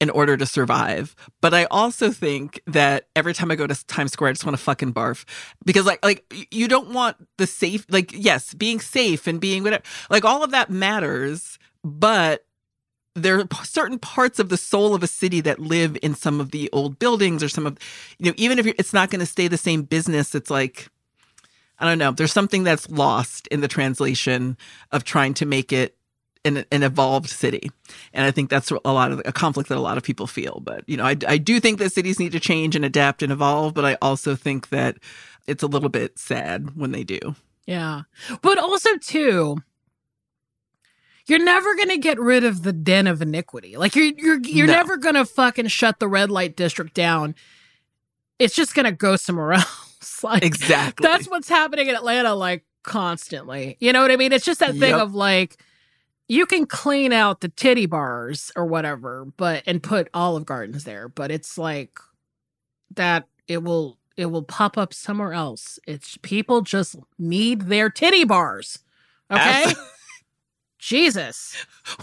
[0.00, 1.16] in order to survive.
[1.40, 4.56] But I also think that every time I go to Times Square, I just want
[4.56, 5.24] to fucking barf
[5.64, 9.82] because like like you don't want the safe like yes, being safe and being whatever
[10.10, 12.44] like all of that matters, but
[13.22, 16.50] there are certain parts of the soul of a city that live in some of
[16.50, 17.76] the old buildings or some of
[18.18, 20.88] you know even if it's not going to stay the same business it's like
[21.78, 24.56] i don't know there's something that's lost in the translation
[24.92, 25.96] of trying to make it
[26.48, 27.70] an, an evolved city
[28.12, 30.60] and i think that's a lot of a conflict that a lot of people feel
[30.64, 33.30] but you know I, I do think that cities need to change and adapt and
[33.30, 34.96] evolve but i also think that
[35.46, 37.20] it's a little bit sad when they do
[37.66, 38.02] Yeah.
[38.42, 39.58] But also, too,
[41.26, 43.76] you're never going to get rid of the den of iniquity.
[43.76, 44.72] Like, you're, you're, you're No.
[44.74, 47.34] never going to fucking shut the red light district down.
[48.38, 50.22] It's just going to go somewhere else.
[50.22, 53.76] like, exactly that's what's happening in Atlanta, like, constantly.
[53.80, 54.32] You know what I mean?
[54.32, 55.56] It's just that thing of like,
[56.28, 61.08] you can clean out the titty bars or whatever, but and put Olive Gardens there,
[61.08, 61.98] but it's like
[62.94, 65.78] that it will it will pop up somewhere else.
[65.86, 68.80] It's people just need their titty bars.
[69.30, 69.72] Okay?
[70.78, 71.56] Jesus.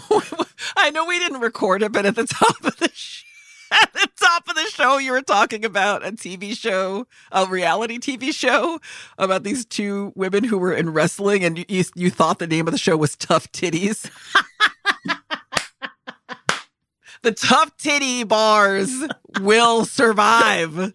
[0.76, 3.24] I know we didn't record it, but at the top of the sh-
[3.72, 7.98] At the top of the show, you were talking about a TV show, a reality
[7.98, 8.80] TV show
[9.18, 12.68] about these two women who were in wrestling, and you, you, you thought the name
[12.68, 14.10] of the show was Tough Titties.
[17.24, 18.92] the tough titty bars
[19.42, 20.94] will survive.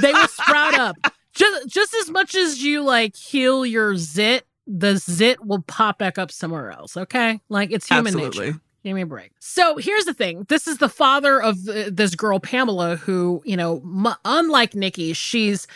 [0.00, 0.96] they will sprout up
[1.34, 6.18] just just as much as you like heal your zit the zit will pop back
[6.18, 8.46] up somewhere else okay like it's human Absolutely.
[8.46, 9.32] nature give me a break.
[9.40, 10.46] So here's the thing.
[10.48, 15.12] This is the father of uh, this girl pamela who you know m- unlike nikki
[15.12, 15.66] she's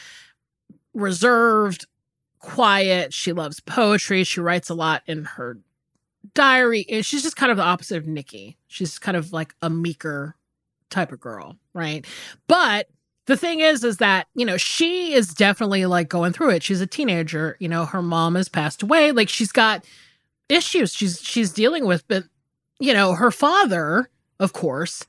[0.94, 1.86] reserved
[2.38, 3.12] quiet.
[3.12, 4.24] She loves poetry.
[4.24, 5.58] She writes a lot in her
[6.34, 8.56] diary and she's just kind of the opposite of nikki.
[8.68, 10.36] She's kind of like a meeker
[10.90, 12.04] type of girl right?
[12.48, 12.88] But
[13.26, 16.62] the thing is is that you know she is definitely like going through it.
[16.62, 17.56] She's a teenager.
[17.60, 19.12] You know her mom has passed away.
[19.12, 19.84] Like she's got
[20.48, 20.92] issues.
[20.92, 22.24] She's she's dealing with but
[22.80, 24.10] you know her father
[24.40, 25.04] of course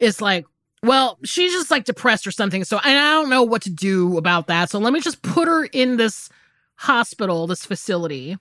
[0.00, 0.46] is like
[0.82, 4.16] well she's just like depressed or something so and i don't know what to do
[4.18, 6.28] about that so let me just put her in this
[6.76, 8.36] hospital this facility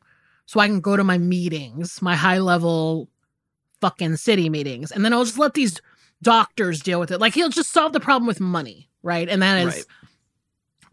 [0.45, 3.08] so i can go to my meetings my high level
[3.82, 5.80] fucking city meetings and then i'll just let these
[6.22, 9.28] doctors deal with it like he'll just solve the problem with money right?
[9.28, 9.86] And that has Right.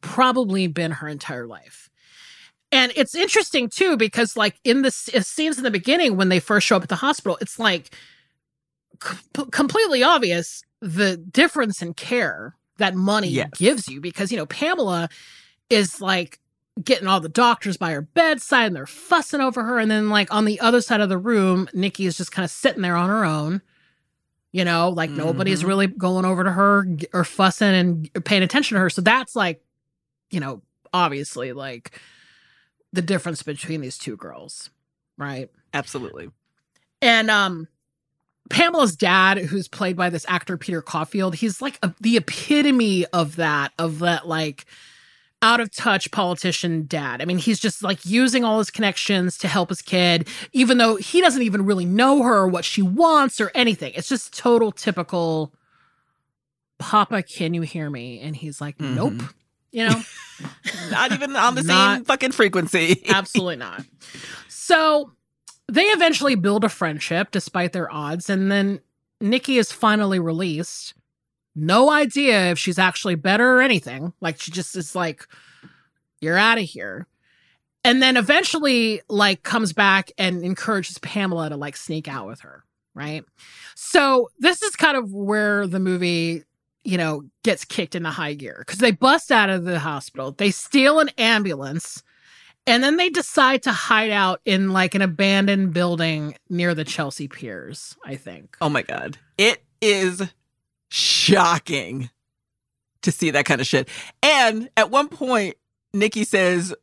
[0.00, 1.89] probably been her entire life.
[2.72, 6.38] And it's interesting too because, like, in the s- scenes in the beginning when they
[6.40, 7.94] first show up at the hospital, it's like
[8.98, 13.50] com- completely obvious the difference in care that money Yes.
[13.58, 14.00] gives you.
[14.00, 15.08] Because you know Pamela
[15.68, 16.38] is like
[16.82, 20.32] getting all the doctors by her bedside and they're fussing over her, and then like
[20.32, 23.08] on the other side of the room, Nikki is just kind of sitting there on
[23.10, 23.62] her own.
[24.52, 25.66] You know, like nobody's Mhm.
[25.68, 28.90] really going over to her or fussing and paying attention to her.
[28.90, 29.62] So that's like,
[30.30, 32.00] you know, obviously like
[32.92, 34.70] the difference between these two girls,
[35.16, 35.50] right?
[35.72, 36.30] Absolutely.
[37.00, 37.68] And um
[38.50, 43.36] Pamela's dad, who's played by this actor Peter Coffield, he's like a, the epitome of
[43.36, 44.66] that, of that like
[45.42, 47.22] out of touch politician dad.
[47.22, 50.96] I mean, he's just like using all his connections to help his kid, even though
[50.96, 53.92] he doesn't even really know her or what she wants or anything.
[53.94, 55.52] It's just total typical
[56.78, 58.20] Papa, can you hear me?
[58.20, 59.22] And he's like, Nope.
[59.72, 60.02] You know?
[60.90, 63.02] Not even on the same fucking frequency.
[63.08, 63.84] Absolutely not.
[64.48, 65.12] So
[65.68, 68.80] they eventually build a friendship despite their odds, and then
[69.20, 70.94] Nikki is finally released.
[71.54, 74.12] No idea if she's actually better or anything.
[74.20, 75.26] Like she just is like,
[76.20, 77.06] you're out of here.
[77.82, 82.64] And then eventually, like, comes back and encourages Pamela to like sneak out with her,
[82.94, 83.24] right?
[83.74, 86.44] So this is kind of where the movie,
[86.84, 90.50] you know, gets kicked into high gear because they bust out of the hospital, they
[90.50, 92.02] steal an ambulance,
[92.66, 97.28] and then they decide to hide out in like an abandoned building near the Chelsea
[97.28, 98.56] Piers, I think.
[98.60, 99.18] Oh my god.
[99.38, 100.22] It is
[100.88, 102.10] shocking
[103.02, 103.88] to see that kind of shit.
[104.22, 105.56] And at one point,
[105.92, 106.74] Nikki says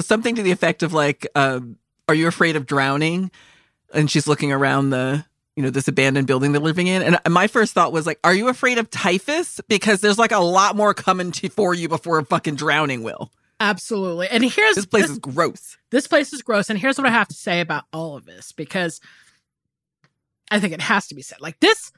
[0.00, 1.78] something to the effect of like, um,
[2.08, 3.30] "Are you afraid of drowning?"
[3.94, 5.24] And she's looking around the,
[5.56, 7.02] you know, this abandoned building they're living in.
[7.02, 10.38] And my first thought was like, "Are you afraid of typhus?" Because there's like a
[10.38, 13.32] lot more coming to for you before a fucking drowning will.
[13.58, 14.28] Absolutely.
[14.28, 15.78] And here's This place is gross.
[15.90, 16.68] this place is gross.
[16.68, 19.00] And here's what I have to say about all of this because
[20.50, 21.40] I think it has to be said.
[21.40, 21.90] Like this,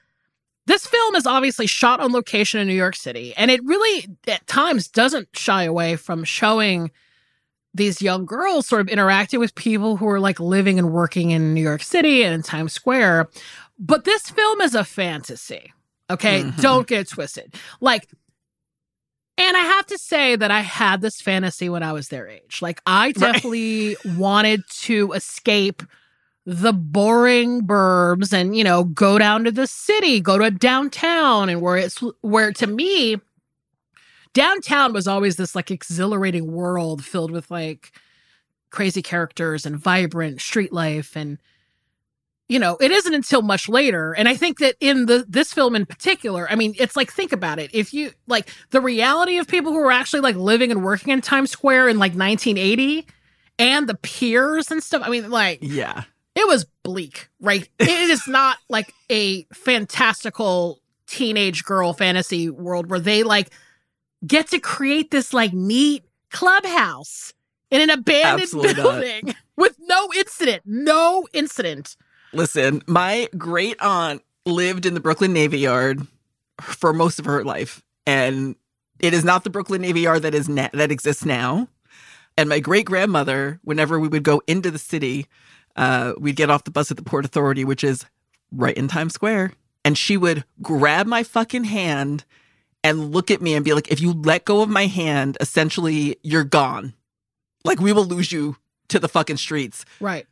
[0.66, 4.46] this film is obviously shot on location in New York City, and it really at
[4.46, 6.92] times doesn't shy away from showing
[7.78, 11.54] these young girls sort of interacting with people who are like living and working in
[11.54, 13.30] New York City and in Times Square.
[13.78, 15.72] But this film is a fantasy.
[16.10, 16.42] Okay.
[16.42, 16.60] Mhm.
[16.60, 17.54] Don't get twisted.
[17.80, 18.08] Like,
[19.36, 22.58] and I have to say that I had this fantasy when I was their age.
[22.60, 25.82] Like, I definitely wanted to escape
[26.44, 31.60] the boring burbs and, you know, go down to the city, go to downtown, and
[31.60, 33.18] where it's where to me,
[34.38, 37.92] downtown was always this like exhilarating world filled with like
[38.70, 41.38] crazy characters and vibrant street life and
[42.48, 45.74] you know it isn't until much later and i think that in the this film
[45.74, 49.48] in particular i mean it's like think about it if you like the reality of
[49.48, 53.06] people who are actually like living and working in times square in like 1980
[53.58, 56.04] and the piers and stuff i mean like Yeah.
[56.34, 57.68] it was bleak, right?
[57.80, 63.50] It is not like a fantastical teenage girl fantasy world where they like
[64.26, 67.32] get to create this like neat clubhouse
[67.70, 68.82] in an abandoned Absolutely not.
[69.00, 71.96] building with no incident, no incident.
[72.32, 76.06] Listen, my great aunt lived in the Brooklyn Navy Yard
[76.60, 78.56] for most of her life, and
[79.00, 81.68] it is not the Brooklyn Navy Yard that is na- that exists now.
[82.36, 85.26] And my great grandmother, whenever we would go into the city,
[85.76, 88.04] uh, we'd get off the bus at the Port Authority, which is
[88.52, 89.52] right in Times Square.
[89.84, 92.24] and she would grab my fucking hand
[92.84, 96.16] and look at me and be like, if you let go of my hand, essentially
[96.22, 96.94] you're gone.
[97.64, 98.56] Like we will lose you
[98.88, 99.84] to the fucking streets.
[100.00, 100.26] Right.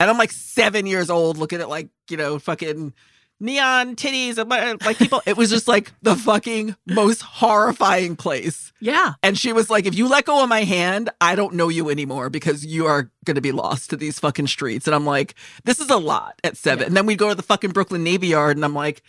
[0.00, 2.92] And I'm like seven years old looking at like, you know, fucking
[3.40, 5.22] neon titties and like people.
[5.26, 8.72] it was just like the fucking most horrifying place.
[8.80, 9.14] Yeah.
[9.22, 11.90] And she was like, if you let go of my hand, I don't know you
[11.90, 14.86] anymore because you are going to be lost to these fucking streets.
[14.86, 15.34] And I'm like,
[15.64, 16.80] this is a lot at seven.
[16.80, 16.86] Yeah.
[16.88, 19.02] And then we go to the fucking Brooklyn Navy Yard and I'm like,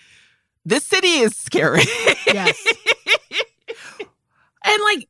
[0.66, 1.84] this city is scary.
[2.28, 2.62] Yes.
[4.66, 5.08] and like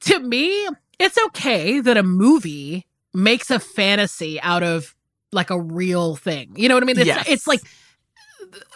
[0.00, 0.66] to me,
[0.98, 4.94] it's okay that a movie makes a fantasy out of
[5.32, 6.52] like a real thing.
[6.56, 6.98] You know what I mean?
[6.98, 7.24] It's, Yes.
[7.28, 7.60] it's like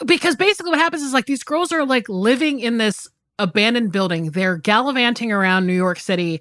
[0.05, 4.31] because basically what happens is like these girls are like living in this abandoned building.
[4.31, 6.41] They're gallivanting around New York City,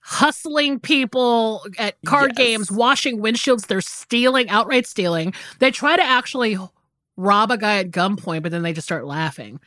[0.00, 2.46] hustling people at card Yes.
[2.46, 3.66] games, washing windshields.
[3.66, 5.34] They're stealing, outright stealing.
[5.58, 6.56] They try to actually
[7.16, 9.60] rob a guy at gunpoint, but then they just start laughing.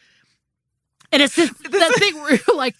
[1.11, 2.75] And it's this, that thing where like,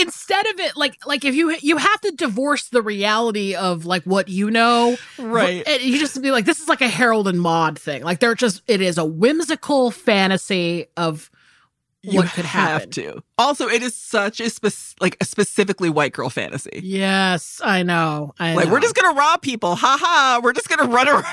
[0.00, 4.02] instead of it, like, like if you you have to divorce the reality of like
[4.04, 5.66] what you know, right.
[5.66, 8.02] and you just be like, this is like a Harold and Maude thing.
[8.02, 11.30] Like they're just, it is a whimsical fantasy of
[12.02, 12.90] You what could have happen.
[12.92, 13.22] to.
[13.36, 14.72] Also, it is such a spec-
[15.02, 16.80] like a specifically white girl fantasy.
[16.82, 18.32] Yes, I know.
[18.38, 18.72] I Like know.
[18.72, 20.40] we're just gonna rob people, haha.
[20.42, 21.24] We're just gonna run around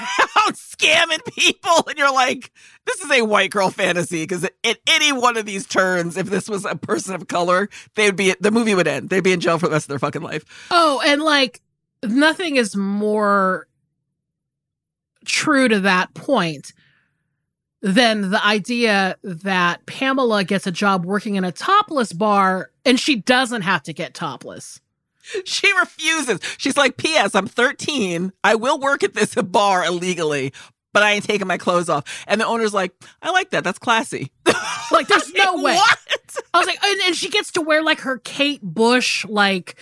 [0.56, 2.52] scamming people, and you're like,
[2.86, 4.24] this is a white girl fantasy.
[4.24, 8.08] Because at any one of these turns, if this was a person of color, they
[8.08, 9.10] would be the movie would end.
[9.10, 10.44] They'd be in jail for the rest of their fucking life.
[10.70, 11.62] Oh, and like
[12.04, 13.68] nothing is more
[15.26, 16.74] true to that point
[17.82, 23.18] than the idea that Pamela gets a job working in a topless bar and she
[23.18, 24.82] doesn't have to get topless.
[25.46, 26.40] She refuses.
[26.58, 27.36] She's like, P.S.
[27.36, 28.32] I'm 13.
[28.44, 30.54] I will work at this bar illegally,
[30.94, 32.26] but I ain't taking my clothes off.
[32.28, 33.64] And the owner's like, I like that.
[33.64, 34.32] That's classy.
[34.90, 35.76] Like, there's no way.
[35.76, 36.00] What?
[36.54, 39.76] I was like, and, and she gets to wear like her Kate Bush, like,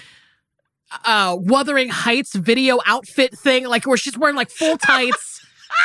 [1.03, 5.34] uh, Wuthering Heights video outfit thing, like where she's wearing like full tights.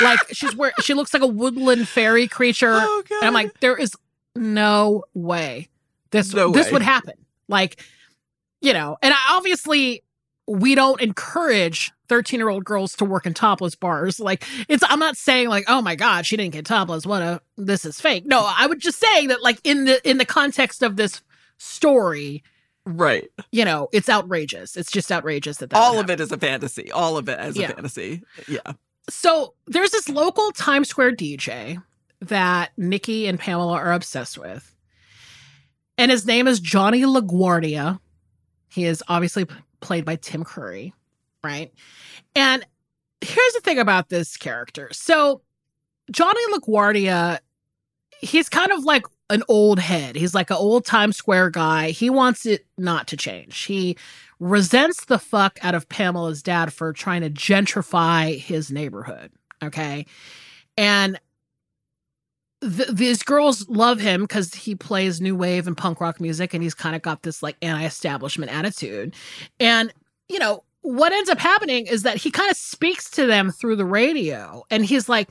[0.03, 2.73] Like she's where she looks like a woodland fairy creature.
[2.75, 3.93] Oh, And I'm like, there is
[4.37, 5.69] no way
[6.11, 6.73] this No this way.
[6.75, 7.15] would happen.
[7.49, 7.83] Like,
[8.61, 10.03] you know, and I, obviously
[10.47, 14.19] we don't encourage 13 year old girls to work in topless bars.
[14.19, 17.07] Like, it's I'm not saying like, oh my god, she didn't get topless.
[17.07, 18.27] What a this is fake.
[18.27, 21.23] No, I would just say that like in the in the context of this
[21.59, 22.43] story,
[22.85, 23.29] right.
[23.53, 24.77] you know, it's outrageous.
[24.77, 26.91] It's just outrageous that, that All of it is a fantasy.
[26.91, 27.71] All of it as Yeah.
[27.71, 28.23] a fantasy.
[28.49, 28.73] Yeah.
[29.09, 31.83] So there's this local Times Square DJ
[32.21, 34.75] that Nikki and Pamela are obsessed with.
[35.97, 38.01] And his name is Johnny LaGuardia.
[38.69, 39.47] He is obviously
[39.81, 40.95] played by Tim Curry,
[41.43, 41.73] right?
[42.35, 42.65] And
[43.21, 44.89] here's the thing about this character.
[44.93, 45.43] So
[46.11, 47.39] Johnny LaGuardia,
[48.21, 50.17] he's kind of like an old head.
[50.17, 51.91] He's like an old Times Square guy.
[51.91, 53.63] He wants it not to change.
[53.63, 53.97] He
[54.41, 59.31] resents the fuck out of Pamela's dad for trying to gentrify his neighborhood.
[59.63, 60.07] Okay.
[60.77, 61.21] And
[62.63, 66.63] th- these girls love him because he plays new wave and punk rock music and
[66.63, 69.15] he's kind of got this like anti establishment attitude.
[69.59, 69.93] And,
[70.29, 73.77] you know, what ends up happening is that he kind of speaks to them through
[73.77, 75.31] the radio and he's like,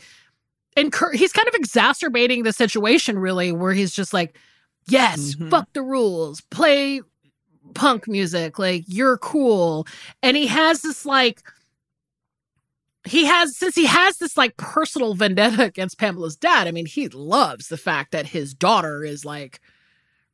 [0.78, 4.38] encour- he's kind of exacerbating the situation really where he's just like
[4.88, 5.50] yes Mhm.
[5.50, 7.02] fuck the rules play
[7.74, 9.88] punk music like you're cool.
[10.24, 11.42] And he has this like
[13.08, 17.08] he has since he has this like personal vendetta against Pamela's dad I mean he
[17.10, 19.60] loves the fact that his daughter is like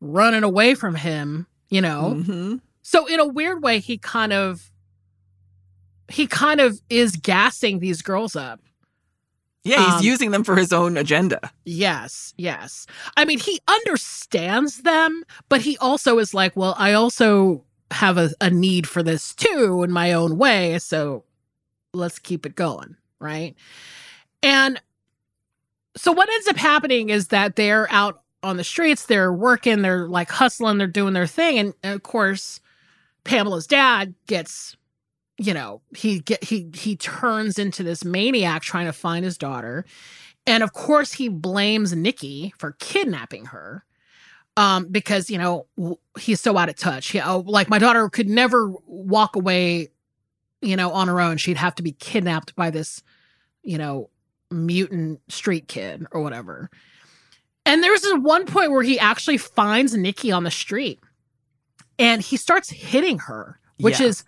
[0.02, 2.16] running away from him you know?
[2.18, 2.62] Mhm.
[2.84, 4.72] so in a weird way he kind of
[6.10, 8.60] he kind of is gassing these girls up
[9.66, 11.52] Yeah, he's Um, using them for his own agenda.
[11.66, 12.86] Yes, yes.
[13.18, 18.30] I mean, he understands them, but he also is like, well, I also have a,
[18.40, 20.80] a need for this too in my own way.
[20.80, 21.24] So
[21.94, 22.96] let's keep it going.
[23.20, 23.56] Right.
[24.44, 24.80] And
[25.98, 30.08] so what ends up happening is that they're out on the streets, they're working, they're
[30.08, 31.58] like hustling, they're doing their thing.
[31.58, 32.60] And of course,
[33.24, 34.78] Pamela's dad gets
[35.38, 39.86] you know he get he he turns into this maniac trying to find his daughter.
[40.48, 43.84] And of course he blames nikki for kidnapping her
[44.57, 45.68] um because you know
[46.20, 47.07] he's so out of touch.
[47.10, 49.90] He, oh, like my daughter could never walk away
[50.62, 51.38] you know on her own.
[51.38, 53.03] She'd have to be kidnapped by this
[53.64, 54.10] you know
[54.52, 56.70] mutant street kid or whatever.
[57.66, 60.99] And there's this one point where he actually finds nikki on the street
[61.98, 64.06] and he starts hitting her which Yeah.
[64.07, 64.24] is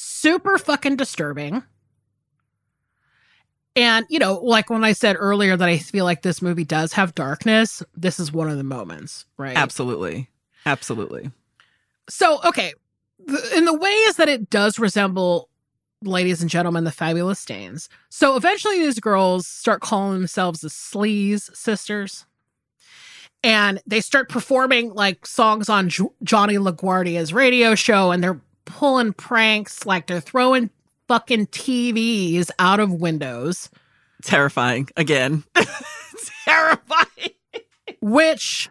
[0.00, 1.62] super fucking disturbing
[3.76, 6.92] And, you know, like when I said earlier that I feel like this movie does
[6.94, 9.56] have darkness, this is one of the moments, right?
[9.56, 10.28] Absolutely.
[10.66, 11.30] Absolutely.
[12.08, 12.72] So, okay,
[13.54, 15.48] in the ways that it does resemble
[16.02, 17.88] ladies and gentlemen, the fabulous stains.
[18.08, 22.26] So eventually these girls start calling themselves the Sleaze sisters.
[23.44, 29.14] And they start performing like songs on J- Johnny LaGuardia's radio show and they're pulling
[29.14, 30.70] pranks, like they're throwing
[31.08, 33.70] fucking TVs out of windows.
[34.22, 34.88] Terrifying.
[34.96, 35.42] Again.
[36.44, 37.34] Terrifying.
[38.00, 38.68] Which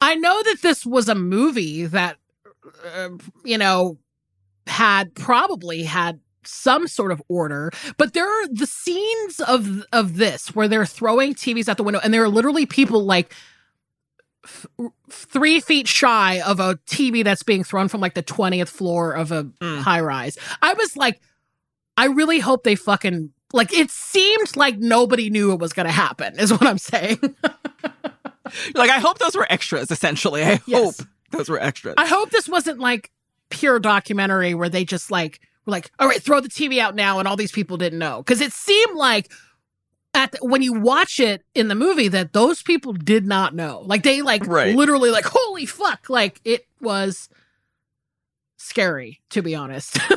[0.00, 2.16] I know that this was a movie that,
[2.94, 3.10] uh,
[3.44, 3.98] you know,
[4.66, 10.54] had probably had some sort of order but there are the scenes of of this
[10.54, 13.34] where they're throwing tvs out the window and there are literally people like
[14.44, 14.66] f-
[15.10, 19.32] three feet shy of a tv that's being thrown from like the 20th floor of
[19.32, 19.78] a Mm.
[19.80, 21.20] high rise i was like
[21.96, 26.38] i really hope they fucking like it seemed like nobody knew it was gonna happen
[26.38, 27.18] is what i'm saying
[28.74, 30.42] Like, I hope those were extras, essentially.
[30.42, 30.98] I Yes.
[30.98, 31.94] hope those were extras.
[31.96, 33.12] I hope this wasn't like
[33.48, 37.20] pure documentary where they just like were like, all right, throw the TV out now,
[37.20, 39.30] and all these people didn't know because it seemed like
[40.14, 43.82] at the, when you watch it in the movie that those people did not know,
[43.86, 44.74] like they like Right.
[44.74, 47.28] literally like holy fuck, like it was
[48.56, 49.98] scary to be honest.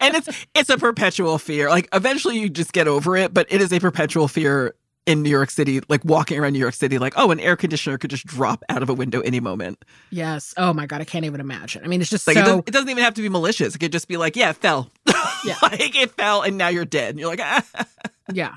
[0.00, 1.68] and it's it's a perpetual fear.
[1.68, 4.74] Like eventually you just get over it, but it is a perpetual fear
[5.04, 7.98] in New York City, like walking around New York City, like, oh, an air conditioner
[7.98, 9.84] could just drop out of a window any moment.
[10.10, 10.54] yes.
[10.56, 11.82] Oh my god, I can't even imagine.
[11.84, 13.74] I mean, it's just Like it, so doesn't, it doesn't even have to be malicious.
[13.74, 14.90] It could just be like, yeah, it fell.
[15.44, 15.56] Yeah.
[15.60, 17.10] like it fell and now you're dead.
[17.10, 17.64] And you're like, ah.
[18.32, 18.54] Yeah.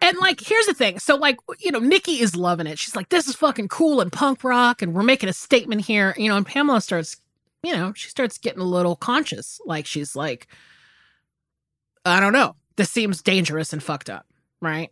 [0.00, 0.98] And like, here's the thing.
[0.98, 2.78] So, like, you know, Nikki is loving it.
[2.78, 6.14] She's like, this is fucking cool and punk rock, and we're making a statement here.
[6.16, 7.16] You know, and Pamela starts,
[7.62, 9.60] you know, she starts getting a little conscious.
[9.66, 10.46] Like, she's like,
[12.04, 12.56] I don't know.
[12.76, 14.26] This seems dangerous and fucked up.
[14.60, 14.90] Right.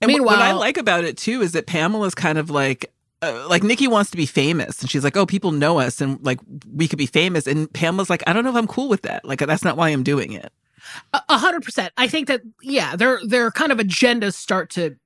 [0.00, 3.46] And what- what I like about it too is that Pamela's kind of like, uh,
[3.48, 6.38] like Nikki wants to be famous, and she's like, "Oh, people know us, and like
[6.70, 9.24] we could be famous." And Pamela's like, "I don't know if I'm cool with that.
[9.24, 10.52] Like, that's not why I'm doing it."
[11.12, 11.92] A hundred percent.
[11.96, 14.96] I think that, yeah, their, their kind of agendas start to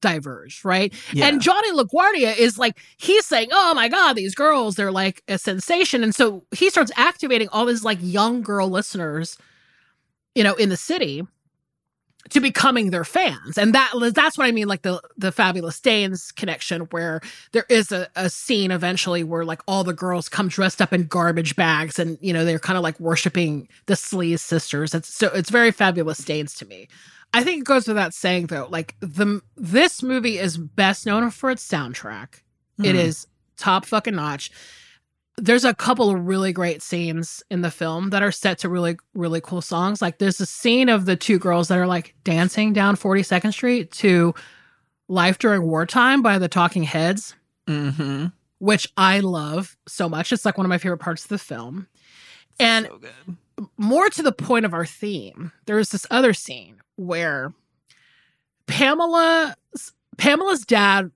[0.00, 0.64] diverge.
[0.64, 0.94] Right.
[1.12, 1.26] Yeah.
[1.26, 5.38] And Johnny LaGuardia is like, he's saying, oh my God, these girls, they're like a
[5.38, 6.02] sensation.
[6.02, 9.36] And so he starts activating all these like young girl listeners,
[10.34, 11.22] you know, in the city
[12.30, 13.56] to becoming their fans.
[13.58, 17.20] And that that's what I mean, like the the fabulous Stains connection, where
[17.52, 21.04] there is a, a scene eventually where like all the girls come dressed up in
[21.04, 24.94] garbage bags and you know they're kind of like worshiping the Sleaze sisters.
[24.94, 26.88] It's so it's very fabulous Stains to me.
[27.34, 31.50] I think it goes without saying though, like the this movie is best known for
[31.50, 32.40] its soundtrack.
[32.82, 33.04] It Mhm.
[33.06, 33.26] is
[33.56, 34.50] top fucking notch.
[35.38, 38.96] There's a couple of really great scenes in the film that are set to really,
[39.14, 40.00] really cool songs.
[40.00, 43.90] Like there's a scene of the two girls that are like dancing down 42nd Street
[43.92, 44.34] to
[45.08, 47.34] Life During Wartime by the Talking Heads,
[47.68, 48.26] Mm-hmm.
[48.60, 50.32] which I love so much.
[50.32, 51.86] It's like one of my favorite parts of the film.
[52.58, 57.52] And so more to the point of our theme, there's this other scene where
[58.66, 59.54] Pamela
[60.16, 61.10] Pamela's dad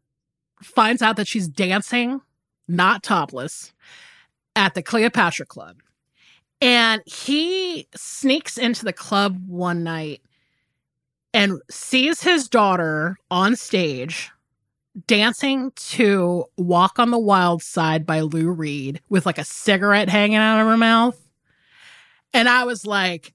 [0.63, 2.21] finds out that she's dancing,
[2.69, 3.73] not topless,
[4.61, 5.79] at the Cleopatra Club.
[6.61, 10.21] And he sneaks into the club one night
[11.33, 14.31] and sees his daughter on stage
[15.07, 20.37] dancing to Walk on the Wild Side by Lou Reed with like a cigarette hanging
[20.37, 21.19] out of her mouth.
[22.35, 23.33] And I was like,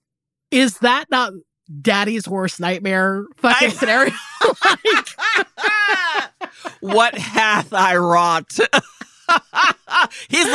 [0.51, 1.33] is that not
[1.81, 4.13] daddy's worst nightmare fucking I- scenario?
[4.63, 5.07] like,
[6.81, 8.59] what hath I wrought?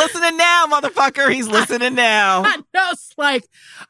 [0.00, 1.32] He's listening now, motherfucker.
[1.32, 2.42] He's listening now.
[2.46, 3.44] I know, it's like,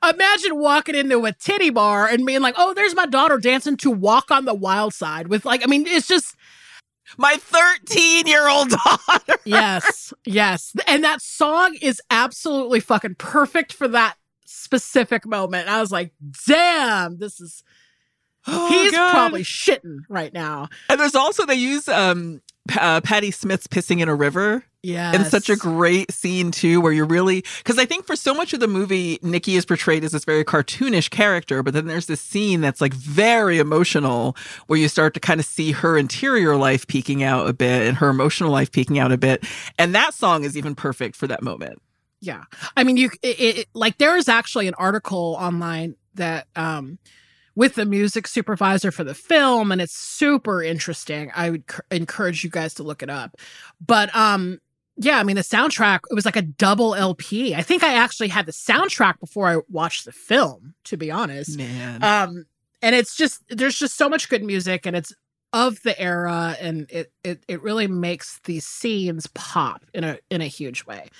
[0.08, 3.90] imagine walking into a titty bar and being like, oh, there's my daughter dancing to
[3.90, 6.34] Walk on the Wild Side with like, I mean, it's just,
[7.18, 9.36] My 13 year old daughter.
[9.44, 10.72] yes, yes.
[10.86, 14.14] And that song is absolutely fucking perfect for that
[14.46, 15.68] specific moment.
[15.68, 16.12] I was like,
[16.46, 17.62] damn, this is,
[18.46, 19.12] he's Oh, God.
[19.12, 20.68] probably shitting right now.
[20.88, 22.40] And there's also, they use um,
[22.76, 25.12] uh, Patti Smith's Pissing in a River Yeah.
[25.14, 28.52] And such a great scene, too, where you're really, because I think for so much
[28.54, 32.20] of the movie, Nikki is portrayed as this very cartoonish character, but then there's this
[32.20, 34.36] scene that's like very emotional
[34.68, 37.98] where you start to kind of see her interior life peeking out a bit and
[37.98, 39.44] her emotional life peeking out a bit.
[39.78, 41.82] And that song is even perfect for that moment.
[42.20, 42.44] Yeah.
[42.76, 46.98] I mean, you it, it, like there is actually an article online that um
[47.60, 51.30] with the music supervisor for the film and it's super interesting.
[51.36, 53.36] I would c- encourage you guys to look it up.
[53.86, 54.60] But um
[54.96, 57.54] yeah, I mean the soundtrack it was like a double LP.
[57.54, 61.58] I think I actually had the soundtrack before I watched the film, to be honest.
[61.58, 62.02] Man.
[62.02, 62.46] Um
[62.80, 65.12] and it's just there's just so much good music and it's
[65.52, 70.40] of the era and it it it really makes these scenes pop in a in
[70.40, 71.10] a huge way.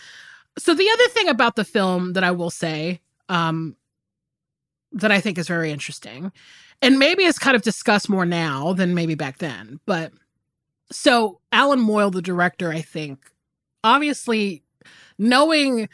[0.57, 3.77] So the other thing about the film that I will say um
[4.93, 6.33] that I think is very interesting
[6.83, 10.13] and maybe it's kind of discussed more now than maybe back then, but
[10.91, 13.31] so Allan Moyle the director I think
[13.85, 14.63] obviously
[15.19, 15.89] knowing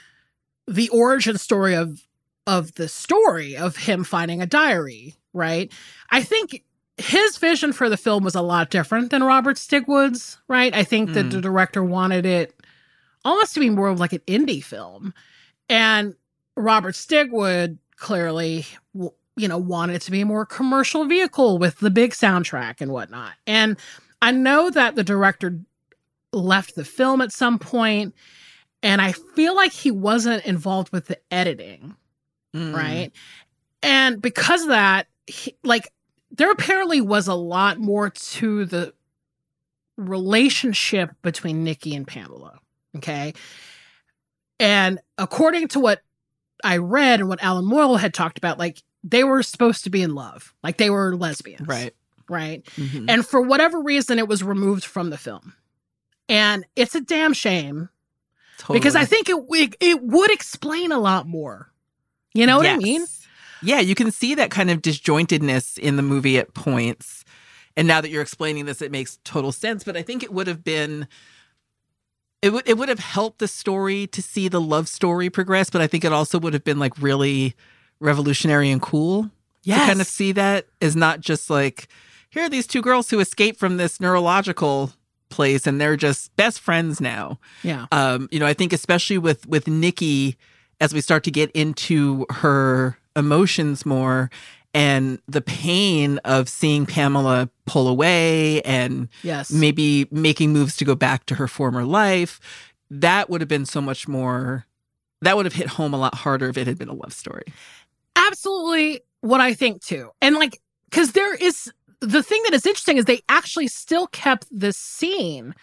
[0.66, 2.02] the origin story of
[2.46, 5.72] of the story of him finding a diary, right?
[6.10, 6.62] I think
[6.96, 10.74] his vision for the film was a lot different than Robert Stigwood's, right?
[10.74, 11.30] I think that Mm.
[11.32, 12.54] the director wanted it
[13.24, 15.12] almost to be more of like an indie film.
[15.68, 16.14] And
[16.56, 21.90] Robert Stigwood clearly, you know, wanted it to be a more commercial vehicle with the
[21.90, 23.32] big soundtrack and whatnot.
[23.46, 23.76] And
[24.22, 25.58] I know that the director
[26.32, 28.14] left the film at some point,
[28.82, 31.96] and I feel like he wasn't involved with the editing
[32.56, 32.74] Mm.
[32.74, 33.12] right?
[33.82, 35.92] And because of that, he, like
[36.30, 38.94] there apparently was a lot more to the
[39.96, 42.58] relationship between Nikki and Pamela.
[42.96, 43.34] Okay.
[44.58, 46.00] And according to what
[46.64, 50.02] I read and what Allan Moyle had talked about, like they were supposed to be
[50.02, 51.66] in love, like they were lesbians.
[51.66, 51.94] Right.
[52.28, 52.64] Right.
[52.76, 53.06] Mhm.
[53.08, 55.54] And for whatever reason, it was removed from the film.
[56.28, 57.88] And it's a damn shame
[58.72, 61.70] because I think it, it, it would explain a lot more.
[62.34, 63.06] You know what I mean?
[63.62, 67.24] Yeah, you can see that kind of disjointedness in the movie at points.
[67.76, 69.84] And now that you're explaining this, it makes total sense.
[69.84, 71.06] But I think it would have been
[72.46, 75.80] it would it would have helped the story to see the love story progress, but
[75.80, 77.54] I think it also would have been like really
[78.00, 79.30] revolutionary and cool
[79.64, 81.88] to kind of see that is not just like
[82.30, 84.92] here are these two girls who escaped from this neurological
[85.28, 87.86] place and they're just best friends now Yeah.
[87.90, 90.36] um, you know, I think especially with with Nikki,
[90.80, 94.30] as we start to get into her emotions more
[94.76, 99.50] and the pain of seeing Pamela pull away and Yes.
[99.50, 102.38] maybe making moves to go back to her former life,
[102.90, 104.66] that would have been so much more.
[105.22, 107.44] That would have hit home a lot harder if it had been a love story.
[108.16, 110.10] Absolutely what I think too.
[110.20, 114.46] And like, because there is the thing that is interesting is they actually still kept
[114.50, 115.54] this scene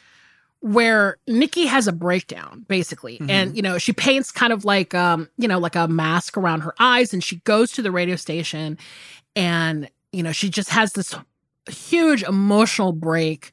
[0.63, 3.17] where Nikki has a breakdown, basically.
[3.17, 3.29] Mhm.
[3.29, 6.61] And, you know, she paints kind of like, um, you know, like a mask around
[6.61, 8.77] her eyes and she goes to the radio station
[9.35, 11.13] and, you know, she just has this
[11.69, 13.51] huge emotional break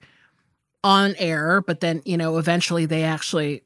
[0.85, 1.61] on air.
[1.61, 3.65] But then, you know, eventually they actually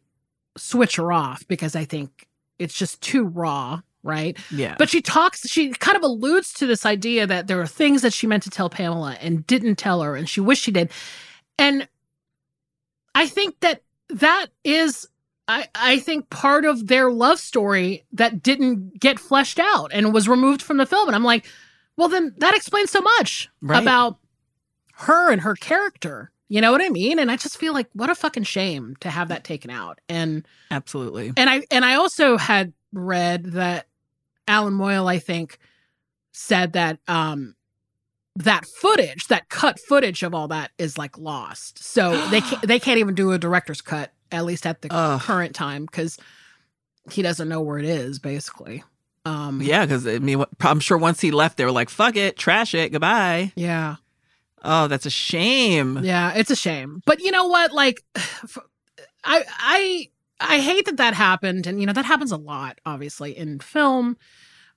[0.56, 2.26] switch her off because I think
[2.58, 4.38] it's just too raw, right?
[4.50, 8.00] Yeah, But she talks, she kind of alludes to this idea that there are things
[8.00, 10.90] that she meant to tell Pamela and didn't tell her, and she wished she did.
[11.58, 11.86] And
[13.14, 15.06] I think that that is,
[15.48, 20.28] I, I think, part of their love story that didn't get fleshed out and was
[20.28, 21.08] removed from the film.
[21.08, 21.46] And I'm like,
[21.96, 23.80] well, then that explains so much Right.
[23.82, 24.18] about
[24.94, 26.30] her and her character.
[26.48, 27.18] You know what I mean?
[27.18, 30.00] And I just feel like what a fucking shame to have that taken out.
[30.08, 31.32] And absolutely.
[31.36, 33.86] and I and I also had read that
[34.46, 35.58] Allan Moyle, I think,
[36.32, 37.54] said that um
[38.36, 41.82] that footage, that cut footage of all that is like lost.
[41.82, 45.20] So they can't they can't even do a director's cut, at least at the Ugh.
[45.20, 46.18] current time, because
[47.10, 48.82] he doesn't know where it is, basically.
[49.24, 52.36] Um Yeah, because I mean, I'm sure once he left, they were like, "Fuck it,
[52.36, 53.96] trash it, goodbye." Yeah.
[54.66, 56.00] Oh, that's a shame.
[56.02, 57.02] Yeah, it's a shame.
[57.04, 57.72] But you know what?
[57.72, 58.02] Like,
[59.24, 60.08] I I
[60.40, 64.16] I hate that that happened, and you know that happens a lot, obviously, in film,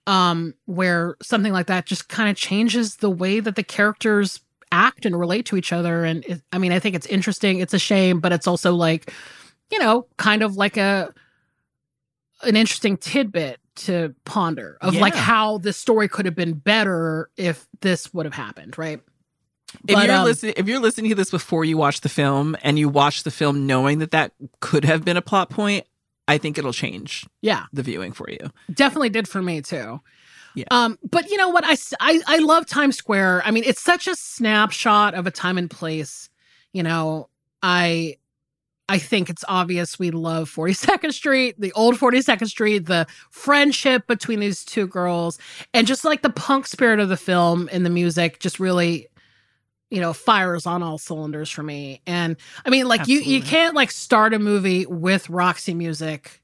[0.07, 4.39] um, where something like that just kind of changes the way that the characters
[4.71, 6.03] act and relate to each other.
[6.03, 7.59] And it, I mean, I think it's interesting.
[7.59, 9.13] It's a shame, but it's also like,
[9.69, 11.13] you know, kind of like a
[12.43, 17.67] an interesting tidbit to ponder of like how the story could have been better if
[17.81, 19.01] this would have happened, right?
[19.87, 22.55] If But, you're um, listening, if you're listening to this before you watch the film
[22.63, 25.85] and you watch the film knowing that that could have been a plot point,
[26.27, 27.65] I think it'll change Yeah.
[27.73, 28.39] the viewing for you.
[28.73, 30.01] definitely did for me too.
[30.55, 30.65] Yeah.
[30.71, 31.63] Um, but you know what?
[31.65, 33.43] I, I, I love Times Square.
[33.45, 36.29] I mean, it's such a snapshot of a time and place.
[36.73, 37.29] You know,
[37.61, 38.17] I
[38.89, 44.39] I think it's obvious we love 42nd Street, the old 42nd Street, the friendship between
[44.39, 45.37] these two girls,
[45.73, 49.07] and just like the punk spirit of the film and the music just really
[49.89, 52.35] you know fires on all cylinders for me and
[52.65, 56.41] i mean like you you can't like start a movie with roxy music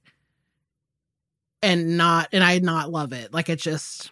[1.64, 3.34] and not and I not love it.
[3.34, 4.12] Like it just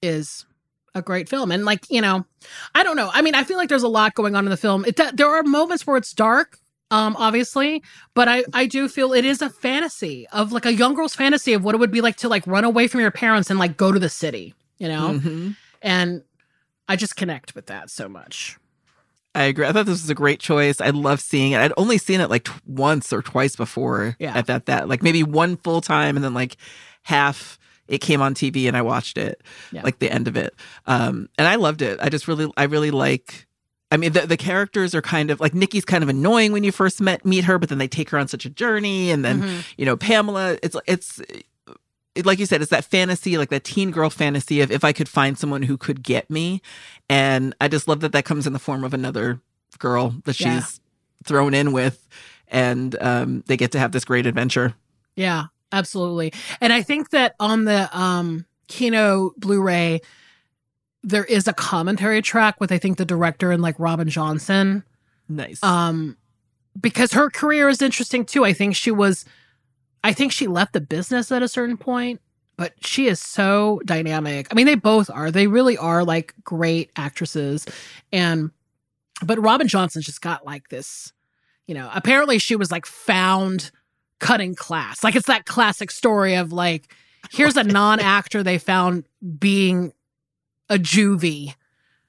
[0.00, 0.46] is
[0.94, 1.50] a great film.
[1.50, 2.24] And like, you know,
[2.74, 3.10] I don't know.
[3.12, 4.84] I mean, I feel like there's a lot going on in the film.
[4.86, 6.58] It there are moments where it's dark,
[6.90, 7.82] um obviously,
[8.14, 11.52] but I I do feel it is a fantasy of like a young girl's fantasy
[11.52, 13.76] of what it would be like to like run away from your parents and like
[13.76, 15.18] go to the city, you know?
[15.18, 15.56] Mhm.
[15.82, 16.22] And
[16.88, 18.58] I just connect with that so much.
[19.34, 19.66] I agree.
[19.66, 20.80] I thought this was a great choice.
[20.80, 21.58] I love seeing it.
[21.60, 24.14] I'd only seen it like t- once or twice before.
[24.20, 24.36] Yeah.
[24.36, 26.56] At that, that like maybe one full time, and then like
[27.02, 27.58] half
[27.88, 29.42] it came on TV and I watched it,
[29.72, 29.82] Yeah.
[29.82, 30.54] like the end of it.
[30.86, 31.98] Um, and I loved it.
[32.00, 33.46] I just really, I really like.
[33.90, 36.72] I mean, the, the characters are kind of like Nikki's kind of annoying when you
[36.72, 39.42] first met meet her, but then they take her on such a journey, and then
[39.42, 39.64] Mhm.
[39.76, 40.58] you know Pamela.
[40.62, 41.44] It's it's it,
[42.24, 45.08] like you said, it's that fantasy, like that teen girl fantasy of if I could
[45.08, 46.62] find someone who could get me,
[47.08, 49.40] and I just love that that comes in the form of another
[49.78, 50.62] girl that she's Yeah.
[51.24, 52.06] thrown in with,
[52.48, 54.74] and um, they get to have this great adventure.
[55.16, 56.32] Yeah, absolutely.
[56.60, 60.00] And I think that on the um Kino Blu-ray
[61.02, 64.84] there is a commentary track with I think the director and like Robin Johnson.
[65.28, 65.62] Nice.
[65.62, 66.16] Um
[66.80, 68.44] because her career is interesting too.
[68.44, 69.24] I think she was
[70.04, 72.20] I think she left the business at a certain point,
[72.58, 74.46] but she is so dynamic.
[74.50, 75.30] I mean, they both are.
[75.30, 77.66] They really are like great actresses.
[78.12, 78.50] And
[79.22, 81.12] but Robin Johnson's just got like this,
[81.66, 83.70] you know, apparently she was like found
[84.20, 85.02] cutting class.
[85.02, 86.94] Like it's that classic story of like,
[87.32, 89.04] here's a non-actor they found
[89.38, 89.92] being
[90.68, 91.54] a juvie,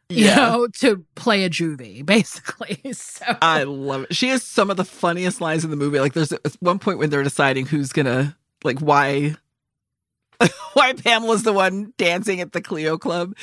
[0.10, 0.36] you Yeah.
[0.36, 2.80] know, to play a juvie, basically.
[2.94, 4.16] So I love it.
[4.16, 6.00] She has some of the funniest lines in the movie.
[6.00, 9.36] Like there's one point when they're deciding who's gonna like why
[10.74, 13.36] why Pamela's the one dancing at the Clio Club,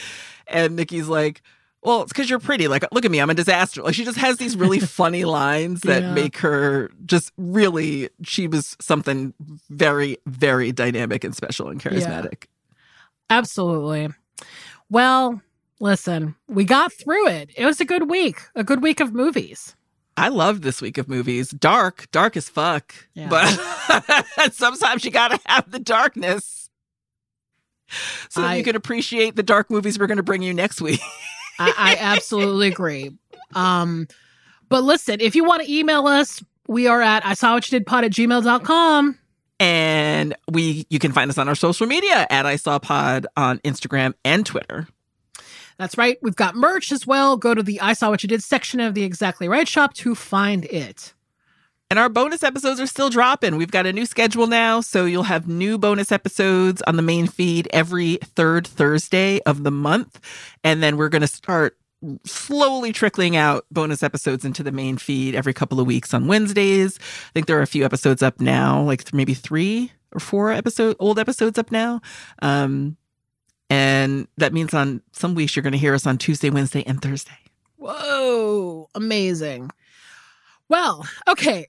[0.46, 1.40] and Nikki's like,
[1.82, 2.68] "Well, it's because you're pretty.
[2.68, 5.80] Like, look at me, I'm a disaster." Like she just has these really funny lines
[5.82, 6.12] that Yeah.
[6.12, 8.10] make her just really.
[8.24, 9.32] She was something
[9.70, 12.44] very, very dynamic and special and charismatic.
[13.30, 14.08] Absolutely.
[14.90, 15.40] Well,
[15.82, 17.50] listen, we got through it.
[17.56, 19.74] It was a good week, a good week of movies.
[20.16, 21.50] I love this week of movies.
[21.50, 22.94] Dark, dark as fuck.
[23.14, 23.28] Yeah.
[23.28, 26.70] But sometimes you gotta have the darkness.
[28.30, 31.00] So that I- you can appreciate the dark movies we're gonna bring you next week.
[31.58, 33.10] I, I absolutely agree.
[33.54, 34.08] Um,
[34.68, 37.78] but listen, if you want to email us, we are at I saw what you
[37.78, 39.18] did pod at gmail.com.
[39.60, 43.58] And we you can find us on our social media at I Saw Pod on
[43.60, 44.88] Instagram and Twitter.
[45.78, 46.18] That's right.
[46.22, 47.36] We've got merch as well.
[47.36, 50.14] Go to the I saw what you did section of the Exactly Right shop to
[50.14, 51.14] find it.
[51.90, 53.56] And our bonus episodes are still dropping.
[53.56, 57.26] We've got a new schedule now, so you'll have new bonus episodes on the main
[57.26, 60.18] feed every third Thursday of the month.
[60.64, 61.76] And then we're going to start
[62.24, 66.98] slowly trickling out bonus episodes into the main feed every couple of weeks on Wednesdays.
[66.98, 70.96] I think there are a few episodes up now, like maybe three or four episode
[70.98, 72.00] old episodes up now.
[72.40, 72.96] Um,
[73.72, 77.00] and that means on some weeks you're going to hear us on Tuesday, Wednesday, and
[77.00, 77.38] Thursday.
[77.76, 79.70] Whoa, amazing.
[80.68, 81.68] Well, okay.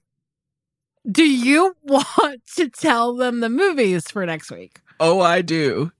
[1.09, 4.81] Do you want to tell them the movies for next week?
[4.99, 5.93] Oh, I do.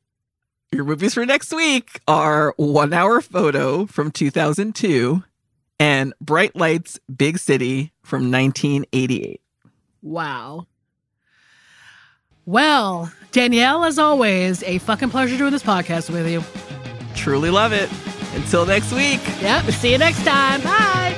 [0.73, 5.23] Your movies for next week are One Hour Photo from 2002
[5.79, 9.39] and Bright Lights Big City from 1988.
[10.01, 10.67] Wow.
[12.45, 16.43] Well, Danielle, as always, a fucking pleasure doing this podcast with you.
[17.15, 17.89] Truly love it.
[18.35, 19.21] Until next week.
[19.41, 19.65] Yep.
[19.71, 20.61] See you next time.
[20.61, 21.15] Bye.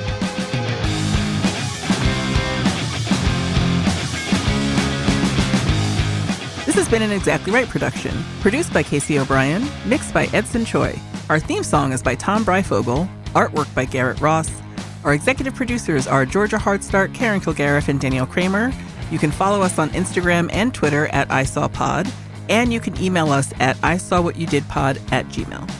[6.64, 10.94] This has been an Exactly Right production, produced by Casey O'Brien, mixed by Edson Choi.
[11.30, 14.50] Our theme song is by Tom Breyfogle, artwork by Garrett Ross.
[15.02, 18.72] Our executive producers are Georgia Hardstark, Karen Kilgariff, and Danielle Kramer.
[19.10, 22.10] You can follow us on Instagram and Twitter at ISawPod,
[22.48, 25.70] and you can email us at ISawWhatYouDidPod at gmail.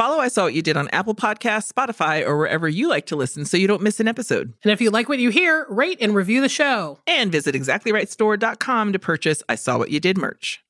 [0.00, 3.16] Follow I Saw What You Did on Apple Podcasts, Spotify, or wherever you like to
[3.16, 4.54] listen so you don't miss an episode.
[4.62, 7.00] And if you like what you hear, rate and review the show.
[7.06, 10.64] And visit exactlyrightstore.com to purchase I Saw What You Did merch.